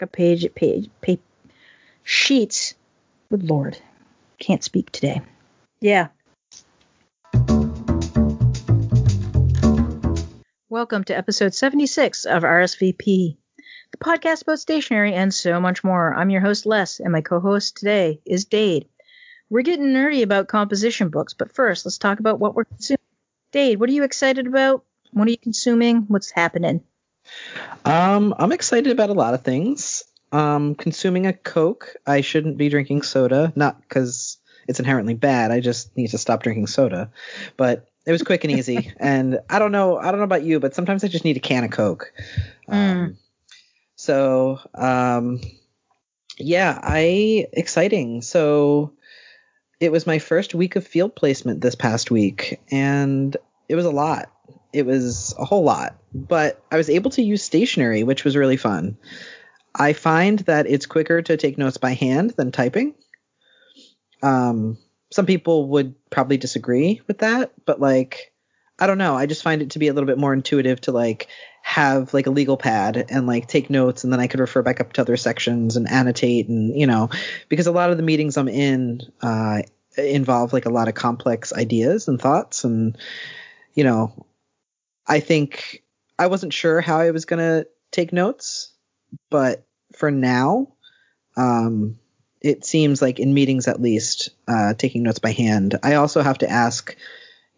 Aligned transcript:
a 0.00 0.06
page 0.06 0.44
at 0.44 0.54
page, 0.54 0.88
page 1.00 1.20
sheets. 2.04 2.74
Good 3.30 3.42
lord, 3.42 3.78
can't 4.38 4.62
speak 4.62 4.90
today. 4.90 5.22
Yeah. 5.80 6.08
Welcome 10.68 11.04
to 11.04 11.16
episode 11.16 11.54
76 11.54 12.26
of 12.26 12.42
RSVP, 12.42 13.36
the 13.90 13.98
podcast 13.98 14.42
about 14.42 14.60
stationery 14.60 15.14
and 15.14 15.32
so 15.34 15.60
much 15.60 15.82
more. 15.82 16.14
I'm 16.14 16.30
your 16.30 16.42
host 16.42 16.66
Les, 16.66 17.00
and 17.00 17.12
my 17.12 17.20
co-host 17.20 17.76
today 17.76 18.20
is 18.24 18.44
Dade. 18.44 18.88
We're 19.50 19.62
getting 19.62 19.86
nerdy 19.86 20.22
about 20.22 20.48
composition 20.48 21.08
books, 21.08 21.34
but 21.34 21.54
first, 21.54 21.86
let's 21.86 21.98
talk 21.98 22.20
about 22.20 22.38
what 22.38 22.54
we're 22.54 22.64
consuming. 22.64 22.98
Dade, 23.50 23.80
what 23.80 23.88
are 23.88 23.94
you 23.94 24.04
excited 24.04 24.46
about? 24.46 24.84
What 25.10 25.26
are 25.26 25.30
you 25.30 25.38
consuming? 25.38 26.02
What's 26.08 26.30
happening? 26.30 26.82
Um, 27.84 28.34
I'm 28.38 28.52
excited 28.52 28.92
about 28.92 29.10
a 29.10 29.14
lot 29.14 29.34
of 29.34 29.42
things. 29.42 30.04
Um, 30.30 30.74
consuming 30.74 31.26
a 31.26 31.32
Coke. 31.32 31.96
I 32.06 32.20
shouldn't 32.20 32.58
be 32.58 32.68
drinking 32.68 33.02
soda, 33.02 33.52
not 33.56 33.80
because 33.80 34.38
it's 34.66 34.78
inherently 34.78 35.14
bad. 35.14 35.50
I 35.50 35.60
just 35.60 35.96
need 35.96 36.08
to 36.08 36.18
stop 36.18 36.42
drinking 36.42 36.66
soda. 36.66 37.10
But 37.56 37.88
it 38.06 38.12
was 38.12 38.22
quick 38.22 38.44
and 38.44 38.52
easy. 38.52 38.92
and 39.00 39.40
I 39.48 39.58
don't 39.58 39.72
know, 39.72 39.96
I 39.98 40.10
don't 40.10 40.18
know 40.18 40.24
about 40.24 40.42
you, 40.42 40.60
but 40.60 40.74
sometimes 40.74 41.04
I 41.04 41.08
just 41.08 41.24
need 41.24 41.36
a 41.36 41.40
can 41.40 41.64
of 41.64 41.70
Coke. 41.70 42.12
Mm. 42.68 42.74
Um, 42.74 43.18
so, 43.96 44.60
um, 44.74 45.40
yeah, 46.38 46.78
I 46.82 47.46
exciting. 47.52 48.22
So 48.22 48.92
it 49.80 49.92
was 49.92 50.06
my 50.06 50.18
first 50.18 50.54
week 50.54 50.76
of 50.76 50.86
field 50.86 51.16
placement 51.16 51.60
this 51.60 51.74
past 51.74 52.10
week, 52.10 52.60
and 52.70 53.36
it 53.68 53.74
was 53.74 53.86
a 53.86 53.90
lot. 53.90 54.30
It 54.72 54.86
was 54.86 55.34
a 55.38 55.44
whole 55.44 55.64
lot, 55.64 55.96
but 56.12 56.62
I 56.70 56.76
was 56.76 56.90
able 56.90 57.10
to 57.12 57.22
use 57.22 57.42
stationery, 57.42 58.02
which 58.02 58.24
was 58.24 58.36
really 58.36 58.56
fun. 58.56 58.98
I 59.74 59.92
find 59.92 60.40
that 60.40 60.66
it's 60.66 60.86
quicker 60.86 61.22
to 61.22 61.36
take 61.36 61.58
notes 61.58 61.76
by 61.76 61.92
hand 61.92 62.30
than 62.32 62.52
typing. 62.52 62.94
Um, 64.22 64.78
some 65.10 65.26
people 65.26 65.68
would 65.70 65.94
probably 66.10 66.36
disagree 66.36 67.00
with 67.06 67.18
that, 67.18 67.52
but 67.64 67.80
like, 67.80 68.32
I 68.78 68.86
don't 68.86 68.98
know. 68.98 69.16
I 69.16 69.26
just 69.26 69.42
find 69.42 69.62
it 69.62 69.70
to 69.70 69.78
be 69.78 69.88
a 69.88 69.92
little 69.92 70.06
bit 70.06 70.18
more 70.18 70.32
intuitive 70.32 70.80
to 70.82 70.92
like 70.92 71.28
have 71.62 72.14
like 72.14 72.26
a 72.26 72.30
legal 72.30 72.56
pad 72.56 73.06
and 73.10 73.26
like 73.26 73.46
take 73.46 73.70
notes 73.70 74.04
and 74.04 74.12
then 74.12 74.20
I 74.20 74.26
could 74.26 74.40
refer 74.40 74.62
back 74.62 74.80
up 74.80 74.92
to 74.94 75.00
other 75.02 75.16
sections 75.16 75.76
and 75.76 75.90
annotate 75.90 76.48
and 76.48 76.74
you 76.74 76.86
know 76.86 77.10
because 77.48 77.66
a 77.66 77.72
lot 77.72 77.90
of 77.90 77.98
the 77.98 78.02
meetings 78.02 78.36
I'm 78.38 78.48
in 78.48 79.02
uh, 79.20 79.62
involve 79.98 80.52
like 80.52 80.64
a 80.64 80.70
lot 80.70 80.88
of 80.88 80.94
complex 80.94 81.52
ideas 81.52 82.08
and 82.08 82.20
thoughts 82.20 82.64
and 82.64 82.96
you 83.74 83.84
know 83.84 84.26
I 85.08 85.20
think 85.20 85.82
I 86.18 86.26
wasn't 86.26 86.52
sure 86.52 86.80
how 86.80 86.98
I 86.98 87.10
was 87.10 87.24
gonna 87.24 87.64
take 87.90 88.12
notes 88.12 88.72
but 89.30 89.66
for 89.96 90.10
now 90.10 90.74
um, 91.36 91.98
it 92.40 92.64
seems 92.64 93.00
like 93.00 93.18
in 93.18 93.32
meetings 93.32 93.68
at 93.68 93.80
least 93.80 94.30
uh, 94.46 94.74
taking 94.74 95.02
notes 95.02 95.18
by 95.18 95.32
hand 95.32 95.78
I 95.82 95.94
also 95.94 96.22
have 96.22 96.38
to 96.38 96.50
ask 96.50 96.94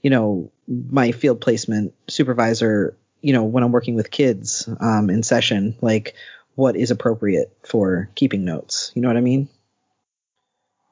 you 0.03 0.11
know 0.11 0.53
my 0.69 1.13
field 1.13 1.41
placement 1.41 1.95
supervisor 2.09 2.97
you 3.23 3.33
know, 3.33 3.45
when 3.45 3.63
I'm 3.63 3.73
working 3.73 3.95
with 3.95 4.11
kids 4.11 4.69
um, 4.81 5.11
in 5.11 5.23
session, 5.23 5.77
like 5.81 6.15
what 6.55 6.77
is 6.77 6.91
appropriate 6.91 7.57
for 7.65 8.11
keeping 8.15 8.45
notes. 8.45 8.93
You 8.95 9.03
know 9.03 9.09
what 9.09 9.17
I 9.17 9.23
mean? 9.23 9.49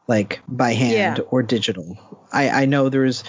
Like 0.08 0.40
by 0.48 0.72
hand 0.72 1.18
Yeah. 1.18 1.24
or 1.30 1.42
digital. 1.42 1.98
I, 2.32 2.48
I 2.62 2.64
know 2.64 2.88
there's 2.88 3.24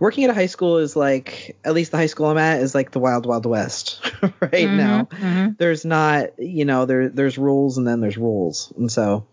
working 0.00 0.24
at 0.24 0.30
a 0.30 0.34
high 0.34 0.46
school 0.46 0.78
is 0.78 0.96
like 0.96 1.56
at 1.64 1.72
least 1.72 1.92
the 1.92 1.96
high 1.96 2.06
school 2.06 2.26
I'm 2.26 2.38
at 2.38 2.60
is 2.60 2.74
like 2.74 2.90
the 2.90 2.98
wild 2.98 3.26
wild 3.26 3.46
west 3.46 4.00
right 4.40 4.68
now. 4.70 5.04
Mhm. 5.12 5.56
There's 5.56 5.84
not 5.84 6.38
you 6.38 6.64
know 6.64 6.84
there 6.84 7.08
there's 7.08 7.38
rules 7.38 7.78
and 7.78 7.86
then 7.86 8.00
there's 8.00 8.18
rules 8.18 8.72
and 8.76 8.90
so 8.90 9.26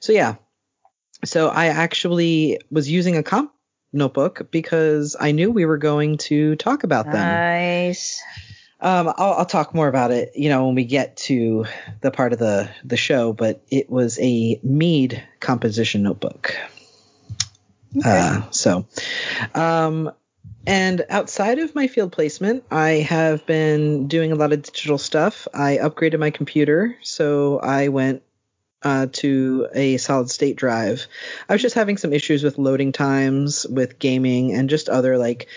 so 0.00 0.12
yeah. 0.12 0.36
So 1.24 1.48
I 1.48 1.66
actually 1.66 2.58
was 2.70 2.90
using 2.90 3.16
a 3.16 3.22
comp 3.22 3.52
notebook 3.92 4.50
because 4.50 5.16
I 5.18 5.32
knew 5.32 5.50
we 5.50 5.66
were 5.66 5.78
going 5.78 6.16
to 6.18 6.56
talk 6.56 6.82
about 6.84 7.06
them. 7.06 7.26
Nice. 7.26 8.22
Um, 8.80 9.08
I'll, 9.16 9.34
I'll 9.34 9.46
talk 9.46 9.74
more 9.74 9.88
about 9.88 10.10
it, 10.10 10.32
you 10.34 10.48
know, 10.48 10.66
when 10.66 10.74
we 10.74 10.84
get 10.84 11.16
to 11.18 11.66
the 12.00 12.10
part 12.10 12.32
of 12.32 12.38
the 12.38 12.70
the 12.84 12.96
show. 12.96 13.32
But 13.32 13.62
it 13.70 13.90
was 13.90 14.18
a 14.20 14.58
Mead 14.62 15.22
composition 15.40 16.02
notebook. 16.02 16.54
Uh, 18.04 18.48
so, 18.50 18.86
um, 19.54 20.12
and 20.66 21.04
outside 21.10 21.58
of 21.58 21.74
my 21.74 21.88
field 21.88 22.12
placement, 22.12 22.64
I 22.70 22.90
have 22.90 23.44
been 23.46 24.06
doing 24.06 24.32
a 24.32 24.36
lot 24.36 24.52
of 24.52 24.62
digital 24.62 24.98
stuff. 24.98 25.48
I 25.52 25.78
upgraded 25.78 26.18
my 26.20 26.30
computer, 26.30 26.96
so 27.02 27.58
I 27.58 27.88
went 27.88 28.22
uh, 28.82 29.06
to 29.12 29.68
a 29.74 29.96
solid 29.96 30.30
state 30.30 30.56
drive. 30.56 31.06
I 31.48 31.52
was 31.52 31.62
just 31.62 31.74
having 31.74 31.96
some 31.96 32.12
issues 32.12 32.42
with 32.42 32.58
loading 32.58 32.92
times, 32.92 33.66
with 33.66 33.98
gaming, 33.98 34.54
and 34.54 34.70
just 34.70 34.88
other 34.88 35.18
like 35.18 35.48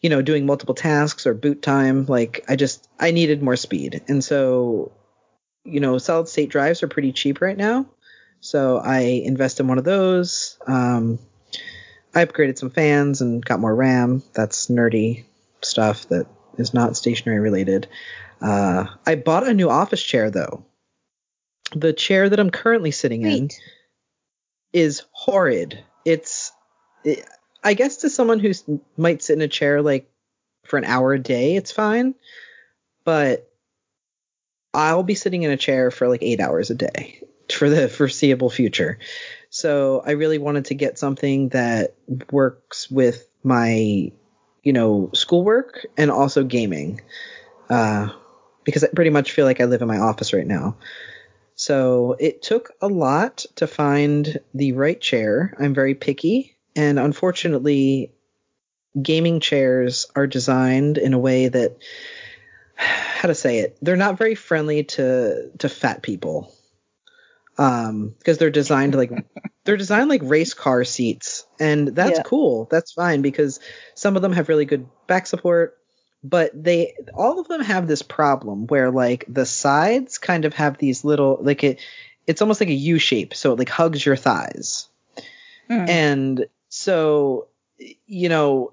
you 0.00 0.10
know, 0.10 0.22
doing 0.22 0.46
multiple 0.46 0.74
tasks 0.74 1.26
or 1.26 1.34
boot 1.34 1.62
time. 1.62 2.06
Like 2.06 2.44
I 2.48 2.56
just 2.56 2.88
I 2.98 3.10
needed 3.10 3.42
more 3.42 3.56
speed. 3.56 4.02
And 4.08 4.22
so, 4.22 4.92
you 5.64 5.80
know, 5.80 5.98
solid 5.98 6.28
state 6.28 6.50
drives 6.50 6.82
are 6.82 6.88
pretty 6.88 7.12
cheap 7.12 7.40
right 7.40 7.56
now. 7.56 7.86
So 8.40 8.78
I 8.78 9.00
invest 9.00 9.60
in 9.60 9.68
one 9.68 9.78
of 9.78 9.84
those. 9.84 10.58
Um, 10.66 11.18
I 12.14 12.24
upgraded 12.24 12.58
some 12.58 12.70
fans 12.70 13.20
and 13.20 13.44
got 13.44 13.60
more 13.60 13.74
RAM. 13.74 14.22
That's 14.34 14.68
nerdy 14.68 15.24
stuff 15.62 16.08
that 16.08 16.26
is 16.56 16.72
not 16.72 16.96
stationary 16.96 17.40
related. 17.40 17.88
Uh, 18.40 18.86
I 19.06 19.16
bought 19.16 19.48
a 19.48 19.54
new 19.54 19.70
office 19.70 20.02
chair 20.02 20.30
though. 20.30 20.64
The 21.74 21.92
chair 21.92 22.28
that 22.28 22.38
I'm 22.38 22.50
currently 22.50 22.90
sitting 22.90 23.22
in 23.22 23.50
is 24.72 25.02
horrid. 25.10 25.82
It's, 26.04 26.52
it, 27.02 27.26
I 27.66 27.74
guess 27.74 27.96
to 27.98 28.10
someone 28.10 28.38
who 28.38 28.52
might 28.96 29.22
sit 29.22 29.32
in 29.32 29.42
a 29.42 29.48
chair 29.48 29.82
like 29.82 30.08
for 30.64 30.78
an 30.78 30.84
hour 30.84 31.12
a 31.12 31.18
day, 31.18 31.56
it's 31.56 31.72
fine. 31.72 32.14
But 33.02 33.50
I'll 34.72 35.02
be 35.02 35.16
sitting 35.16 35.42
in 35.42 35.50
a 35.50 35.56
chair 35.56 35.90
for 35.90 36.06
like 36.06 36.22
eight 36.22 36.38
hours 36.38 36.70
a 36.70 36.76
day 36.76 37.24
for 37.50 37.68
the 37.68 37.88
foreseeable 37.88 38.50
future. 38.50 39.00
So 39.50 40.00
I 40.06 40.12
really 40.12 40.38
wanted 40.38 40.66
to 40.66 40.74
get 40.74 40.96
something 40.96 41.48
that 41.48 41.96
works 42.30 42.88
with 42.88 43.26
my, 43.42 44.12
you 44.62 44.72
know, 44.72 45.10
schoolwork 45.12 45.88
and 45.96 46.08
also 46.08 46.44
gaming. 46.44 47.00
Uh, 47.68 48.10
because 48.62 48.84
I 48.84 48.88
pretty 48.94 49.10
much 49.10 49.32
feel 49.32 49.44
like 49.44 49.60
I 49.60 49.64
live 49.64 49.82
in 49.82 49.88
my 49.88 49.98
office 49.98 50.32
right 50.32 50.46
now. 50.46 50.76
So 51.56 52.14
it 52.20 52.42
took 52.42 52.70
a 52.80 52.86
lot 52.86 53.44
to 53.56 53.66
find 53.66 54.38
the 54.54 54.70
right 54.72 55.00
chair. 55.00 55.52
I'm 55.58 55.74
very 55.74 55.96
picky, 55.96 56.55
and 56.76 56.98
unfortunately, 56.98 58.12
gaming 59.00 59.40
chairs 59.40 60.06
are 60.14 60.26
designed 60.26 60.98
in 60.98 61.14
a 61.14 61.18
way 61.18 61.48
that 61.48 61.76
how 62.76 63.28
to 63.28 63.34
say 63.34 63.58
it 63.60 63.76
they're 63.82 63.96
not 63.96 64.18
very 64.18 64.34
friendly 64.34 64.84
to 64.84 65.50
to 65.58 65.68
fat 65.68 66.02
people. 66.02 66.52
Um 67.58 68.14
because 68.18 68.38
they're 68.38 68.50
designed 68.50 68.94
like 68.94 69.10
they're 69.64 69.76
designed 69.78 70.08
like 70.10 70.20
race 70.24 70.54
car 70.54 70.84
seats. 70.84 71.46
And 71.58 71.88
that's 71.88 72.18
Yeah. 72.18 72.22
cool. 72.22 72.68
That's 72.70 72.92
fine 72.92 73.22
because 73.22 73.60
some 73.94 74.16
of 74.16 74.22
them 74.22 74.32
have 74.32 74.48
really 74.48 74.66
good 74.66 74.86
back 75.06 75.26
support 75.26 75.78
but 76.24 76.50
they 76.54 76.94
all 77.14 77.38
of 77.40 77.48
them 77.48 77.60
have 77.60 77.86
this 77.86 78.02
problem 78.02 78.66
where 78.66 78.90
like 78.90 79.24
the 79.28 79.46
sides 79.46 80.18
kind 80.18 80.44
of 80.44 80.54
have 80.54 80.76
these 80.78 81.04
little 81.04 81.38
like 81.40 81.62
it 81.64 81.80
it's 82.26 82.42
almost 82.42 82.60
like 82.60 82.70
a 82.70 82.74
U 82.74 82.98
shape. 82.98 83.34
So 83.34 83.52
it 83.52 83.58
like 83.58 83.68
hugs 83.68 84.04
your 84.04 84.16
thighs. 84.16 84.88
Mm. 85.70 85.88
and 85.88 86.46
so 86.76 87.48
you 88.06 88.28
know 88.28 88.72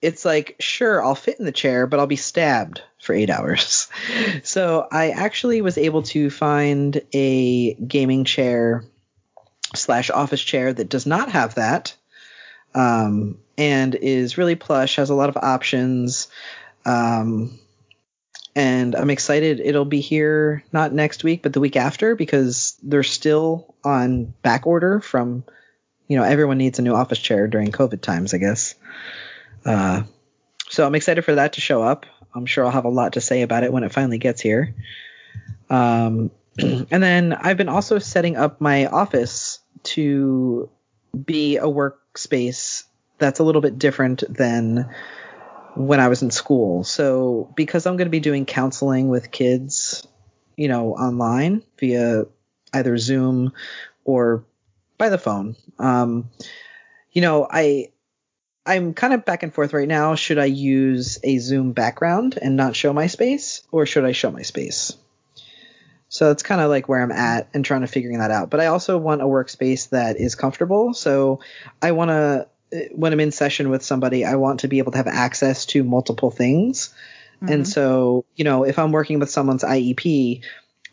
it's 0.00 0.24
like 0.24 0.56
sure 0.60 1.02
I'll 1.02 1.14
fit 1.14 1.38
in 1.38 1.44
the 1.44 1.52
chair 1.52 1.86
but 1.86 1.98
I'll 1.98 2.06
be 2.06 2.16
stabbed 2.16 2.82
for 3.00 3.14
8 3.14 3.30
hours. 3.30 3.88
so 4.42 4.86
I 4.90 5.10
actually 5.10 5.60
was 5.62 5.78
able 5.78 6.02
to 6.02 6.30
find 6.30 7.00
a 7.12 7.74
gaming 7.74 8.24
chair 8.24 8.84
slash 9.74 10.10
office 10.10 10.42
chair 10.42 10.72
that 10.72 10.88
does 10.88 11.06
not 11.06 11.30
have 11.30 11.54
that 11.56 11.96
um, 12.74 13.38
and 13.56 13.94
is 13.94 14.38
really 14.38 14.54
plush, 14.54 14.96
has 14.96 15.10
a 15.10 15.14
lot 15.14 15.28
of 15.28 15.36
options. 15.36 16.28
Um, 16.84 17.58
and 18.54 18.94
I'm 18.94 19.10
excited. 19.10 19.60
It'll 19.60 19.84
be 19.84 20.00
here 20.00 20.64
not 20.72 20.92
next 20.92 21.24
week, 21.24 21.42
but 21.42 21.52
the 21.52 21.60
week 21.60 21.76
after 21.76 22.14
because 22.14 22.76
they're 22.82 23.02
still 23.02 23.74
on 23.84 24.34
back 24.42 24.66
order 24.66 25.00
from, 25.00 25.44
you 26.08 26.16
know, 26.16 26.24
everyone 26.24 26.58
needs 26.58 26.78
a 26.78 26.82
new 26.82 26.94
office 26.94 27.18
chair 27.18 27.46
during 27.46 27.70
COVID 27.70 28.00
times, 28.00 28.34
I 28.34 28.38
guess. 28.38 28.74
Uh, 29.64 30.02
so 30.68 30.86
I'm 30.86 30.94
excited 30.94 31.24
for 31.24 31.36
that 31.36 31.52
to 31.54 31.60
show 31.60 31.82
up. 31.82 32.06
I'm 32.34 32.46
sure 32.46 32.64
I'll 32.64 32.70
have 32.70 32.84
a 32.86 32.90
lot 32.90 33.12
to 33.12 33.20
say 33.20 33.42
about 33.42 33.62
it 33.62 33.72
when 33.72 33.84
it 33.84 33.92
finally 33.92 34.18
gets 34.18 34.40
here. 34.40 34.74
Um, 35.70 36.30
and 36.58 37.02
then 37.02 37.34
I've 37.34 37.56
been 37.56 37.68
also 37.68 37.98
setting 37.98 38.36
up 38.36 38.60
my 38.60 38.86
office 38.86 39.60
to 39.84 40.70
be 41.24 41.56
a 41.58 41.64
workspace 41.64 42.84
that's 43.18 43.40
a 43.40 43.44
little 43.44 43.60
bit 43.60 43.78
different 43.78 44.24
than 44.28 44.88
when 45.74 46.00
I 46.00 46.08
was 46.08 46.22
in 46.22 46.30
school. 46.30 46.84
So 46.84 47.52
because 47.54 47.86
I'm 47.86 47.96
going 47.96 48.06
to 48.06 48.10
be 48.10 48.20
doing 48.20 48.46
counseling 48.46 49.08
with 49.08 49.30
kids, 49.30 50.06
you 50.56 50.68
know, 50.68 50.94
online 50.94 51.62
via 51.78 52.24
either 52.72 52.98
Zoom 52.98 53.52
or 54.04 54.44
by 54.98 55.08
the 55.08 55.18
phone. 55.18 55.56
Um, 55.78 56.30
you 57.12 57.22
know, 57.22 57.46
I 57.50 57.90
I'm 58.66 58.92
kind 58.92 59.14
of 59.14 59.24
back 59.24 59.42
and 59.42 59.54
forth 59.54 59.72
right 59.72 59.88
now. 59.88 60.14
Should 60.14 60.38
I 60.38 60.44
use 60.44 61.18
a 61.24 61.38
Zoom 61.38 61.72
background 61.72 62.38
and 62.40 62.56
not 62.56 62.76
show 62.76 62.92
my 62.92 63.06
space, 63.06 63.62
or 63.72 63.86
should 63.86 64.04
I 64.04 64.12
show 64.12 64.30
my 64.30 64.42
space? 64.42 64.94
So 66.10 66.30
it's 66.30 66.42
kind 66.42 66.60
of 66.60 66.68
like 66.68 66.88
where 66.88 67.02
I'm 67.02 67.12
at 67.12 67.48
and 67.54 67.64
trying 67.64 67.82
to 67.82 67.86
figuring 67.86 68.18
that 68.18 68.30
out. 68.30 68.50
But 68.50 68.60
I 68.60 68.66
also 68.66 68.98
want 68.98 69.22
a 69.22 69.26
workspace 69.26 69.90
that 69.90 70.18
is 70.18 70.34
comfortable. 70.34 70.94
So 70.94 71.40
I 71.80 71.92
want 71.92 72.10
to, 72.10 72.48
when 72.92 73.12
I'm 73.12 73.20
in 73.20 73.32
session 73.32 73.70
with 73.70 73.82
somebody, 73.82 74.24
I 74.24 74.36
want 74.36 74.60
to 74.60 74.68
be 74.68 74.78
able 74.78 74.92
to 74.92 74.98
have 74.98 75.06
access 75.06 75.66
to 75.66 75.84
multiple 75.84 76.30
things. 76.30 76.94
Mm-hmm. 77.42 77.52
And 77.52 77.68
so, 77.68 78.24
you 78.36 78.44
know, 78.44 78.64
if 78.64 78.78
I'm 78.78 78.92
working 78.92 79.18
with 79.18 79.30
someone's 79.30 79.64
IEP, 79.64 80.42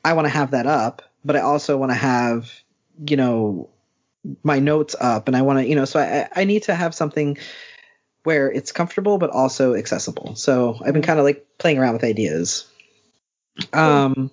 I 0.03 0.13
want 0.13 0.25
to 0.25 0.33
have 0.33 0.51
that 0.51 0.67
up, 0.67 1.01
but 1.23 1.35
I 1.35 1.41
also 1.41 1.77
want 1.77 1.91
to 1.91 1.97
have, 1.97 2.51
you 3.05 3.17
know, 3.17 3.69
my 4.43 4.59
notes 4.59 4.95
up 4.99 5.27
and 5.27 5.35
I 5.35 5.41
want 5.41 5.59
to, 5.59 5.65
you 5.67 5.75
know, 5.75 5.85
so 5.85 5.99
I, 5.99 6.27
I 6.35 6.45
need 6.45 6.63
to 6.63 6.75
have 6.75 6.95
something 6.95 7.37
where 8.23 8.51
it's 8.51 8.71
comfortable 8.71 9.17
but 9.17 9.29
also 9.29 9.75
accessible. 9.75 10.35
So 10.35 10.73
I've 10.73 10.85
been 10.85 10.95
mm-hmm. 10.95 11.01
kind 11.01 11.19
of 11.19 11.25
like 11.25 11.45
playing 11.57 11.77
around 11.77 11.93
with 11.93 12.03
ideas. 12.03 12.67
Um, 13.71 14.31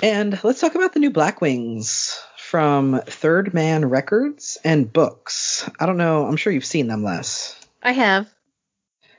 and 0.00 0.38
let's 0.44 0.60
talk 0.60 0.74
about 0.74 0.92
the 0.92 1.00
new 1.00 1.10
Blackwings 1.10 2.18
from 2.38 3.00
Third 3.06 3.54
Man 3.54 3.86
Records 3.86 4.58
and 4.62 4.92
Books. 4.92 5.68
I 5.80 5.86
don't 5.86 5.96
know. 5.96 6.26
I'm 6.26 6.36
sure 6.36 6.52
you've 6.52 6.64
seen 6.64 6.86
them, 6.86 7.02
Les. 7.02 7.58
I 7.82 7.92
have. 7.92 8.28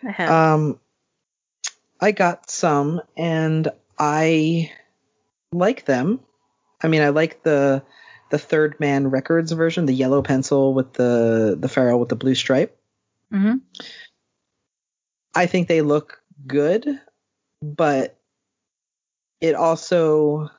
I 0.03 0.11
have. 0.11 0.29
Um, 0.29 0.79
I 1.99 2.11
got 2.11 2.49
some 2.49 3.01
and 3.17 3.69
I 3.97 4.71
like 5.51 5.85
them. 5.85 6.19
I 6.81 6.87
mean, 6.87 7.01
I 7.01 7.09
like 7.09 7.43
the 7.43 7.83
the 8.29 8.39
Third 8.39 8.79
Man 8.79 9.09
Records 9.09 9.51
version, 9.51 9.85
the 9.85 9.93
yellow 9.93 10.21
pencil 10.21 10.73
with 10.73 10.93
the 10.93 11.57
the 11.59 11.69
ferrule 11.69 11.99
with 11.99 12.09
the 12.09 12.15
blue 12.15 12.35
stripe. 12.35 12.77
Mm-hmm. 13.31 13.57
I 15.35 15.45
think 15.45 15.67
they 15.67 15.81
look 15.81 16.21
good, 16.45 16.87
but 17.61 18.17
it 19.39 19.55
also 19.55 20.49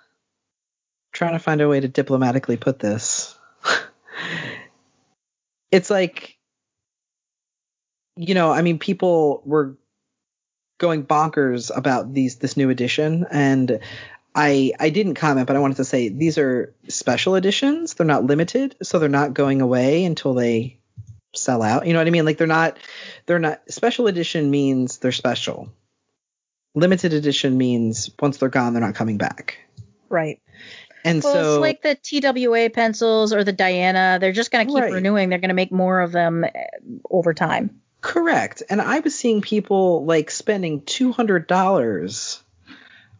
trying 1.12 1.32
to 1.32 1.38
find 1.38 1.60
a 1.60 1.68
way 1.68 1.80
to 1.80 1.88
diplomatically 1.88 2.56
put 2.56 2.78
this. 2.78 3.36
it's 5.70 5.90
like 5.90 6.36
you 8.16 8.34
know, 8.34 8.50
I 8.50 8.62
mean 8.62 8.78
people 8.78 9.42
were 9.44 9.76
going 10.78 11.04
bonkers 11.04 11.76
about 11.76 12.14
these 12.14 12.36
this 12.36 12.56
new 12.56 12.70
edition 12.70 13.26
and 13.30 13.80
I 14.38 14.72
I 14.78 14.90
didn't 14.90 15.16
comment 15.16 15.48
but 15.48 15.56
I 15.56 15.58
wanted 15.58 15.78
to 15.78 15.84
say 15.84 16.08
these 16.10 16.38
are 16.38 16.72
special 16.88 17.34
editions. 17.34 17.94
They're 17.94 18.06
not 18.06 18.24
limited, 18.24 18.76
so 18.84 19.00
they're 19.00 19.08
not 19.08 19.34
going 19.34 19.60
away 19.60 20.04
until 20.04 20.32
they 20.32 20.78
sell 21.34 21.60
out. 21.60 21.88
You 21.88 21.92
know 21.92 21.98
what 21.98 22.06
I 22.06 22.10
mean? 22.10 22.24
Like 22.24 22.38
they're 22.38 22.46
not 22.46 22.78
they're 23.26 23.40
not 23.40 23.60
special 23.68 24.06
edition 24.06 24.48
means 24.48 24.98
they're 24.98 25.10
special. 25.10 25.72
Limited 26.76 27.14
edition 27.14 27.58
means 27.58 28.10
once 28.20 28.36
they're 28.36 28.48
gone 28.48 28.74
they're 28.74 28.80
not 28.80 28.94
coming 28.94 29.18
back. 29.18 29.58
Right. 30.08 30.40
And 31.04 31.20
well, 31.22 31.32
so 31.32 31.54
it's 31.54 31.60
like 31.60 31.82
the 31.82 31.96
TWA 31.96 32.70
pencils 32.70 33.32
or 33.32 33.42
the 33.42 33.52
Diana. 33.52 34.18
They're 34.20 34.32
just 34.32 34.52
going 34.52 34.66
to 34.66 34.72
keep 34.72 34.82
right. 34.82 34.92
renewing. 34.92 35.30
They're 35.30 35.38
going 35.38 35.48
to 35.48 35.54
make 35.54 35.72
more 35.72 36.00
of 36.00 36.12
them 36.12 36.44
eh, 36.44 36.50
over 37.10 37.34
time. 37.34 37.80
Correct. 38.00 38.62
And 38.70 38.80
I 38.80 39.00
was 39.00 39.14
seeing 39.16 39.40
people 39.40 40.04
like 40.04 40.30
spending 40.30 40.82
two 40.82 41.10
hundred 41.10 41.48
dollars 41.48 42.42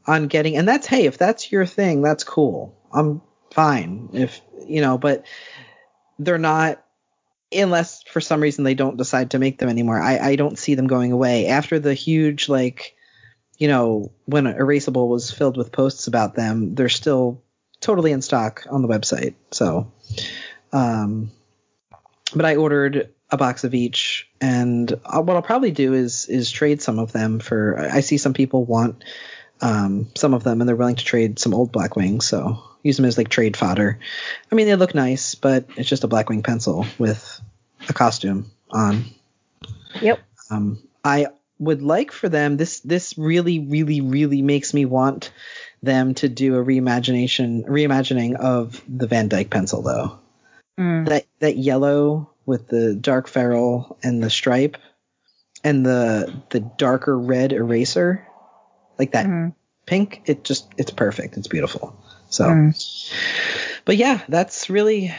on 0.09 0.27
getting, 0.27 0.57
and 0.57 0.67
that's 0.67 0.87
hey, 0.87 1.07
if 1.07 1.19
that's 1.19 1.53
your 1.53 1.67
thing, 1.67 2.03
that's 2.03 2.25
cool. 2.25 2.75
I'm 2.93 3.21
fine. 3.53 4.09
If 4.15 4.41
you 4.67 4.81
know, 4.81 4.99
but 4.99 5.25
they're 6.19 6.39
not 6.39 6.83
unless 7.53 8.03
for 8.03 8.21
some 8.21 8.41
reason 8.41 8.65
they 8.65 8.75
don't 8.75 8.97
decide 8.97 9.31
to 9.31 9.39
make 9.39 9.59
them 9.59 9.69
anymore. 9.69 10.01
I, 10.01 10.19
I 10.19 10.37
don't 10.37 10.59
see 10.59 10.75
them 10.75 10.87
going 10.87 11.13
away 11.13 11.47
after 11.47 11.79
the 11.79 11.95
huge 11.95 12.49
like 12.49 12.95
you 13.59 13.69
know 13.69 14.13
when 14.25 14.45
erasable 14.45 15.09
was 15.09 15.31
filled 15.31 15.57
with 15.57 15.73
posts 15.73 16.07
about 16.07 16.35
them. 16.35 16.75
They're 16.75 16.89
still 16.89 17.43
totally 17.81 18.13
in 18.13 18.23
stock 18.23 18.67
on 18.71 18.83
the 18.83 18.89
website. 18.89 19.35
So, 19.51 19.93
um, 20.73 21.31
but 22.35 22.45
I 22.45 22.57
ordered 22.57 23.13
a 23.31 23.37
box 23.37 23.65
of 23.65 23.75
each, 23.75 24.29
and 24.41 24.91
uh, 25.05 25.21
what 25.21 25.37
I'll 25.37 25.43
probably 25.43 25.71
do 25.71 25.93
is 25.93 26.27
is 26.27 26.51
trade 26.51 26.81
some 26.81 26.99
of 26.99 27.13
them 27.13 27.41
for. 27.41 27.79
I 27.79 28.01
see 28.01 28.17
some 28.17 28.33
people 28.33 28.65
want 28.65 29.05
um, 29.61 30.09
some 30.17 30.35
of 30.35 30.45
them, 30.45 30.61
and 30.61 30.69
they're 30.69 30.77
willing 30.77 30.97
to 30.97 31.05
trade 31.05 31.39
some 31.39 31.55
old 31.55 31.73
Blackwing, 31.73 32.23
so 32.23 32.63
use 32.83 32.97
them 32.97 33.07
as 33.07 33.19
like 33.19 33.29
trade 33.29 33.57
fodder. 33.57 33.99
I 34.51 34.55
mean, 34.55 34.67
they 34.67 34.77
look 34.77 34.95
nice, 34.95 35.35
but 35.35 35.67
it's 35.77 35.89
just 35.89 36.05
a 36.05 36.09
Blackwing 36.09 36.45
pencil 36.45 36.87
with 36.99 37.41
a 37.89 37.93
costume 37.93 38.51
on. 38.71 39.05
Yep. 40.01 40.21
Um, 40.51 40.83
I 41.05 41.29
would 41.59 41.83
like 41.83 42.13
for 42.13 42.29
them. 42.29 42.57
This 42.57 42.81
this 42.81 43.19
really 43.19 43.59
really 43.59 44.01
really 44.01 44.43
makes 44.43 44.73
me 44.73 44.85
want 44.85 45.33
them 45.83 46.15
to 46.15 46.29
do 46.29 46.57
a 46.57 46.65
reimagination 46.65 47.65
reimagining 47.67 48.37
of 48.37 48.83
the 48.89 49.07
Van 49.07 49.29
Dyke 49.29 49.51
pencil 49.51 49.83
though. 49.83 50.19
Mm. 50.79 51.09
That 51.09 51.27
that 51.41 51.57
yellow 51.57 52.31
with 52.47 52.69
the 52.69 52.95
dark 52.95 53.29
ferrule 53.29 53.99
and 54.03 54.23
the 54.23 54.31
stripe 54.31 54.77
and 55.65 55.85
the 55.85 56.43
the 56.51 56.61
darker 56.61 57.19
red 57.19 57.53
eraser 57.53 58.27
like 58.99 59.13
that 59.13 59.27
mm. 59.27 59.55
pink 59.87 60.23
it 60.27 60.45
just 60.45 60.69
it's 60.77 60.91
perfect 60.91 61.37
it's 61.37 61.49
beautiful 61.49 61.97
so 62.29 62.45
mm. 62.45 63.13
but 63.85 63.97
yeah 63.97 64.21
that's 64.29 64.69
really 64.69 65.15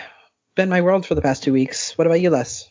been 0.55 0.69
my 0.69 0.81
world 0.81 1.05
for 1.05 1.15
the 1.15 1.21
past 1.21 1.43
two 1.43 1.53
weeks 1.53 1.97
what 1.97 2.07
about 2.07 2.21
you 2.21 2.29
les 2.29 2.69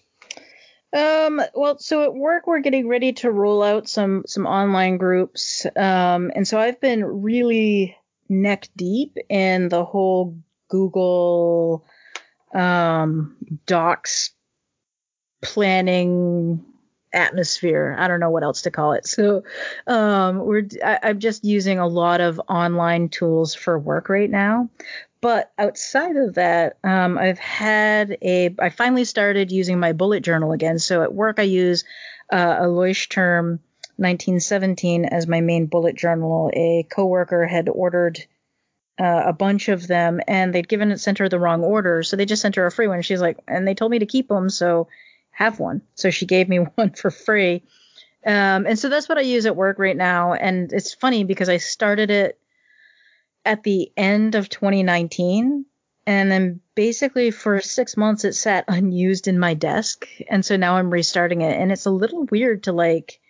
um, 0.90 1.42
well, 1.54 1.78
so 1.78 2.02
at 2.02 2.14
work 2.14 2.46
we're 2.46 2.60
getting 2.60 2.88
ready 2.88 3.12
to 3.14 3.30
roll 3.30 3.62
out 3.62 3.88
some 3.88 4.24
some 4.26 4.46
online 4.46 4.96
groups. 4.96 5.66
Um, 5.76 6.32
and 6.34 6.48
so 6.48 6.58
I've 6.58 6.80
been 6.80 7.04
really 7.04 7.96
neck 8.28 8.68
deep 8.74 9.18
in 9.28 9.68
the 9.68 9.84
whole 9.84 10.38
Google 10.68 11.84
um 12.54 13.36
Docs 13.66 14.30
planning 15.42 16.64
atmosphere. 17.12 17.96
I 17.98 18.08
don't 18.08 18.20
know 18.20 18.30
what 18.30 18.42
else 18.42 18.62
to 18.62 18.70
call 18.70 18.92
it. 18.92 19.06
So 19.06 19.44
um, 19.86 20.38
we're 20.38 20.66
I, 20.84 20.98
I'm 21.02 21.18
just 21.18 21.44
using 21.44 21.78
a 21.78 21.86
lot 21.86 22.20
of 22.20 22.40
online 22.48 23.08
tools 23.08 23.54
for 23.54 23.78
work 23.78 24.08
right 24.08 24.30
now. 24.30 24.68
But 25.20 25.52
outside 25.58 26.16
of 26.16 26.34
that, 26.34 26.78
um, 26.84 27.18
I've 27.18 27.40
had 27.40 28.18
a. 28.22 28.54
I 28.58 28.68
finally 28.68 29.04
started 29.04 29.50
using 29.50 29.80
my 29.80 29.92
bullet 29.92 30.22
journal 30.22 30.52
again. 30.52 30.78
So 30.78 31.02
at 31.02 31.12
work, 31.12 31.40
I 31.40 31.42
use 31.42 31.84
uh, 32.32 32.58
a 32.60 32.66
Leuchtturm 32.66 33.58
1917 33.96 35.06
as 35.06 35.26
my 35.26 35.40
main 35.40 35.66
bullet 35.66 35.96
journal. 35.96 36.50
A 36.54 36.86
coworker 36.88 37.46
had 37.46 37.68
ordered 37.68 38.24
uh, 39.00 39.22
a 39.26 39.32
bunch 39.32 39.68
of 39.68 39.86
them, 39.86 40.20
and 40.28 40.54
they'd 40.54 40.68
given 40.68 40.92
it 40.92 41.00
sent 41.00 41.18
her 41.18 41.28
the 41.28 41.38
wrong 41.38 41.62
order, 41.62 42.02
so 42.02 42.16
they 42.16 42.26
just 42.26 42.42
sent 42.42 42.56
her 42.56 42.66
a 42.66 42.70
free 42.70 42.86
one. 42.86 43.02
She's 43.02 43.20
like, 43.20 43.38
and 43.48 43.66
they 43.66 43.74
told 43.74 43.90
me 43.90 43.98
to 44.00 44.06
keep 44.06 44.28
them, 44.28 44.48
so 44.50 44.88
have 45.38 45.60
one. 45.60 45.82
So 45.94 46.10
she 46.10 46.26
gave 46.26 46.48
me 46.48 46.58
one 46.74 46.90
for 46.90 47.12
free. 47.12 47.62
Um, 48.26 48.66
and 48.66 48.76
so 48.76 48.88
that's 48.88 49.08
what 49.08 49.18
I 49.18 49.22
use 49.22 49.46
at 49.46 49.54
work 49.54 49.78
right 49.78 49.96
now. 49.96 50.32
And 50.34 50.72
it's 50.72 50.92
funny 50.92 51.22
because 51.22 51.48
I 51.48 51.58
started 51.58 52.10
it 52.10 52.38
at 53.44 53.62
the 53.62 53.92
end 53.96 54.34
of 54.34 54.48
2019. 54.48 55.64
And 56.08 56.30
then 56.30 56.60
basically 56.74 57.30
for 57.30 57.60
six 57.60 57.96
months 57.96 58.24
it 58.24 58.34
sat 58.34 58.64
unused 58.68 59.28
in 59.28 59.38
my 59.38 59.54
desk. 59.54 60.08
And 60.28 60.44
so 60.44 60.56
now 60.56 60.76
I'm 60.76 60.90
restarting 60.90 61.42
it. 61.42 61.56
And 61.56 61.70
it's 61.70 61.86
a 61.86 61.90
little 61.90 62.24
weird 62.24 62.64
to 62.64 62.72
like 62.72 63.20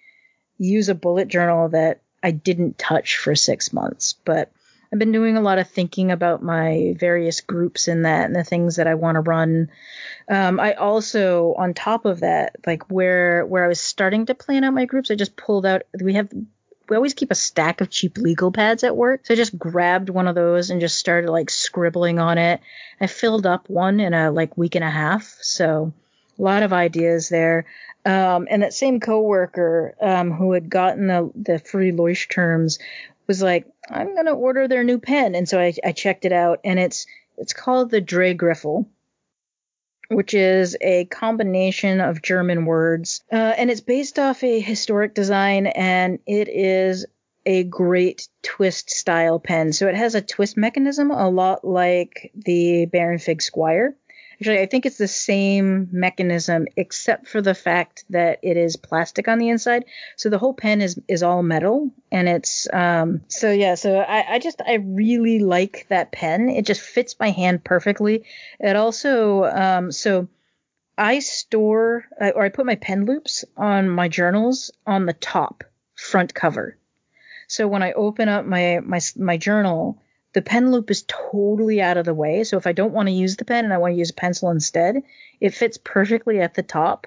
use 0.57 0.89
a 0.89 0.95
bullet 0.95 1.29
journal 1.29 1.69
that 1.69 2.01
I 2.23 2.31
didn't 2.31 2.79
touch 2.79 3.19
for 3.19 3.35
six 3.35 3.71
months. 3.75 4.15
But 4.25 4.51
I've 4.93 4.99
been 4.99 5.13
doing 5.13 5.37
a 5.37 5.43
lot 5.43 5.59
of 5.59 5.69
thinking 5.69 6.11
about 6.11 6.43
my 6.43 6.95
various 6.99 7.41
groups 7.43 7.89
in 7.89 8.03
that 8.03 8.27
and 8.27 8.35
the 8.35 8.45
things 8.45 8.77
that 8.77 8.87
I 8.87 8.95
want 8.95 9.17
to 9.17 9.21
run. 9.21 9.71
Um, 10.29 10.59
I 10.59 10.75
also, 10.75 11.55
on 11.59 11.75
top 11.75 12.05
of 12.07 12.21
that, 12.21 12.57
like 12.67 12.91
where 12.91 13.45
where 13.45 13.65
I 13.65 13.69
was 13.69 13.81
starting 13.81 14.27
to 14.27 14.35
plan 14.35 14.65
out 14.65 14.73
my 14.73 14.87
groups, 14.87 15.11
I 15.11 15.15
just 15.15 15.37
pulled 15.37 15.67
out. 15.67 15.83
We 16.01 16.15
have 16.15 16.31
we 16.89 16.97
always 16.97 17.15
keep 17.15 17.31
a 17.31 17.35
stack 17.35 17.81
of 17.81 17.91
cheap 17.91 18.17
legal 18.17 18.51
pads 18.51 18.83
at 18.83 18.97
work. 18.97 19.27
So 19.27 19.35
I 19.35 19.37
just 19.37 19.59
grabbed 19.59 20.09
one 20.09 20.27
of 20.27 20.35
those 20.35 20.71
and 20.71 20.81
just 20.81 20.99
started 20.99 21.31
like 21.31 21.51
scribbling 21.51 22.19
on 22.19 22.39
it. 22.39 22.61
I 23.01 23.07
filled 23.07 23.47
up 23.47 23.69
one 23.69 24.01
in 24.01 24.15
a 24.15 24.31
like 24.31 24.57
week 24.57 24.75
and 24.75 24.85
a 24.85 24.91
half. 24.91 25.37
So 25.43 25.93
a 26.39 26.43
lot 26.43 26.63
of 26.63 26.73
ideas 26.73 27.29
there. 27.29 27.67
Um, 28.07 28.49
and 28.51 28.63
that 28.63 28.73
same 28.73 29.01
coworker 29.01 29.95
um, 30.01 30.31
who 30.31 30.53
had 30.53 30.71
gotten 30.71 31.09
the 31.09 31.31
the 31.35 31.59
free 31.59 31.93
Leuchtturms 31.93 32.79
was 33.29 33.43
like, 33.43 33.67
I'm 33.89 34.17
gonna 34.17 34.35
order 34.35 34.67
their 34.67 34.83
new 34.83 34.99
pen. 34.99 35.35
And 35.35 35.49
so 35.49 35.61
I, 35.61 35.73
I 35.85 35.93
checked 35.93 36.25
it 36.25 36.33
out 36.33 36.61
and 36.65 36.79
it's 36.79 37.07
it's 37.37 37.53
called 37.53 37.91
the 37.91 38.03
Drehgriffel 38.03 38.87
which 40.09 40.35
is 40.35 40.77
a 40.81 41.05
combination 41.07 42.01
of 42.01 42.23
German 42.23 42.65
words. 42.65 43.23
Uh, 43.31 43.37
and 43.37 43.71
it's 43.71 43.81
based 43.81 44.19
off 44.19 44.43
a 44.43 44.61
historic 44.61 45.15
design, 45.15 45.67
and 45.67 46.19
it 46.27 46.49
is 46.49 47.07
a 47.47 47.65
great 47.65 48.29
twist 48.43 48.91
style 48.91 49.39
pen. 49.39 49.73
So 49.73 49.87
it 49.87 49.95
has 49.95 50.15
a 50.15 50.21
twist 50.21 50.57
mechanism 50.57 51.11
a 51.11 51.29
lot 51.29 51.65
like 51.65 52.33
the 52.35 52.87
Baron 52.87 53.19
Fig 53.19 53.43
Squire. 53.43 53.97
Actually, 54.41 54.61
I 54.61 54.67
think 54.67 54.87
it's 54.87 54.99
the 54.99 55.09
same 55.09 55.89
mechanism 55.91 56.67
except 56.77 57.29
for 57.29 57.43
the 57.43 57.55
fact 57.55 58.05
that 58.11 58.39
it 58.43 58.57
is 58.57 58.77
plastic 58.77 59.29
on 59.29 59.39
the 59.39 59.49
inside. 59.49 59.85
So 60.17 60.31
the 60.31 60.39
whole 60.39 60.55
pen 60.55 60.81
is 60.81 61.01
is 61.09 61.23
all 61.23 61.43
metal, 61.43 61.91
and 62.13 62.29
it's 62.29 62.69
um. 62.73 63.23
So 63.29 63.51
yeah, 63.51 63.75
so 63.75 63.99
I 63.99 64.35
I 64.35 64.39
just 64.39 64.61
I 64.65 64.75
really 64.75 65.41
like 65.41 65.87
that 65.89 66.13
pen. 66.13 66.49
It 66.49 66.67
just 66.67 66.81
fits 66.81 67.17
my 67.19 67.31
hand 67.31 67.65
perfectly. 67.65 68.25
It 68.61 68.77
also 68.77 69.45
um 69.45 69.93
so. 69.93 70.29
I 71.01 71.21
store 71.21 72.07
or 72.19 72.45
I 72.45 72.49
put 72.49 72.67
my 72.67 72.75
pen 72.75 73.05
loops 73.05 73.45
on 73.57 73.89
my 73.89 74.09
journals 74.09 74.73
on 74.85 75.07
the 75.07 75.13
top 75.13 75.63
front 75.95 76.35
cover. 76.35 76.77
So 77.47 77.69
when 77.69 77.85
I 77.85 77.93
open 77.93 78.29
up 78.29 78.45
my 78.45 78.81
my 78.83 78.99
my 79.17 79.37
journal, 79.37 80.03
the 80.35 80.43
pen 80.43 80.71
loop 80.73 80.91
is 80.91 81.05
totally 81.07 81.81
out 81.81 81.97
of 81.97 82.05
the 82.05 82.15
way. 82.15 82.45
So 82.45 82.57
if 82.57 82.67
I 82.67 82.73
don't 82.73 82.93
want 82.93 83.09
to 83.09 83.15
use 83.15 83.37
the 83.37 83.45
pen 83.45 83.65
and 83.65 83.73
I 83.73 83.79
want 83.79 83.95
to 83.95 83.99
use 83.99 84.11
a 84.11 84.15
pencil 84.15 84.51
instead, 84.51 85.03
it 85.41 85.55
fits 85.55 85.79
perfectly 85.83 86.41
at 86.41 86.55
the 86.55 86.63
top 86.63 87.07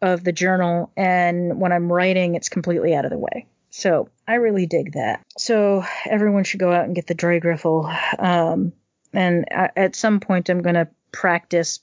of 0.00 0.22
the 0.22 0.32
journal. 0.32 0.92
And 0.96 1.60
when 1.60 1.72
I'm 1.72 1.92
writing, 1.92 2.34
it's 2.34 2.48
completely 2.48 2.94
out 2.94 3.04
of 3.04 3.10
the 3.10 3.18
way. 3.18 3.46
So 3.70 4.08
I 4.28 4.34
really 4.34 4.66
dig 4.66 4.92
that. 4.92 5.22
So 5.36 5.84
everyone 6.06 6.44
should 6.44 6.60
go 6.60 6.72
out 6.72 6.84
and 6.84 6.94
get 6.94 7.08
the 7.08 7.14
Drehgriffel. 7.14 8.22
Um, 8.22 8.72
and 9.12 9.46
at 9.50 9.96
some 9.96 10.20
point, 10.20 10.48
I'm 10.48 10.62
going 10.62 10.76
to 10.76 10.88
practice 11.10 11.80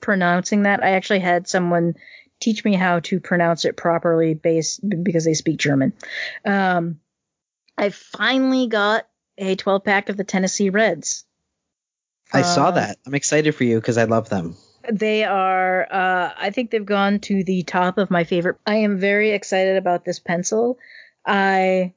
pronouncing 0.00 0.62
that. 0.64 0.82
I 0.82 0.90
actually 0.92 1.20
had 1.20 1.46
someone 1.46 1.94
teach 2.40 2.64
me 2.64 2.74
how 2.74 3.00
to 3.00 3.20
pronounce 3.20 3.64
it 3.64 3.76
properly 3.76 4.34
based 4.34 4.80
because 5.02 5.24
they 5.24 5.34
speak 5.34 5.58
German. 5.58 5.92
Um, 6.44 7.00
I 7.78 7.90
finally 7.90 8.66
got 8.66 9.06
a 9.38 9.56
12 9.56 9.84
pack 9.84 10.08
of 10.08 10.16
the 10.16 10.24
Tennessee 10.24 10.70
Reds. 10.70 11.24
I 12.32 12.40
uh, 12.40 12.44
saw 12.44 12.70
that. 12.72 12.98
I'm 13.06 13.14
excited 13.14 13.54
for 13.54 13.64
you 13.64 13.76
because 13.76 13.98
I 13.98 14.04
love 14.04 14.28
them. 14.28 14.56
They 14.90 15.24
are, 15.24 15.86
uh, 15.90 16.30
I 16.36 16.50
think 16.50 16.70
they've 16.70 16.84
gone 16.84 17.20
to 17.20 17.42
the 17.42 17.62
top 17.62 17.96
of 17.98 18.10
my 18.10 18.24
favorite. 18.24 18.56
I 18.66 18.76
am 18.76 18.98
very 18.98 19.30
excited 19.30 19.76
about 19.76 20.04
this 20.04 20.18
pencil. 20.18 20.78
I 21.24 21.94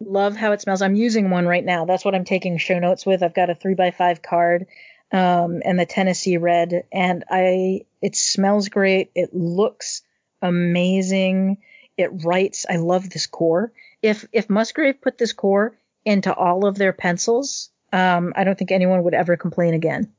love 0.00 0.36
how 0.36 0.52
it 0.52 0.60
smells. 0.60 0.82
I'm 0.82 0.94
using 0.94 1.30
one 1.30 1.46
right 1.46 1.64
now. 1.64 1.84
That's 1.84 2.04
what 2.04 2.14
I'm 2.14 2.24
taking 2.24 2.56
show 2.58 2.78
notes 2.78 3.04
with. 3.04 3.22
I've 3.22 3.34
got 3.34 3.50
a 3.50 3.54
three 3.54 3.74
by 3.74 3.90
five 3.90 4.22
card 4.22 4.66
um, 5.12 5.62
and 5.64 5.78
the 5.78 5.86
Tennessee 5.86 6.36
Red, 6.36 6.84
and 6.92 7.24
I 7.30 7.82
it 8.02 8.14
smells 8.14 8.68
great. 8.68 9.10
It 9.14 9.34
looks 9.34 10.02
amazing. 10.42 11.58
It 11.96 12.24
writes. 12.24 12.66
I 12.68 12.76
love 12.76 13.10
this 13.10 13.26
core. 13.26 13.72
If 14.02 14.26
if 14.32 14.48
Musgrave 14.50 15.00
put 15.00 15.18
this 15.18 15.32
core 15.32 15.76
into 16.08 16.34
all 16.34 16.66
of 16.66 16.76
their 16.76 16.92
pencils, 16.92 17.70
um, 17.92 18.32
I 18.34 18.44
don't 18.44 18.58
think 18.58 18.72
anyone 18.72 19.04
would 19.04 19.14
ever 19.14 19.36
complain 19.36 19.74
again. 19.74 20.12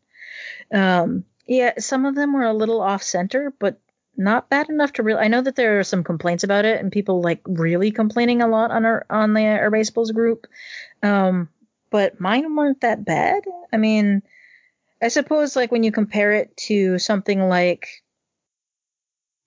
Um, 0.73 1.25
yeah, 1.47 1.73
some 1.79 2.05
of 2.05 2.15
them 2.15 2.33
were 2.33 2.43
a 2.43 2.53
little 2.53 2.79
off 2.79 3.03
center, 3.03 3.53
but 3.59 3.79
not 4.15 4.49
bad 4.49 4.69
enough 4.69 4.93
to 4.93 5.03
really. 5.03 5.21
I 5.21 5.27
know 5.29 5.41
that 5.41 5.55
there 5.55 5.79
are 5.79 5.83
some 5.83 6.03
complaints 6.03 6.43
about 6.43 6.65
it, 6.65 6.79
and 6.79 6.91
people 6.91 7.21
like 7.21 7.41
really 7.45 7.91
complaining 7.91 8.41
a 8.41 8.47
lot 8.47 8.71
on 8.71 8.85
our 8.85 9.05
on 9.09 9.33
the 9.33 9.41
Erasables 9.41 10.13
group. 10.13 10.45
Um, 11.01 11.49
but 11.89 12.19
mine 12.19 12.55
weren't 12.55 12.81
that 12.81 13.03
bad. 13.03 13.43
I 13.73 13.77
mean, 13.77 14.21
I 15.01 15.07
suppose 15.07 15.55
like 15.55 15.71
when 15.71 15.83
you 15.83 15.91
compare 15.91 16.33
it 16.33 16.55
to 16.67 16.99
something 16.99 17.39
like 17.39 17.87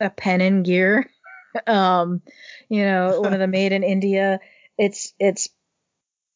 a 0.01 0.11
pen 0.11 0.41
and 0.41 0.65
gear, 0.65 1.09
um, 1.67 2.23
you 2.69 2.85
know, 2.85 3.21
one 3.21 3.33
of 3.33 3.41
the 3.41 3.47
made 3.47 3.73
in 3.73 3.85
India, 3.85 4.41
it's 4.79 5.13
it's 5.19 5.51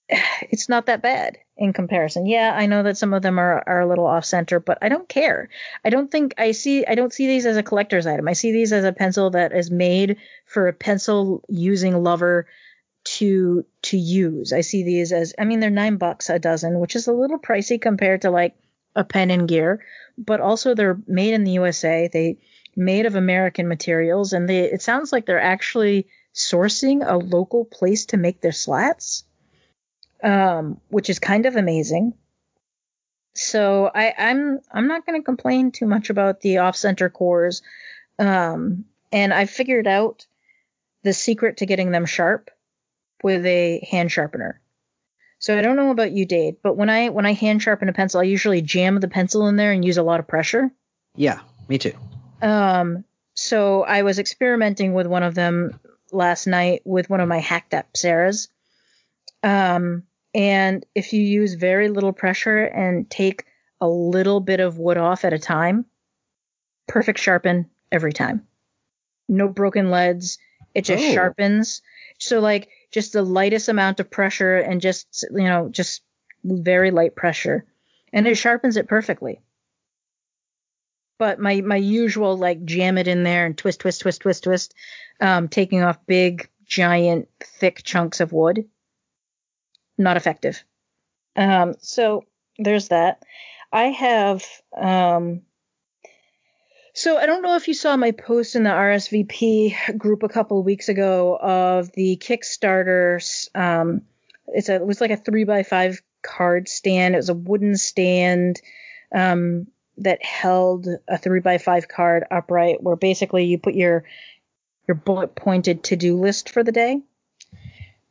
it's 0.50 0.68
not 0.68 0.86
that 0.86 1.02
bad 1.02 1.38
in 1.56 1.72
comparison. 1.72 2.26
Yeah, 2.26 2.54
I 2.54 2.66
know 2.66 2.82
that 2.82 2.98
some 2.98 3.14
of 3.14 3.22
them 3.22 3.38
are, 3.38 3.62
are 3.66 3.80
a 3.80 3.88
little 3.88 4.06
off 4.06 4.24
center, 4.24 4.60
but 4.60 4.78
I 4.82 4.88
don't 4.88 5.08
care. 5.08 5.48
I 5.84 5.90
don't 5.90 6.10
think 6.10 6.34
I 6.38 6.52
see 6.52 6.84
I 6.86 6.94
don't 6.94 7.12
see 7.12 7.26
these 7.26 7.46
as 7.46 7.56
a 7.56 7.62
collector's 7.62 8.06
item. 8.06 8.28
I 8.28 8.34
see 8.34 8.52
these 8.52 8.72
as 8.72 8.84
a 8.84 8.92
pencil 8.92 9.30
that 9.30 9.52
is 9.52 9.70
made 9.70 10.18
for 10.44 10.68
a 10.68 10.72
pencil 10.72 11.42
using 11.48 12.02
lover 12.02 12.46
to 13.04 13.64
to 13.82 13.96
use. 13.96 14.52
I 14.52 14.60
see 14.60 14.84
these 14.84 15.12
as 15.12 15.34
I 15.38 15.44
mean 15.44 15.60
they're 15.60 15.70
nine 15.70 15.96
bucks 15.96 16.30
a 16.30 16.38
dozen, 16.38 16.78
which 16.78 16.96
is 16.96 17.06
a 17.06 17.12
little 17.12 17.38
pricey 17.38 17.80
compared 17.80 18.22
to 18.22 18.30
like 18.30 18.54
a 18.94 19.04
pen 19.04 19.30
and 19.30 19.48
gear, 19.48 19.84
but 20.16 20.40
also 20.40 20.74
they're 20.74 20.98
made 21.06 21.34
in 21.34 21.44
the 21.44 21.52
USA. 21.52 22.08
They 22.12 22.38
made 22.76 23.06
of 23.06 23.14
American 23.14 23.68
materials, 23.68 24.32
and 24.32 24.48
they 24.48 24.64
it 24.64 24.82
sounds 24.82 25.12
like 25.12 25.26
they're 25.26 25.40
actually 25.40 26.06
sourcing 26.34 27.02
a 27.06 27.16
local 27.16 27.64
place 27.64 28.06
to 28.06 28.18
make 28.18 28.40
their 28.40 28.52
slats 28.52 29.24
um, 30.22 30.80
which 30.88 31.10
is 31.10 31.18
kind 31.18 31.46
of 31.46 31.56
amazing. 31.56 32.14
So 33.34 33.90
I, 33.94 34.14
I'm 34.16 34.60
I'm 34.72 34.88
not 34.88 35.04
going 35.04 35.20
to 35.20 35.24
complain 35.24 35.70
too 35.70 35.86
much 35.86 36.08
about 36.08 36.40
the 36.40 36.58
off-center 36.58 37.10
cores, 37.10 37.62
um, 38.18 38.86
and 39.12 39.34
I 39.34 39.44
figured 39.44 39.86
out 39.86 40.26
the 41.02 41.12
secret 41.12 41.58
to 41.58 41.66
getting 41.66 41.90
them 41.90 42.06
sharp 42.06 42.50
with 43.22 43.44
a 43.44 43.86
hand 43.90 44.10
sharpener. 44.10 44.60
So 45.38 45.56
I 45.56 45.60
don't 45.60 45.76
know 45.76 45.90
about 45.90 46.12
you, 46.12 46.24
Dade, 46.24 46.56
but 46.62 46.76
when 46.76 46.88
I 46.88 47.10
when 47.10 47.26
I 47.26 47.34
hand 47.34 47.62
sharpen 47.62 47.88
a 47.88 47.92
pencil, 47.92 48.20
I 48.20 48.24
usually 48.24 48.62
jam 48.62 48.98
the 49.00 49.08
pencil 49.08 49.46
in 49.48 49.56
there 49.56 49.72
and 49.72 49.84
use 49.84 49.98
a 49.98 50.02
lot 50.02 50.20
of 50.20 50.26
pressure. 50.26 50.70
Yeah, 51.14 51.40
me 51.68 51.78
too. 51.78 51.92
Um, 52.40 53.04
so 53.34 53.82
I 53.82 54.02
was 54.02 54.18
experimenting 54.18 54.94
with 54.94 55.06
one 55.06 55.22
of 55.22 55.34
them 55.34 55.78
last 56.10 56.46
night 56.46 56.82
with 56.84 57.10
one 57.10 57.20
of 57.20 57.28
my 57.28 57.38
hacked 57.38 57.72
Apsaras, 57.72 58.48
um, 59.46 60.02
and 60.34 60.84
if 60.96 61.12
you 61.12 61.22
use 61.22 61.54
very 61.54 61.88
little 61.88 62.12
pressure 62.12 62.64
and 62.64 63.08
take 63.08 63.44
a 63.80 63.88
little 63.88 64.40
bit 64.40 64.58
of 64.58 64.76
wood 64.76 64.98
off 64.98 65.24
at 65.24 65.32
a 65.32 65.38
time, 65.38 65.86
perfect 66.88 67.20
sharpen 67.20 67.70
every 67.92 68.12
time. 68.12 68.44
No 69.28 69.46
broken 69.46 69.92
leads. 69.92 70.38
It 70.74 70.84
just 70.84 71.04
oh. 71.04 71.14
sharpens. 71.14 71.80
So 72.18 72.40
like 72.40 72.68
just 72.90 73.12
the 73.12 73.22
lightest 73.22 73.68
amount 73.68 74.00
of 74.00 74.10
pressure 74.10 74.58
and 74.58 74.80
just 74.80 75.24
you 75.30 75.44
know 75.44 75.68
just 75.68 76.02
very 76.42 76.90
light 76.90 77.14
pressure, 77.14 77.64
and 78.12 78.26
it 78.26 78.34
sharpens 78.34 78.76
it 78.76 78.88
perfectly. 78.88 79.40
But 81.18 81.38
my 81.38 81.60
my 81.60 81.76
usual 81.76 82.36
like 82.36 82.64
jam 82.64 82.98
it 82.98 83.06
in 83.06 83.22
there 83.22 83.46
and 83.46 83.56
twist 83.56 83.80
twist 83.80 84.00
twist 84.00 84.22
twist 84.22 84.42
twist, 84.42 84.74
um, 85.20 85.46
taking 85.46 85.84
off 85.84 86.04
big 86.04 86.48
giant 86.64 87.28
thick 87.40 87.84
chunks 87.84 88.18
of 88.18 88.32
wood 88.32 88.66
not 89.98 90.16
effective. 90.16 90.62
Um, 91.36 91.74
so 91.80 92.24
there's 92.58 92.88
that. 92.88 93.22
I 93.72 93.84
have. 93.84 94.44
Um, 94.76 95.42
so 96.94 97.18
I 97.18 97.26
don't 97.26 97.42
know 97.42 97.56
if 97.56 97.68
you 97.68 97.74
saw 97.74 97.96
my 97.96 98.12
post 98.12 98.56
in 98.56 98.62
the 98.62 98.70
RSVP 98.70 99.98
group 99.98 100.22
a 100.22 100.28
couple 100.28 100.58
of 100.58 100.64
weeks 100.64 100.88
ago 100.88 101.36
of 101.36 101.92
the 101.92 102.16
Kickstarter. 102.16 103.20
Um, 103.54 104.02
it's 104.48 104.68
a 104.68 104.76
it 104.76 104.86
was 104.86 105.00
like 105.00 105.10
a 105.10 105.16
three 105.16 105.44
by 105.44 105.62
five 105.62 106.00
card 106.22 106.68
stand. 106.68 107.14
It 107.14 107.18
was 107.18 107.28
a 107.28 107.34
wooden 107.34 107.76
stand 107.76 108.60
um, 109.14 109.66
that 109.98 110.24
held 110.24 110.88
a 111.06 111.18
three 111.18 111.40
by 111.40 111.58
five 111.58 111.86
card 111.86 112.24
upright, 112.30 112.82
where 112.82 112.96
basically 112.96 113.44
you 113.44 113.58
put 113.58 113.74
your 113.74 114.04
your 114.88 114.94
bullet 114.94 115.34
pointed 115.34 115.84
to 115.84 115.96
do 115.96 116.18
list 116.18 116.48
for 116.48 116.62
the 116.62 116.72
day. 116.72 117.02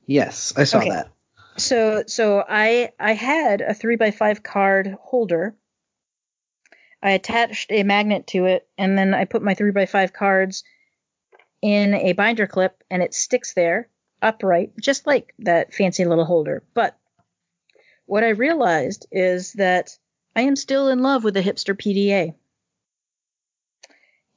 Yes, 0.05 0.53
I 0.55 0.65
saw 0.65 0.79
okay. 0.79 0.89
that. 0.89 1.09
So 1.57 2.03
so 2.07 2.43
I 2.47 2.91
I 2.99 3.13
had 3.13 3.61
a 3.61 3.73
three 3.73 3.95
by 3.95 4.11
five 4.11 4.43
card 4.43 4.95
holder. 5.01 5.55
I 7.01 7.11
attached 7.11 7.71
a 7.71 7.83
magnet 7.83 8.27
to 8.27 8.45
it, 8.45 8.67
and 8.77 8.97
then 8.97 9.13
I 9.13 9.25
put 9.25 9.43
my 9.43 9.53
three 9.53 9.71
by 9.71 9.85
five 9.85 10.11
cards 10.11 10.63
in 11.61 11.93
a 11.93 12.13
binder 12.13 12.47
clip, 12.47 12.83
and 12.89 13.01
it 13.01 13.13
sticks 13.13 13.53
there 13.53 13.89
upright, 14.21 14.71
just 14.79 15.05
like 15.05 15.33
that 15.39 15.73
fancy 15.73 16.05
little 16.05 16.25
holder. 16.25 16.63
But 16.73 16.97
what 18.05 18.23
I 18.23 18.29
realized 18.29 19.07
is 19.11 19.53
that 19.53 19.97
I 20.35 20.41
am 20.41 20.55
still 20.55 20.89
in 20.89 21.01
love 21.01 21.23
with 21.23 21.33
the 21.33 21.41
hipster 21.41 21.75
PDA. 21.75 22.33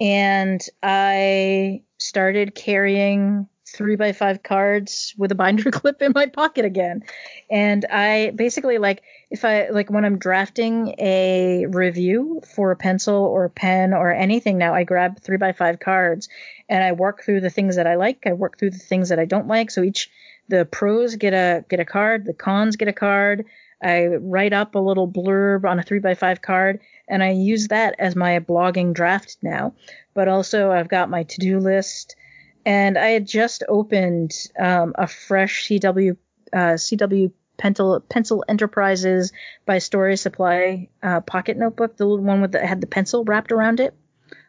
And 0.01 0.61
I 0.83 1.83
started 1.99 2.55
carrying 2.55 3.49
three 3.75 3.97
by 3.97 4.13
five 4.13 4.43
cards 4.43 5.15
with 5.19 5.33
a 5.33 5.35
binder 5.35 5.71
clip 5.71 6.03
in 6.03 6.13
my 6.15 6.27
pocket 6.27 6.65
again. 6.65 7.03
And 7.51 7.85
I 7.91 8.33
basically 8.35 8.79
like 8.79 9.03
if 9.31 9.45
I 9.45 9.69
like 9.69 9.91
when 9.91 10.05
I'm 10.05 10.19
drafting 10.19 10.95
a 10.99 11.67
review 11.67 12.41
for 12.55 12.71
a 12.71 12.77
pencil 12.77 13.15
or 13.15 13.45
a 13.45 13.51
pen 13.51 13.93
or 13.93 14.13
anything 14.13 14.59
now, 14.59 14.75
I 14.75 14.85
grab 14.85 15.21
three 15.21 15.37
by 15.37 15.53
five 15.53 15.81
cards 15.81 16.29
and 16.69 16.83
I 16.83 16.93
work 16.93 17.25
through 17.25 17.41
the 17.41 17.51
things 17.51 17.77
that 17.77 17.87
I 17.87 17.97
like. 17.97 18.25
I 18.27 18.33
work 18.33 18.59
through 18.59 18.71
the 18.71 18.79
things 18.79 19.09
that 19.11 19.19
I 19.19 19.25
don't 19.25 19.49
like. 19.49 19.71
So 19.71 19.83
each 19.83 20.11
the 20.49 20.65
pros 20.65 21.17
get 21.17 21.35
a 21.35 21.65
get 21.69 21.81
a 21.81 21.85
card, 21.85 22.25
the 22.25 22.35
cons 22.35 22.77
get 22.77 22.89
a 22.89 22.93
card. 22.93 23.45
I 23.83 24.07
write 24.07 24.53
up 24.53 24.75
a 24.75 24.81
little 24.81 25.07
blurb 25.07 25.65
on 25.65 25.79
a 25.79 25.83
three 25.83 26.01
by 26.01 26.15
five 26.15 26.43
card, 26.43 26.81
and 27.09 27.23
I 27.23 27.31
use 27.31 27.69
that 27.69 27.95
as 27.99 28.17
my 28.17 28.41
blogging 28.41 28.93
draft 28.93 29.37
now. 29.41 29.75
But 30.15 30.27
also, 30.27 30.73
I've 30.73 30.89
got 30.89 31.11
my 31.11 31.23
to 31.23 31.39
do 31.39 31.61
list 31.61 32.17
and 32.65 32.99
I 32.99 33.09
had 33.09 33.27
just 33.27 33.63
opened 33.69 34.33
um, 34.59 34.95
a 34.97 35.07
fresh 35.07 35.69
CW 35.69 36.17
uh, 36.53 36.77
CW 36.77 37.33
Pencil, 37.59 38.01
Pencil 38.01 38.45
Enterprises 38.49 39.33
by 39.67 39.79
Story 39.79 40.17
Supply 40.17 40.89
uh, 41.03 41.21
pocket 41.21 41.57
notebook, 41.57 41.97
the 41.97 42.07
little 42.07 42.25
one 42.25 42.41
with 42.41 42.53
the, 42.53 42.65
had 42.65 42.81
the 42.81 42.87
pencil 42.87 43.25
wrapped 43.25 43.53
around 43.53 43.81
it. 43.81 43.95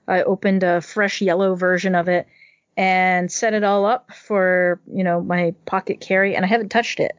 I 0.08 0.24
opened 0.24 0.64
a 0.64 0.82
fresh 0.82 1.22
yellow 1.22 1.56
version 1.56 1.96
of 1.96 2.08
it 2.08 2.28
and 2.78 3.32
set 3.32 3.54
it 3.54 3.64
all 3.64 3.86
up 3.86 4.14
for 4.14 4.80
you 4.92 5.04
know 5.04 5.22
my 5.22 5.54
pocket 5.66 6.00
carry, 6.00 6.36
and 6.36 6.46
I 6.46 6.48
haven't 6.48 6.70
touched 6.70 7.00
it. 7.00 7.12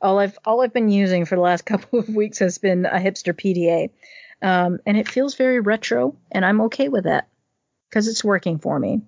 All 0.00 0.18
I've 0.18 0.38
all 0.44 0.62
I've 0.62 0.72
been 0.72 0.88
using 0.88 1.24
for 1.24 1.36
the 1.36 1.42
last 1.42 1.64
couple 1.66 1.98
of 1.98 2.08
weeks 2.08 2.38
has 2.38 2.58
been 2.58 2.86
a 2.86 2.98
hipster 2.98 3.32
PDA, 3.32 3.90
um, 4.42 4.78
and 4.86 4.96
it 4.96 5.08
feels 5.08 5.36
very 5.36 5.60
retro, 5.60 6.16
and 6.32 6.44
I'm 6.44 6.62
okay 6.62 6.88
with 6.88 7.04
that 7.04 7.28
because 7.88 8.08
it's 8.08 8.24
working 8.24 8.58
for 8.58 8.78
me. 8.78 9.02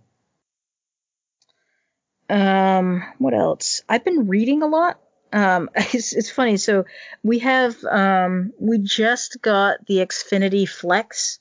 Um, 2.29 3.05
what 3.19 3.35
else? 3.35 3.83
I've 3.89 4.05
been 4.05 4.29
reading 4.29 4.63
a 4.63 4.67
lot. 4.67 4.99
Um, 5.33 5.71
it's, 5.77 6.13
it's 6.13 6.31
funny. 6.31 6.57
So 6.57 6.85
we 7.23 7.41
have, 7.41 7.77
um, 7.85 8.53
we 8.59 8.79
just 8.79 9.41
got 9.43 9.87
the 9.87 9.99
Xfinity 9.99 10.69
Flex, 10.69 11.39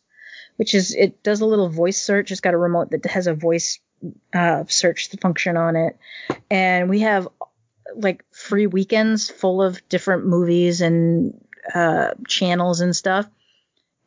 which 0.58 0.74
is, 0.74 0.96
it 0.96 1.24
does 1.24 1.42
a 1.42 1.46
little 1.46 1.70
voice 1.70 2.02
search. 2.02 2.32
It's 2.32 2.42
got 2.42 2.54
a 2.54 2.58
remote 2.58 2.92
that 2.92 3.06
has 3.06 3.28
a 3.28 3.34
voice, 3.34 3.80
uh, 4.34 4.66
search 4.68 5.10
function 5.22 5.58
on 5.58 5.76
it. 5.76 5.98
And 6.50 6.90
we 6.90 7.02
have 7.02 7.28
like 7.96 8.24
free 8.32 8.68
weekends 8.68 9.30
full 9.30 9.62
of 9.62 9.88
different 9.90 10.26
movies 10.26 10.82
and, 10.82 11.40
uh, 11.74 12.12
channels 12.28 12.82
and 12.82 12.96
stuff. 12.96 13.28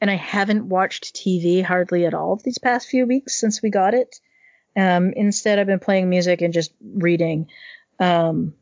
And 0.00 0.11
I 0.11 0.14
haven't 0.14 0.68
watched 0.68 1.16
TV 1.16 1.64
hardly 1.64 2.06
at 2.06 2.14
all 2.14 2.37
these 2.37 2.58
past 2.58 2.88
few 2.88 3.06
weeks 3.06 3.35
since 3.40 3.62
we 3.62 3.70
got 3.70 3.94
it. 3.94 4.20
Um, 4.78 5.12
instead, 5.16 5.58
I've 5.58 5.66
been 5.66 5.80
playing 5.80 6.08
music 6.08 6.40
and 6.40 6.54
just 6.54 6.73
reading. 6.80 7.49
Um, 7.99 8.54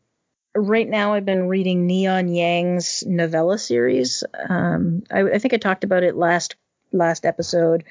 right 0.55 0.89
now, 0.89 1.13
I've 1.13 1.27
been 1.27 1.47
reading 1.47 1.87
Neon 1.87 2.29
Yang's 2.29 3.05
novella 3.07 3.59
series. 3.59 4.25
Um, 4.49 5.03
I, 5.13 5.23
I, 5.23 5.39
think 5.39 5.53
I 5.53 5.59
talked 5.59 5.85
about 5.85 6.03
it 6.03 6.17
last 6.17 6.57
last 6.91 7.27
episode. 7.27 7.85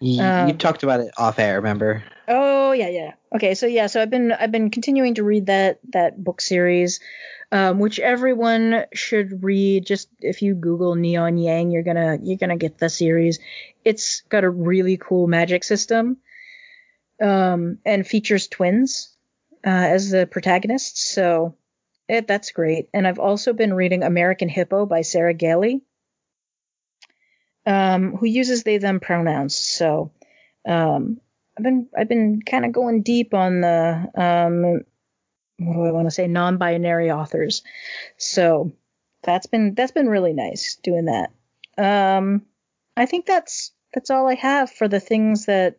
You, 0.00 0.16
you 0.16 0.22
um, 0.22 0.58
talked 0.58 0.84
about 0.84 1.00
it 1.00 1.12
off 1.18 1.40
air, 1.40 1.56
remember? 1.56 2.04
Oh 2.28 2.70
yeah, 2.72 2.88
yeah. 2.88 3.12
Okay, 3.34 3.54
so 3.54 3.66
yeah, 3.66 3.88
so 3.88 4.00
I've 4.00 4.10
been 4.10 4.30
I've 4.30 4.52
been 4.52 4.70
continuing 4.70 5.14
to 5.14 5.24
read 5.24 5.46
that 5.46 5.80
that 5.92 6.22
book 6.22 6.40
series, 6.40 7.00
um, 7.50 7.80
which 7.80 7.98
everyone 7.98 8.84
should 8.92 9.42
read. 9.42 9.84
Just 9.84 10.08
if 10.20 10.42
you 10.42 10.54
Google 10.54 10.94
Neon 10.94 11.38
Yang, 11.38 11.72
you're 11.72 11.82
gonna 11.82 12.18
you're 12.22 12.38
gonna 12.38 12.56
get 12.56 12.78
the 12.78 12.88
series. 12.88 13.40
It's 13.84 14.22
got 14.28 14.44
a 14.44 14.50
really 14.50 14.96
cool 14.96 15.26
magic 15.26 15.64
system 15.64 16.18
um, 17.20 17.78
and 17.84 18.06
features 18.06 18.48
twins 18.48 19.14
uh, 19.66 19.70
as 19.70 20.10
the 20.10 20.26
protagonists. 20.26 21.04
So 21.04 21.56
it, 22.08 22.26
that's 22.26 22.52
great. 22.52 22.88
And 22.92 23.06
I've 23.06 23.18
also 23.18 23.52
been 23.52 23.74
reading 23.74 24.02
American 24.02 24.48
Hippo 24.48 24.86
by 24.86 25.02
Sarah 25.02 25.34
Gailey, 25.34 25.82
um, 27.66 28.16
who 28.16 28.26
uses 28.26 28.62
they 28.62 28.78
them 28.78 29.00
pronouns. 29.00 29.54
So 29.54 30.12
um, 30.66 31.20
I've 31.56 31.64
been 31.64 31.88
I've 31.96 32.08
been 32.08 32.42
kind 32.42 32.64
of 32.64 32.72
going 32.72 33.02
deep 33.02 33.32
on 33.32 33.60
the 33.60 34.10
um, 34.14 34.84
what 35.58 35.74
do 35.74 35.84
I 35.84 35.92
want 35.92 36.06
to 36.06 36.10
say 36.10 36.26
non-binary 36.26 37.10
authors. 37.10 37.62
So 38.18 38.72
that's 39.22 39.46
been 39.46 39.74
that's 39.74 39.92
been 39.92 40.08
really 40.08 40.32
nice 40.32 40.76
doing 40.82 41.06
that. 41.06 41.30
Um, 41.78 42.42
I 42.96 43.06
think 43.06 43.26
that's 43.26 43.72
that's 43.94 44.10
all 44.10 44.28
I 44.28 44.34
have 44.34 44.70
for 44.70 44.88
the 44.88 45.00
things 45.00 45.46
that 45.46 45.78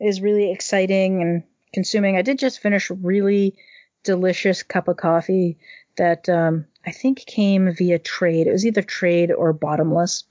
is 0.00 0.20
really 0.20 0.50
exciting 0.50 1.22
and 1.22 1.42
consuming. 1.72 2.16
I 2.16 2.22
did 2.22 2.38
just 2.38 2.60
finish 2.60 2.90
a 2.90 2.94
really 2.94 3.56
delicious 4.02 4.62
cup 4.62 4.88
of 4.88 4.96
coffee 4.96 5.58
that 5.96 6.28
um, 6.28 6.66
I 6.86 6.92
think 6.92 7.18
came 7.26 7.72
via 7.74 7.98
trade. 7.98 8.46
It 8.46 8.52
was 8.52 8.66
either 8.66 8.82
trade 8.82 9.30
or 9.30 9.52
bottomless. 9.52 10.24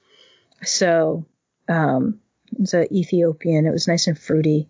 So 0.63 1.25
um, 1.67 2.19
it's 2.57 2.73
an 2.73 2.87
Ethiopian. 2.91 3.65
It 3.65 3.71
was 3.71 3.87
nice 3.87 4.07
and 4.07 4.17
fruity. 4.17 4.67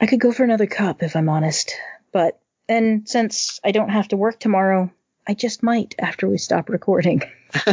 I 0.00 0.06
could 0.06 0.20
go 0.20 0.32
for 0.32 0.44
another 0.44 0.66
cup 0.66 1.02
if 1.02 1.16
I'm 1.16 1.28
honest, 1.28 1.74
but 2.12 2.40
and 2.68 3.08
since 3.08 3.58
I 3.64 3.72
don't 3.72 3.88
have 3.88 4.08
to 4.08 4.16
work 4.16 4.38
tomorrow, 4.38 4.92
I 5.26 5.34
just 5.34 5.62
might 5.62 5.94
after 5.98 6.28
we 6.28 6.38
stop 6.38 6.68
recording. 6.68 7.22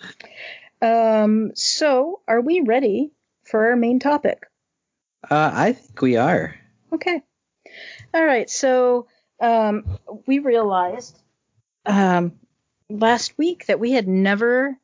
um, 0.82 1.50
so 1.54 2.20
are 2.28 2.40
we 2.40 2.60
ready 2.60 3.10
for 3.42 3.70
our 3.70 3.76
main 3.76 3.98
topic? 3.98 4.46
Uh, 5.30 5.50
I 5.52 5.72
think 5.72 6.00
we 6.02 6.16
are. 6.16 6.54
Okay. 6.92 7.22
All 8.12 8.24
right. 8.24 8.50
So 8.50 9.06
um, 9.40 9.98
we 10.26 10.40
realized 10.40 11.18
um, 11.86 12.32
last 12.90 13.36
week 13.38 13.66
that 13.66 13.80
we 13.80 13.92
had 13.92 14.08
never 14.08 14.76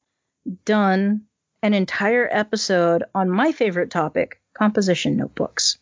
done 0.65 1.23
an 1.63 1.75
entire 1.75 2.29
episode 2.31 3.05
on 3.15 3.31
my 3.31 3.53
favorite 3.53 3.91
topic, 3.91 4.41
composition 4.55 5.17
notebooks. 5.17 5.79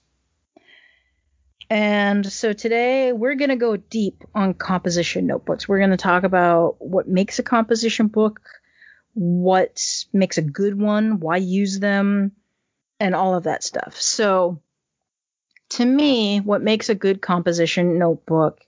And 1.68 2.30
so 2.30 2.52
today 2.52 3.12
we're 3.12 3.34
going 3.34 3.50
to 3.50 3.56
go 3.56 3.76
deep 3.76 4.24
on 4.34 4.54
composition 4.54 5.26
notebooks. 5.26 5.68
We're 5.68 5.78
going 5.78 5.90
to 5.90 5.96
talk 5.96 6.22
about 6.22 6.76
what 6.78 7.08
makes 7.08 7.38
a 7.38 7.42
composition 7.42 8.06
book, 8.06 8.40
what 9.14 9.82
makes 10.12 10.38
a 10.38 10.42
good 10.42 10.80
one, 10.80 11.18
why 11.18 11.38
use 11.38 11.80
them, 11.80 12.32
and 13.00 13.14
all 13.14 13.34
of 13.34 13.44
that 13.44 13.62
stuff. 13.62 14.00
So, 14.00 14.60
to 15.70 15.84
me, 15.84 16.40
what 16.40 16.62
makes 16.62 16.88
a 16.88 16.94
good 16.94 17.20
composition 17.20 17.98
notebook 17.98 18.60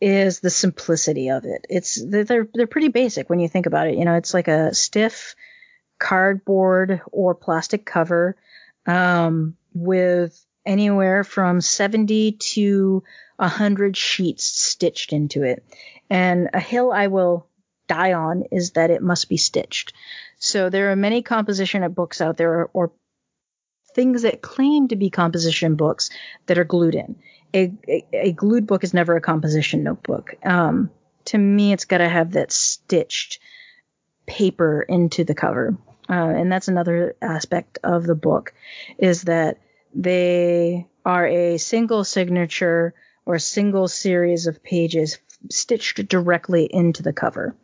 is 0.00 0.40
the 0.40 0.50
simplicity 0.50 1.30
of 1.30 1.44
it. 1.44 1.66
It's 1.68 2.02
they're 2.04 2.48
they're 2.52 2.66
pretty 2.66 2.88
basic 2.88 3.30
when 3.30 3.40
you 3.40 3.48
think 3.48 3.66
about 3.66 3.88
it. 3.88 3.96
You 3.96 4.04
know, 4.04 4.14
it's 4.14 4.34
like 4.34 4.48
a 4.48 4.74
stiff 4.74 5.34
cardboard 5.98 7.00
or 7.10 7.34
plastic 7.34 7.86
cover 7.86 8.36
um, 8.86 9.56
with 9.72 10.44
anywhere 10.66 11.24
from 11.24 11.60
70 11.60 12.32
to 12.32 13.02
100 13.36 13.96
sheets 13.96 14.44
stitched 14.44 15.12
into 15.12 15.42
it. 15.42 15.64
And 16.10 16.50
a 16.52 16.60
hill 16.60 16.92
I 16.92 17.06
will 17.06 17.46
die 17.88 18.12
on 18.12 18.44
is 18.50 18.72
that 18.72 18.90
it 18.90 19.02
must 19.02 19.28
be 19.28 19.36
stitched. 19.36 19.92
So 20.38 20.68
there 20.70 20.90
are 20.90 20.96
many 20.96 21.22
composition 21.22 21.88
books 21.92 22.20
out 22.20 22.36
there 22.36 22.52
or, 22.52 22.70
or 22.72 22.92
things 23.96 24.22
that 24.22 24.42
claim 24.42 24.88
to 24.88 24.96
be 24.96 25.08
composition 25.08 25.74
books 25.74 26.10
that 26.44 26.58
are 26.58 26.64
glued 26.64 26.94
in. 26.94 27.16
A, 27.54 27.72
a, 27.88 28.06
a 28.12 28.32
glued 28.32 28.66
book 28.66 28.84
is 28.84 28.92
never 28.92 29.16
a 29.16 29.22
composition 29.22 29.82
notebook. 29.82 30.34
Um, 30.44 30.90
to 31.24 31.38
me, 31.38 31.72
it's 31.72 31.86
got 31.86 31.98
to 31.98 32.08
have 32.08 32.32
that 32.32 32.52
stitched 32.52 33.40
paper 34.26 34.82
into 34.82 35.24
the 35.24 35.34
cover. 35.34 35.78
Uh, 36.10 36.12
and 36.12 36.52
that's 36.52 36.68
another 36.68 37.16
aspect 37.22 37.78
of 37.82 38.06
the 38.06 38.14
book 38.14 38.52
is 38.98 39.22
that 39.22 39.58
they 39.94 40.86
are 41.04 41.26
a 41.26 41.56
single 41.56 42.04
signature 42.04 42.92
or 43.24 43.36
a 43.36 43.40
single 43.40 43.88
series 43.88 44.46
of 44.46 44.62
pages 44.62 45.18
stitched 45.50 46.06
directly 46.06 46.68
into 46.70 47.02
the 47.02 47.14
cover. 47.14 47.56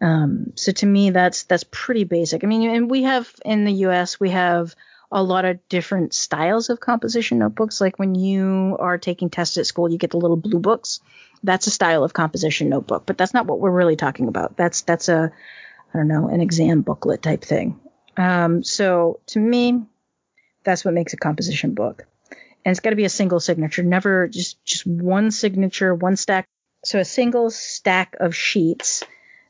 Um, 0.00 0.52
so 0.54 0.70
to 0.72 0.86
me, 0.86 1.10
that's 1.10 1.42
that's 1.44 1.64
pretty 1.70 2.04
basic. 2.04 2.44
I 2.44 2.46
mean, 2.46 2.70
and 2.70 2.88
we 2.88 3.02
have 3.02 3.28
in 3.44 3.64
the 3.64 3.72
U.S. 3.72 4.20
we 4.20 4.30
have 4.30 4.74
a 5.16 5.22
lot 5.22 5.46
of 5.46 5.66
different 5.70 6.12
styles 6.12 6.68
of 6.68 6.78
composition 6.78 7.38
notebooks. 7.38 7.80
Like 7.80 7.98
when 7.98 8.14
you 8.14 8.76
are 8.78 8.98
taking 8.98 9.30
tests 9.30 9.56
at 9.56 9.66
school, 9.66 9.90
you 9.90 9.96
get 9.96 10.10
the 10.10 10.18
little 10.18 10.36
blue 10.36 10.60
books. 10.60 11.00
That's 11.42 11.66
a 11.66 11.70
style 11.70 12.04
of 12.04 12.12
composition 12.12 12.68
notebook, 12.68 13.06
but 13.06 13.16
that's 13.16 13.32
not 13.32 13.46
what 13.46 13.58
we're 13.58 13.70
really 13.70 13.96
talking 13.96 14.28
about. 14.28 14.58
That's 14.58 14.82
that's 14.82 15.08
a 15.08 15.32
I 15.94 15.96
don't 15.96 16.06
know 16.06 16.28
an 16.28 16.42
exam 16.42 16.82
booklet 16.82 17.22
type 17.22 17.42
thing. 17.42 17.80
Um, 18.18 18.62
so 18.62 19.20
to 19.28 19.38
me, 19.38 19.84
that's 20.64 20.84
what 20.84 20.92
makes 20.92 21.14
a 21.14 21.16
composition 21.16 21.72
book, 21.72 22.06
and 22.30 22.72
it's 22.72 22.80
got 22.80 22.90
to 22.90 22.96
be 22.96 23.06
a 23.06 23.08
single 23.08 23.40
signature, 23.40 23.82
never 23.82 24.28
just 24.28 24.62
just 24.66 24.86
one 24.86 25.30
signature, 25.30 25.94
one 25.94 26.16
stack. 26.16 26.44
So 26.84 26.98
a 26.98 27.06
single 27.06 27.48
stack 27.48 28.16
of 28.20 28.36
sheets 28.36 29.02